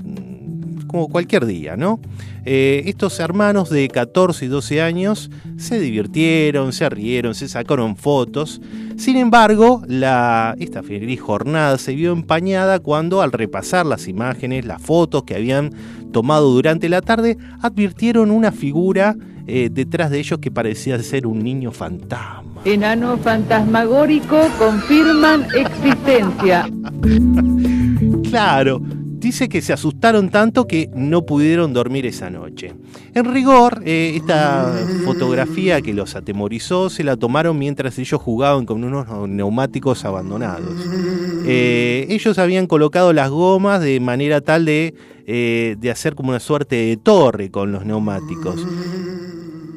como 0.94 1.08
cualquier 1.08 1.44
día, 1.44 1.76
¿no? 1.76 1.98
Eh, 2.44 2.84
estos 2.86 3.18
hermanos 3.18 3.68
de 3.68 3.88
14 3.88 4.44
y 4.44 4.48
12 4.48 4.80
años 4.80 5.28
se 5.56 5.80
divirtieron, 5.80 6.72
se 6.72 6.88
rieron, 6.88 7.34
se 7.34 7.48
sacaron 7.48 7.96
fotos. 7.96 8.60
Sin 8.96 9.16
embargo, 9.16 9.82
la, 9.88 10.54
esta 10.60 10.84
feliz 10.84 11.20
jornada 11.20 11.78
se 11.78 11.96
vio 11.96 12.12
empañada 12.12 12.78
cuando 12.78 13.22
al 13.22 13.32
repasar 13.32 13.86
las 13.86 14.06
imágenes, 14.06 14.66
las 14.66 14.80
fotos 14.80 15.24
que 15.24 15.34
habían 15.34 15.72
tomado 16.12 16.48
durante 16.52 16.88
la 16.88 17.00
tarde, 17.00 17.38
advirtieron 17.60 18.30
una 18.30 18.52
figura 18.52 19.16
eh, 19.48 19.70
detrás 19.72 20.12
de 20.12 20.20
ellos 20.20 20.38
que 20.38 20.52
parecía 20.52 20.96
ser 21.02 21.26
un 21.26 21.40
niño 21.40 21.72
fantasma. 21.72 22.62
Enano 22.64 23.18
fantasmagórico 23.18 24.46
confirman 24.60 25.44
existencia. 25.56 26.70
Claro, 28.30 28.82
dice 29.24 29.48
que 29.48 29.62
se 29.62 29.72
asustaron 29.72 30.28
tanto 30.28 30.66
que 30.66 30.90
no 30.94 31.24
pudieron 31.24 31.72
dormir 31.72 32.04
esa 32.04 32.28
noche. 32.28 32.74
En 33.14 33.24
rigor, 33.24 33.82
eh, 33.84 34.12
esta 34.16 34.72
fotografía 35.04 35.80
que 35.80 35.94
los 35.94 36.14
atemorizó 36.14 36.90
se 36.90 37.02
la 37.02 37.16
tomaron 37.16 37.58
mientras 37.58 37.98
ellos 37.98 38.20
jugaban 38.20 38.66
con 38.66 38.84
unos 38.84 39.28
neumáticos 39.28 40.04
abandonados. 40.04 40.74
Eh, 41.46 42.06
ellos 42.10 42.38
habían 42.38 42.66
colocado 42.66 43.12
las 43.14 43.30
gomas 43.30 43.80
de 43.80 43.98
manera 43.98 44.42
tal 44.42 44.66
de, 44.66 44.94
eh, 45.26 45.76
de 45.78 45.90
hacer 45.90 46.14
como 46.14 46.28
una 46.28 46.40
suerte 46.40 46.76
de 46.76 46.96
torre 46.98 47.50
con 47.50 47.72
los 47.72 47.86
neumáticos. 47.86 48.66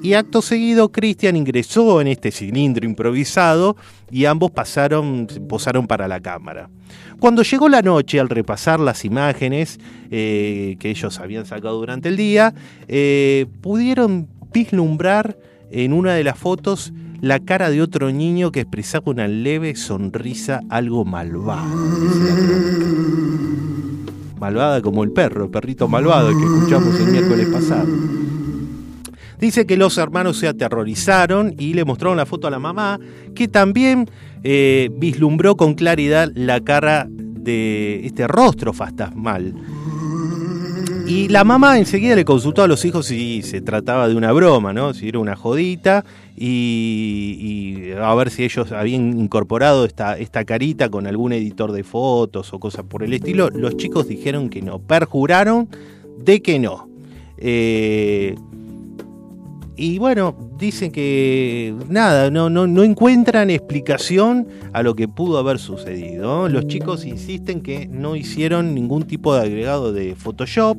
Y 0.03 0.13
acto 0.13 0.41
seguido, 0.41 0.91
Christian 0.91 1.35
ingresó 1.35 2.01
en 2.01 2.07
este 2.07 2.31
cilindro 2.31 2.85
improvisado 2.85 3.75
y 4.11 4.25
ambos 4.25 4.51
pasaron, 4.51 5.27
posaron 5.49 5.87
para 5.87 6.07
la 6.07 6.19
cámara. 6.19 6.69
Cuando 7.19 7.41
llegó 7.41 7.67
la 7.67 7.81
noche, 7.81 8.19
al 8.19 8.29
repasar 8.29 8.79
las 8.79 9.03
imágenes 9.03 9.79
eh, 10.11 10.77
que 10.79 10.91
ellos 10.91 11.19
habían 11.19 11.47
sacado 11.47 11.77
durante 11.79 12.09
el 12.09 12.17
día, 12.17 12.53
eh, 12.87 13.47
pudieron 13.61 14.27
vislumbrar 14.53 15.37
en 15.71 15.93
una 15.93 16.13
de 16.13 16.23
las 16.23 16.37
fotos 16.37 16.93
la 17.21 17.39
cara 17.39 17.71
de 17.71 17.81
otro 17.81 18.11
niño 18.11 18.51
que 18.51 18.61
expresaba 18.61 19.11
una 19.11 19.27
leve 19.27 19.75
sonrisa 19.75 20.61
algo 20.69 21.05
malvada. 21.05 21.65
Malvada 24.39 24.81
como 24.83 25.03
el 25.03 25.11
perro, 25.11 25.45
el 25.45 25.49
perrito 25.49 25.87
malvado 25.87 26.29
que 26.29 26.43
escuchamos 26.43 26.99
el 26.99 27.07
miércoles 27.07 27.47
pasado. 27.47 27.87
Dice 29.39 29.65
que 29.65 29.77
los 29.77 29.97
hermanos 29.97 30.37
se 30.37 30.47
aterrorizaron 30.47 31.53
y 31.57 31.73
le 31.73 31.85
mostraron 31.85 32.17
la 32.17 32.25
foto 32.25 32.47
a 32.47 32.51
la 32.51 32.59
mamá, 32.59 32.99
que 33.35 33.47
también 33.47 34.09
eh, 34.49 34.89
vislumbró 34.93 35.57
con 35.57 35.73
claridad 35.73 36.31
la 36.33 36.61
cara 36.61 37.05
de 37.09 38.05
este 38.05 38.29
rostro 38.29 38.71
fantasmal. 38.71 39.53
Y 41.05 41.27
la 41.27 41.43
mamá 41.43 41.77
enseguida 41.77 42.15
le 42.15 42.23
consultó 42.23 42.63
a 42.63 42.67
los 42.67 42.85
hijos 42.85 43.07
si 43.07 43.41
se 43.41 43.59
trataba 43.59 44.07
de 44.07 44.15
una 44.15 44.31
broma, 44.31 44.71
¿no? 44.71 44.93
Si 44.93 45.09
era 45.09 45.19
una 45.19 45.35
jodita 45.35 46.05
y, 46.37 47.91
a 48.01 48.15
ver 48.15 48.29
si 48.29 48.45
ellos 48.45 48.71
habían 48.71 49.19
incorporado 49.19 49.83
esta, 49.83 50.17
esta 50.17 50.45
carita 50.45 50.87
con 50.87 51.07
algún 51.07 51.33
editor 51.33 51.73
de 51.73 51.83
fotos 51.83 52.53
o 52.53 52.59
cosas 52.59 52.85
por 52.85 53.03
el 53.03 53.11
estilo. 53.11 53.49
Los 53.49 53.75
chicos 53.75 54.07
dijeron 54.07 54.49
que 54.49 54.61
no, 54.61 54.79
perjuraron 54.79 55.67
de 56.19 56.41
que 56.41 56.57
no. 56.57 56.87
Eh, 57.37 58.35
y 59.77 59.99
bueno, 59.99 60.35
dicen 60.57 60.91
que 60.91 61.73
nada, 61.87 62.31
no, 62.31 62.49
no, 62.49 62.65
no 62.65 62.83
encuentran 62.83 63.51
explicación 63.51 64.47
a 64.73 64.81
lo 64.81 64.95
que 64.95 65.07
pudo 65.07 65.37
haber 65.37 65.59
sucedido. 65.59 66.49
Los 66.49 66.67
chicos 66.67 67.05
insisten 67.05 67.61
que 67.61 67.87
no 67.87 68.15
hicieron 68.15 68.73
ningún 68.73 69.03
tipo 69.03 69.35
de 69.35 69.41
agregado 69.41 69.93
de 69.93 70.15
Photoshop. 70.15 70.77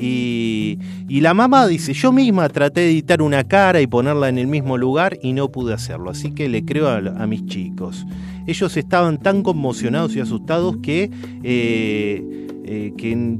Y, 0.00 0.78
y 1.08 1.20
la 1.20 1.34
mamá 1.34 1.68
dice, 1.68 1.92
yo 1.94 2.12
misma 2.12 2.48
traté 2.48 2.80
de 2.80 2.90
editar 2.90 3.22
una 3.22 3.44
cara 3.44 3.80
y 3.80 3.86
ponerla 3.86 4.28
en 4.28 4.38
el 4.38 4.48
mismo 4.48 4.76
lugar 4.76 5.18
y 5.22 5.32
no 5.32 5.50
pude 5.50 5.72
hacerlo, 5.72 6.10
así 6.10 6.32
que 6.32 6.48
le 6.48 6.64
creo 6.64 6.88
a, 6.88 7.26
mis 7.26 7.46
chicos. 7.46 8.04
Ellos 8.46 8.76
estaban 8.76 9.18
tan 9.18 9.42
conmocionados 9.42 10.14
y 10.16 10.20
asustados 10.20 10.76
que, 10.82 11.10
eh, 11.44 12.48
eh, 12.66 12.92
que 12.98 13.38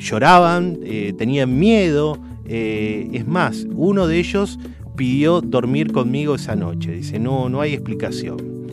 lloraban, 0.00 0.78
eh, 0.82 1.14
tenían 1.16 1.56
miedo, 1.56 2.18
eh, 2.48 3.08
es 3.12 3.26
más, 3.26 3.66
uno 3.74 4.06
de 4.06 4.18
ellos 4.18 4.58
pidió 4.96 5.40
dormir 5.40 5.92
conmigo 5.92 6.34
esa 6.34 6.56
noche. 6.56 6.92
Dice, 6.92 7.18
no, 7.18 7.48
no 7.48 7.60
hay 7.60 7.74
explicación. 7.74 8.66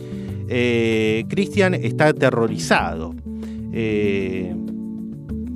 Eh, 0.48 1.24
Cristian 1.28 1.74
está 1.74 2.08
aterrorizado. 2.08 3.14
Eh, 3.72 4.54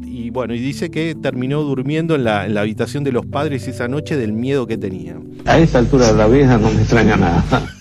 y 0.05 0.31
bueno, 0.31 0.55
y 0.55 0.59
dice 0.59 0.91
que 0.91 1.15
terminó 1.15 1.63
durmiendo 1.63 2.15
en 2.15 2.25
la, 2.25 2.47
en 2.47 2.55
la 2.55 2.63
habitación 2.63 3.05
de 3.05 3.13
los 3.13 3.27
padres 3.27 3.67
esa 3.69 3.89
noche 3.89 4.17
del 4.17 4.33
miedo 4.33 4.67
que 4.67 4.77
tenía. 4.77 5.19
A 5.45 5.59
esa 5.59 5.79
altura 5.79 6.13
de 6.13 6.19
la 6.19 6.27
vida 6.27 6.59
no 6.59 6.71
me 6.71 6.81
extraña 6.81 7.17
nada. 7.17 7.45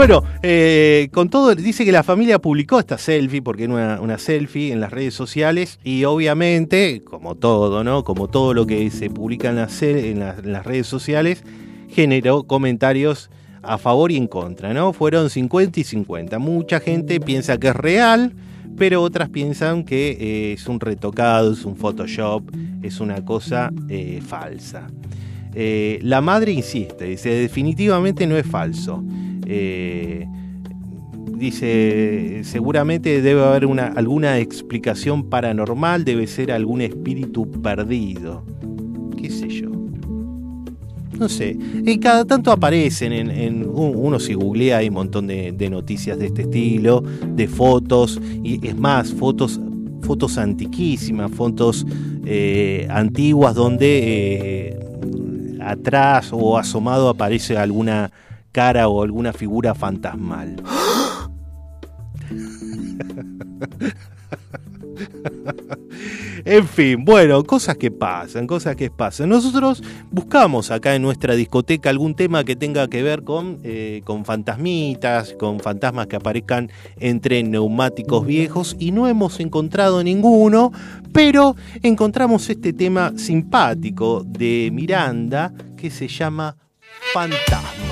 Bueno, 0.00 0.24
eh, 0.42 1.10
con 1.12 1.28
todo, 1.28 1.54
dice 1.54 1.84
que 1.84 1.92
la 1.92 2.02
familia 2.02 2.38
publicó 2.38 2.78
esta 2.78 2.96
selfie, 2.96 3.42
porque 3.42 3.64
era 3.64 4.00
una, 4.00 4.16
selfie 4.16 4.72
en 4.72 4.80
las 4.80 4.90
redes 4.90 5.12
sociales, 5.12 5.78
y 5.84 6.04
obviamente, 6.04 7.02
como 7.04 7.34
todo, 7.34 7.84
¿no? 7.84 8.02
Como 8.02 8.28
todo 8.28 8.54
lo 8.54 8.66
que 8.66 8.90
se 8.90 9.10
publica 9.10 9.50
en 9.50 9.56
las 9.56 10.64
redes 10.64 10.86
sociales, 10.86 11.44
generó 11.90 12.44
comentarios 12.44 13.28
a 13.62 13.76
favor 13.76 14.10
y 14.10 14.16
en 14.16 14.26
contra, 14.26 14.72
¿no? 14.72 14.94
Fueron 14.94 15.28
50 15.28 15.80
y 15.80 15.84
50. 15.84 16.38
Mucha 16.38 16.80
gente 16.80 17.20
piensa 17.20 17.58
que 17.58 17.68
es 17.68 17.76
real, 17.76 18.32
pero 18.78 19.02
otras 19.02 19.28
piensan 19.28 19.84
que 19.84 20.12
eh, 20.12 20.52
es 20.54 20.66
un 20.66 20.80
retocado, 20.80 21.52
es 21.52 21.66
un 21.66 21.76
Photoshop, 21.76 22.44
es 22.82 23.00
una 23.00 23.22
cosa 23.22 23.70
eh, 23.90 24.22
falsa. 24.26 24.86
Eh, 25.54 25.98
la 26.02 26.20
madre 26.20 26.52
insiste, 26.52 27.06
dice, 27.06 27.30
definitivamente 27.30 28.26
no 28.26 28.36
es 28.36 28.46
falso. 28.46 29.02
Eh, 29.46 30.26
dice, 31.36 32.40
seguramente 32.44 33.22
debe 33.22 33.42
haber 33.42 33.66
una, 33.66 33.86
alguna 33.86 34.38
explicación 34.38 35.24
paranormal, 35.30 36.04
debe 36.04 36.26
ser 36.26 36.52
algún 36.52 36.80
espíritu 36.82 37.50
perdido. 37.50 38.44
¿Qué 39.16 39.30
sé 39.30 39.48
yo? 39.48 39.70
No 41.18 41.28
sé. 41.28 41.56
Y 41.84 41.98
cada 41.98 42.24
tanto 42.24 42.50
aparecen 42.50 43.12
en, 43.12 43.30
en- 43.30 43.68
un- 43.68 43.92
uno 43.94 44.18
si 44.18 44.34
googlea 44.34 44.78
hay 44.78 44.88
un 44.88 44.94
montón 44.94 45.26
de, 45.26 45.52
noticias 45.70 46.18
de 46.18 46.26
este 46.26 46.42
estilo, 46.42 47.02
de 47.34 47.46
fotos, 47.48 48.20
y 48.42 48.66
es 48.66 48.76
más, 48.78 49.12
fotos, 49.12 49.60
fotos 50.02 50.38
antiquísimas, 50.38 51.30
fotos 51.30 51.84
eh, 52.24 52.86
antiguas 52.90 53.54
donde 53.54 53.98
eh, 54.68 54.78
atrás 55.72 56.30
o 56.32 56.56
asomado 56.56 57.08
aparece 57.08 57.56
alguna 57.56 58.10
cara 58.52 58.88
o 58.88 59.02
alguna 59.02 59.32
figura 59.32 59.74
fantasmal. 59.74 60.48
En 66.44 66.66
fin, 66.66 67.04
bueno, 67.04 67.44
cosas 67.44 67.76
que 67.76 67.90
pasan, 67.90 68.46
cosas 68.46 68.76
que 68.76 68.90
pasan. 68.90 69.28
Nosotros 69.28 69.82
buscamos 70.10 70.70
acá 70.70 70.94
en 70.94 71.02
nuestra 71.02 71.34
discoteca 71.34 71.90
algún 71.90 72.14
tema 72.14 72.44
que 72.44 72.56
tenga 72.56 72.88
que 72.88 73.02
ver 73.02 73.24
con, 73.24 73.58
eh, 73.62 74.00
con 74.04 74.24
fantasmitas, 74.24 75.34
con 75.38 75.60
fantasmas 75.60 76.06
que 76.06 76.16
aparezcan 76.16 76.70
entre 76.98 77.42
neumáticos 77.42 78.26
viejos 78.26 78.76
y 78.78 78.92
no 78.92 79.06
hemos 79.06 79.38
encontrado 79.40 80.02
ninguno, 80.02 80.72
pero 81.12 81.56
encontramos 81.82 82.48
este 82.48 82.72
tema 82.72 83.12
simpático 83.16 84.22
de 84.24 84.70
Miranda 84.72 85.52
que 85.76 85.90
se 85.90 86.08
llama 86.08 86.56
Fantasmas. 87.12 87.89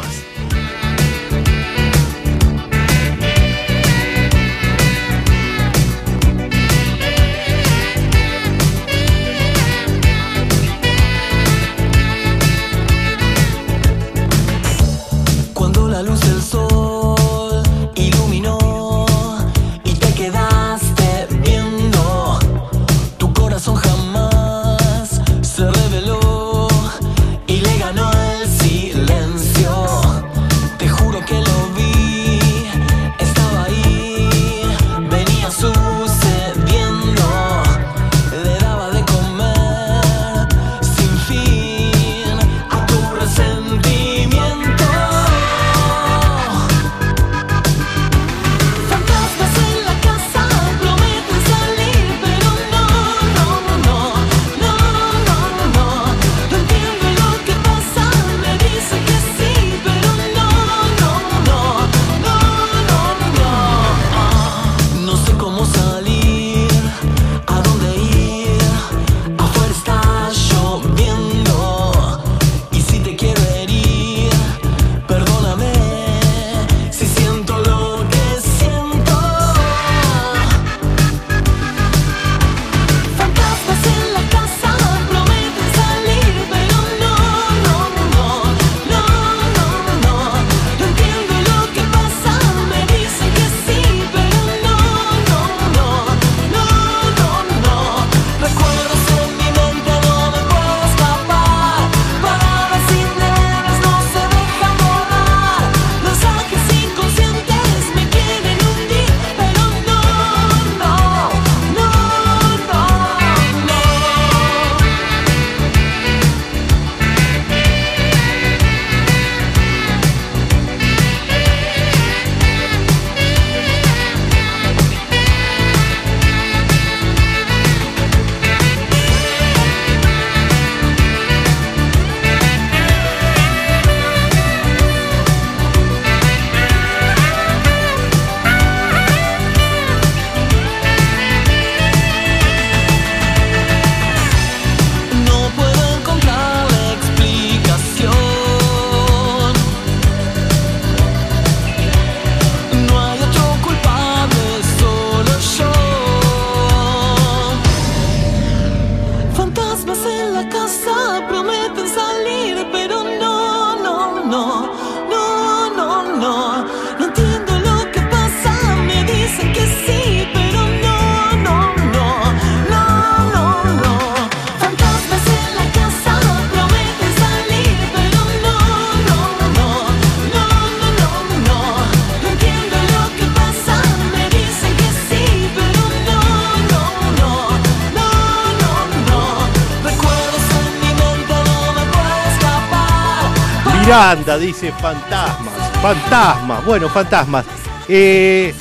Miranda 193.88 194.36
dice 194.36 194.70
fantasmas, 194.70 195.70
fantasmas. 195.80 196.62
Bueno, 196.66 196.90
fantasmas. 196.90 197.46
Eh, 197.88 198.52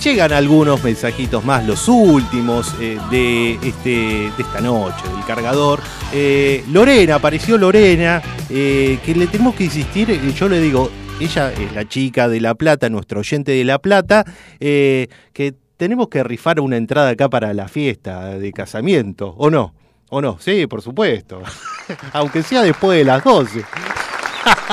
llegan 0.00 0.32
algunos 0.32 0.84
mensajitos 0.84 1.44
más, 1.44 1.66
los 1.66 1.88
últimos 1.88 2.72
eh, 2.80 2.96
de, 3.10 3.54
este, 3.54 3.90
de 3.90 4.34
esta 4.38 4.60
noche, 4.60 5.02
del 5.08 5.24
cargador. 5.26 5.80
Eh, 6.12 6.62
Lorena, 6.70 7.16
apareció 7.16 7.58
Lorena, 7.58 8.22
que 8.48 9.14
le 9.16 9.26
tenemos 9.26 9.56
que 9.56 9.64
insistir, 9.64 10.32
yo 10.32 10.48
le 10.48 10.60
digo, 10.60 10.92
ella 11.18 11.52
es 11.52 11.72
la 11.72 11.88
chica 11.88 12.28
de 12.28 12.40
La 12.40 12.54
Plata, 12.54 12.88
nuestro 12.88 13.18
oyente 13.18 13.50
de 13.50 13.64
La 13.64 13.80
Plata, 13.80 14.24
que 14.60 15.54
tenemos 15.76 16.06
que 16.06 16.22
rifar 16.22 16.60
una 16.60 16.76
entrada 16.76 17.10
acá 17.10 17.28
para 17.28 17.52
la 17.52 17.66
fiesta 17.66 18.38
de 18.38 18.52
casamiento, 18.52 19.34
¿o 19.38 19.50
no? 19.50 19.74
¿O 20.08 20.20
no? 20.20 20.38
Sí, 20.38 20.68
por 20.68 20.82
supuesto. 20.82 21.42
Aunque 22.12 22.44
sea 22.44 22.62
después 22.62 22.96
de 22.96 23.04
las 23.04 23.24
12. 23.24 23.64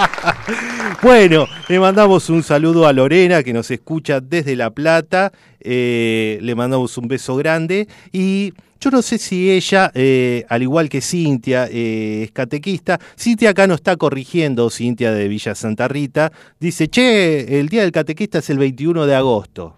bueno, 1.01 1.47
le 1.67 1.79
mandamos 1.79 2.29
un 2.29 2.43
saludo 2.43 2.87
a 2.87 2.93
Lorena 2.93 3.43
que 3.43 3.53
nos 3.53 3.71
escucha 3.71 4.19
desde 4.19 4.55
La 4.55 4.69
Plata. 4.69 5.31
eh, 5.59 6.39
le 6.41 6.55
mandamos 6.55 6.97
un 6.97 7.07
beso 7.07 7.35
grande. 7.35 7.87
Y 8.11 8.53
yo 8.79 8.91
no 8.91 9.01
sé 9.01 9.17
si 9.17 9.51
ella, 9.51 9.91
eh, 9.93 10.45
al 10.47 10.61
igual 10.61 10.87
que 10.89 11.01
Cintia, 11.01 11.67
eh, 11.69 12.23
es 12.23 12.31
catequista. 12.31 12.99
Cintia 13.17 13.49
acá 13.49 13.67
nos 13.67 13.75
está 13.77 13.97
corrigiendo, 13.97 14.69
Cintia 14.69 15.11
de 15.11 15.27
Villa 15.27 15.55
Santa 15.55 15.87
Rita. 15.87 16.31
Dice, 16.59 16.87
che, 16.87 17.59
el 17.59 17.67
día 17.67 17.81
del 17.81 17.91
catequista 17.91 18.39
es 18.39 18.49
el 18.49 18.57
21 18.57 19.05
de 19.05 19.15
agosto. 19.15 19.75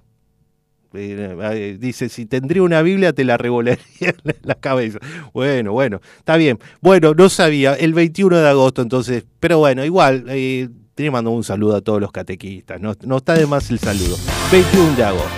Eh, 0.93 1.37
eh, 1.41 1.77
dice, 1.79 2.09
si 2.09 2.25
tendría 2.25 2.63
una 2.63 2.81
Biblia 2.81 3.13
te 3.13 3.23
la 3.23 3.37
revolaría 3.37 3.79
en 3.99 4.35
la 4.43 4.55
cabeza. 4.55 4.99
Bueno, 5.33 5.71
bueno, 5.71 6.01
está 6.17 6.35
bien. 6.35 6.59
Bueno, 6.81 7.13
no 7.13 7.29
sabía, 7.29 7.73
el 7.73 7.93
21 7.93 8.37
de 8.37 8.49
agosto 8.49 8.81
entonces, 8.81 9.25
pero 9.39 9.59
bueno, 9.59 9.85
igual, 9.85 10.25
eh, 10.29 10.69
te 10.95 11.09
mando 11.09 11.31
un 11.31 11.43
saludo 11.43 11.77
a 11.77 11.81
todos 11.81 12.01
los 12.01 12.11
catequistas, 12.11 12.81
no, 12.81 12.93
no 13.03 13.17
está 13.17 13.33
de 13.33 13.47
más 13.47 13.69
el 13.71 13.79
saludo. 13.79 14.17
21 14.51 14.95
de 14.95 15.03
agosto. 15.03 15.29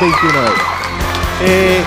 21 0.00 0.32
de 0.32 0.38
agosto. 0.38 0.64
Eh, 1.44 1.80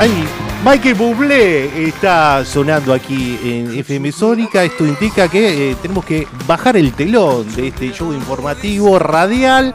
ahí, 0.00 0.24
Michael 0.64 0.94
Bublé 0.96 1.88
está 1.88 2.44
sonando 2.44 2.92
aquí 2.92 3.38
en 3.42 3.78
FM 3.78 4.10
Sónica. 4.10 4.64
Esto 4.64 4.84
indica 4.84 5.28
que 5.28 5.76
tenemos 5.80 6.04
que 6.04 6.26
bajar 6.46 6.76
el 6.76 6.92
telón 6.92 7.54
de 7.54 7.68
este 7.68 7.92
show 7.92 8.12
informativo 8.12 8.98
radial. 8.98 9.74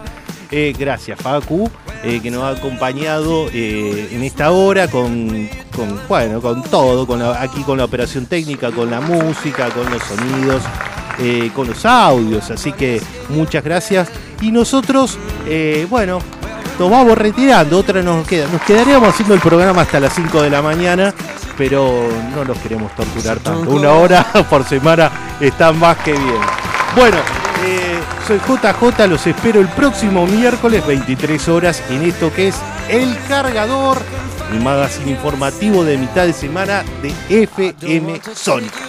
Eh, 0.56 0.72
gracias, 0.78 1.20
Facu, 1.20 1.68
eh, 2.04 2.20
que 2.22 2.30
nos 2.30 2.44
ha 2.44 2.50
acompañado 2.50 3.48
eh, 3.52 4.10
en 4.12 4.22
esta 4.22 4.52
hora 4.52 4.88
con, 4.88 5.50
con, 5.76 6.00
bueno, 6.08 6.42
con 6.42 6.62
todo, 6.62 7.08
con 7.08 7.18
la- 7.18 7.42
aquí 7.42 7.64
con 7.64 7.80
la 7.80 7.86
operación 7.86 8.28
técnica, 8.28 8.70
con 8.70 8.92
la 8.92 9.02
música, 9.02 9.70
con 9.70 9.90
los 9.92 10.04
sonidos, 10.04 10.62
con 11.56 11.68
los 11.68 11.84
audios. 11.88 12.52
Así 12.52 12.72
que 12.72 13.02
muchas 13.30 13.64
gracias. 13.64 14.10
Y 14.42 14.52
nosotros, 14.52 15.18
bueno, 15.90 16.20
nos 16.78 16.90
vamos 16.92 17.18
retirando. 17.18 17.80
Otra 17.80 18.04
nos 18.04 18.28
queda. 18.28 18.48
Nos 18.52 18.62
quedaríamos 18.62 19.10
haciendo 19.10 19.34
el 19.34 19.40
programa 19.42 19.82
hasta 19.82 20.00
las 20.00 20.14
5 20.14 20.40
de 20.44 20.52
la 20.52 20.62
mañana, 20.62 21.14
pero 21.58 22.08
no 22.36 22.44
los 22.44 22.58
queremos 22.60 22.94
torturar 22.96 23.40
tanto. 23.40 23.72
Una 23.72 23.92
hora 23.94 24.24
por 24.52 24.64
semana 24.66 25.10
está 25.40 25.72
más 25.72 25.98
que 25.98 26.12
bien. 26.12 26.42
Bueno, 26.96 27.18
eh, 27.66 27.93
soy 28.28 28.40
JJ, 28.40 29.08
los 29.08 29.28
espero 29.28 29.60
el 29.62 29.68
próximo 29.70 30.26
miércoles 30.26 30.86
23 30.86 31.50
horas 31.50 31.84
en 31.90 32.04
esto 32.04 32.32
que 32.34 32.50
es 32.50 32.56
El 32.90 33.18
Cargador, 33.28 33.98
el 34.52 34.62
magazine 34.62 35.12
informativo 35.12 35.84
de 35.84 35.98
mitad 35.98 36.26
de 36.26 36.34
semana 36.34 36.84
de 37.02 37.14
FM 37.30 38.22
Sónica. 38.34 38.80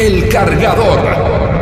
El 0.00 0.30
cargador. 0.30 1.59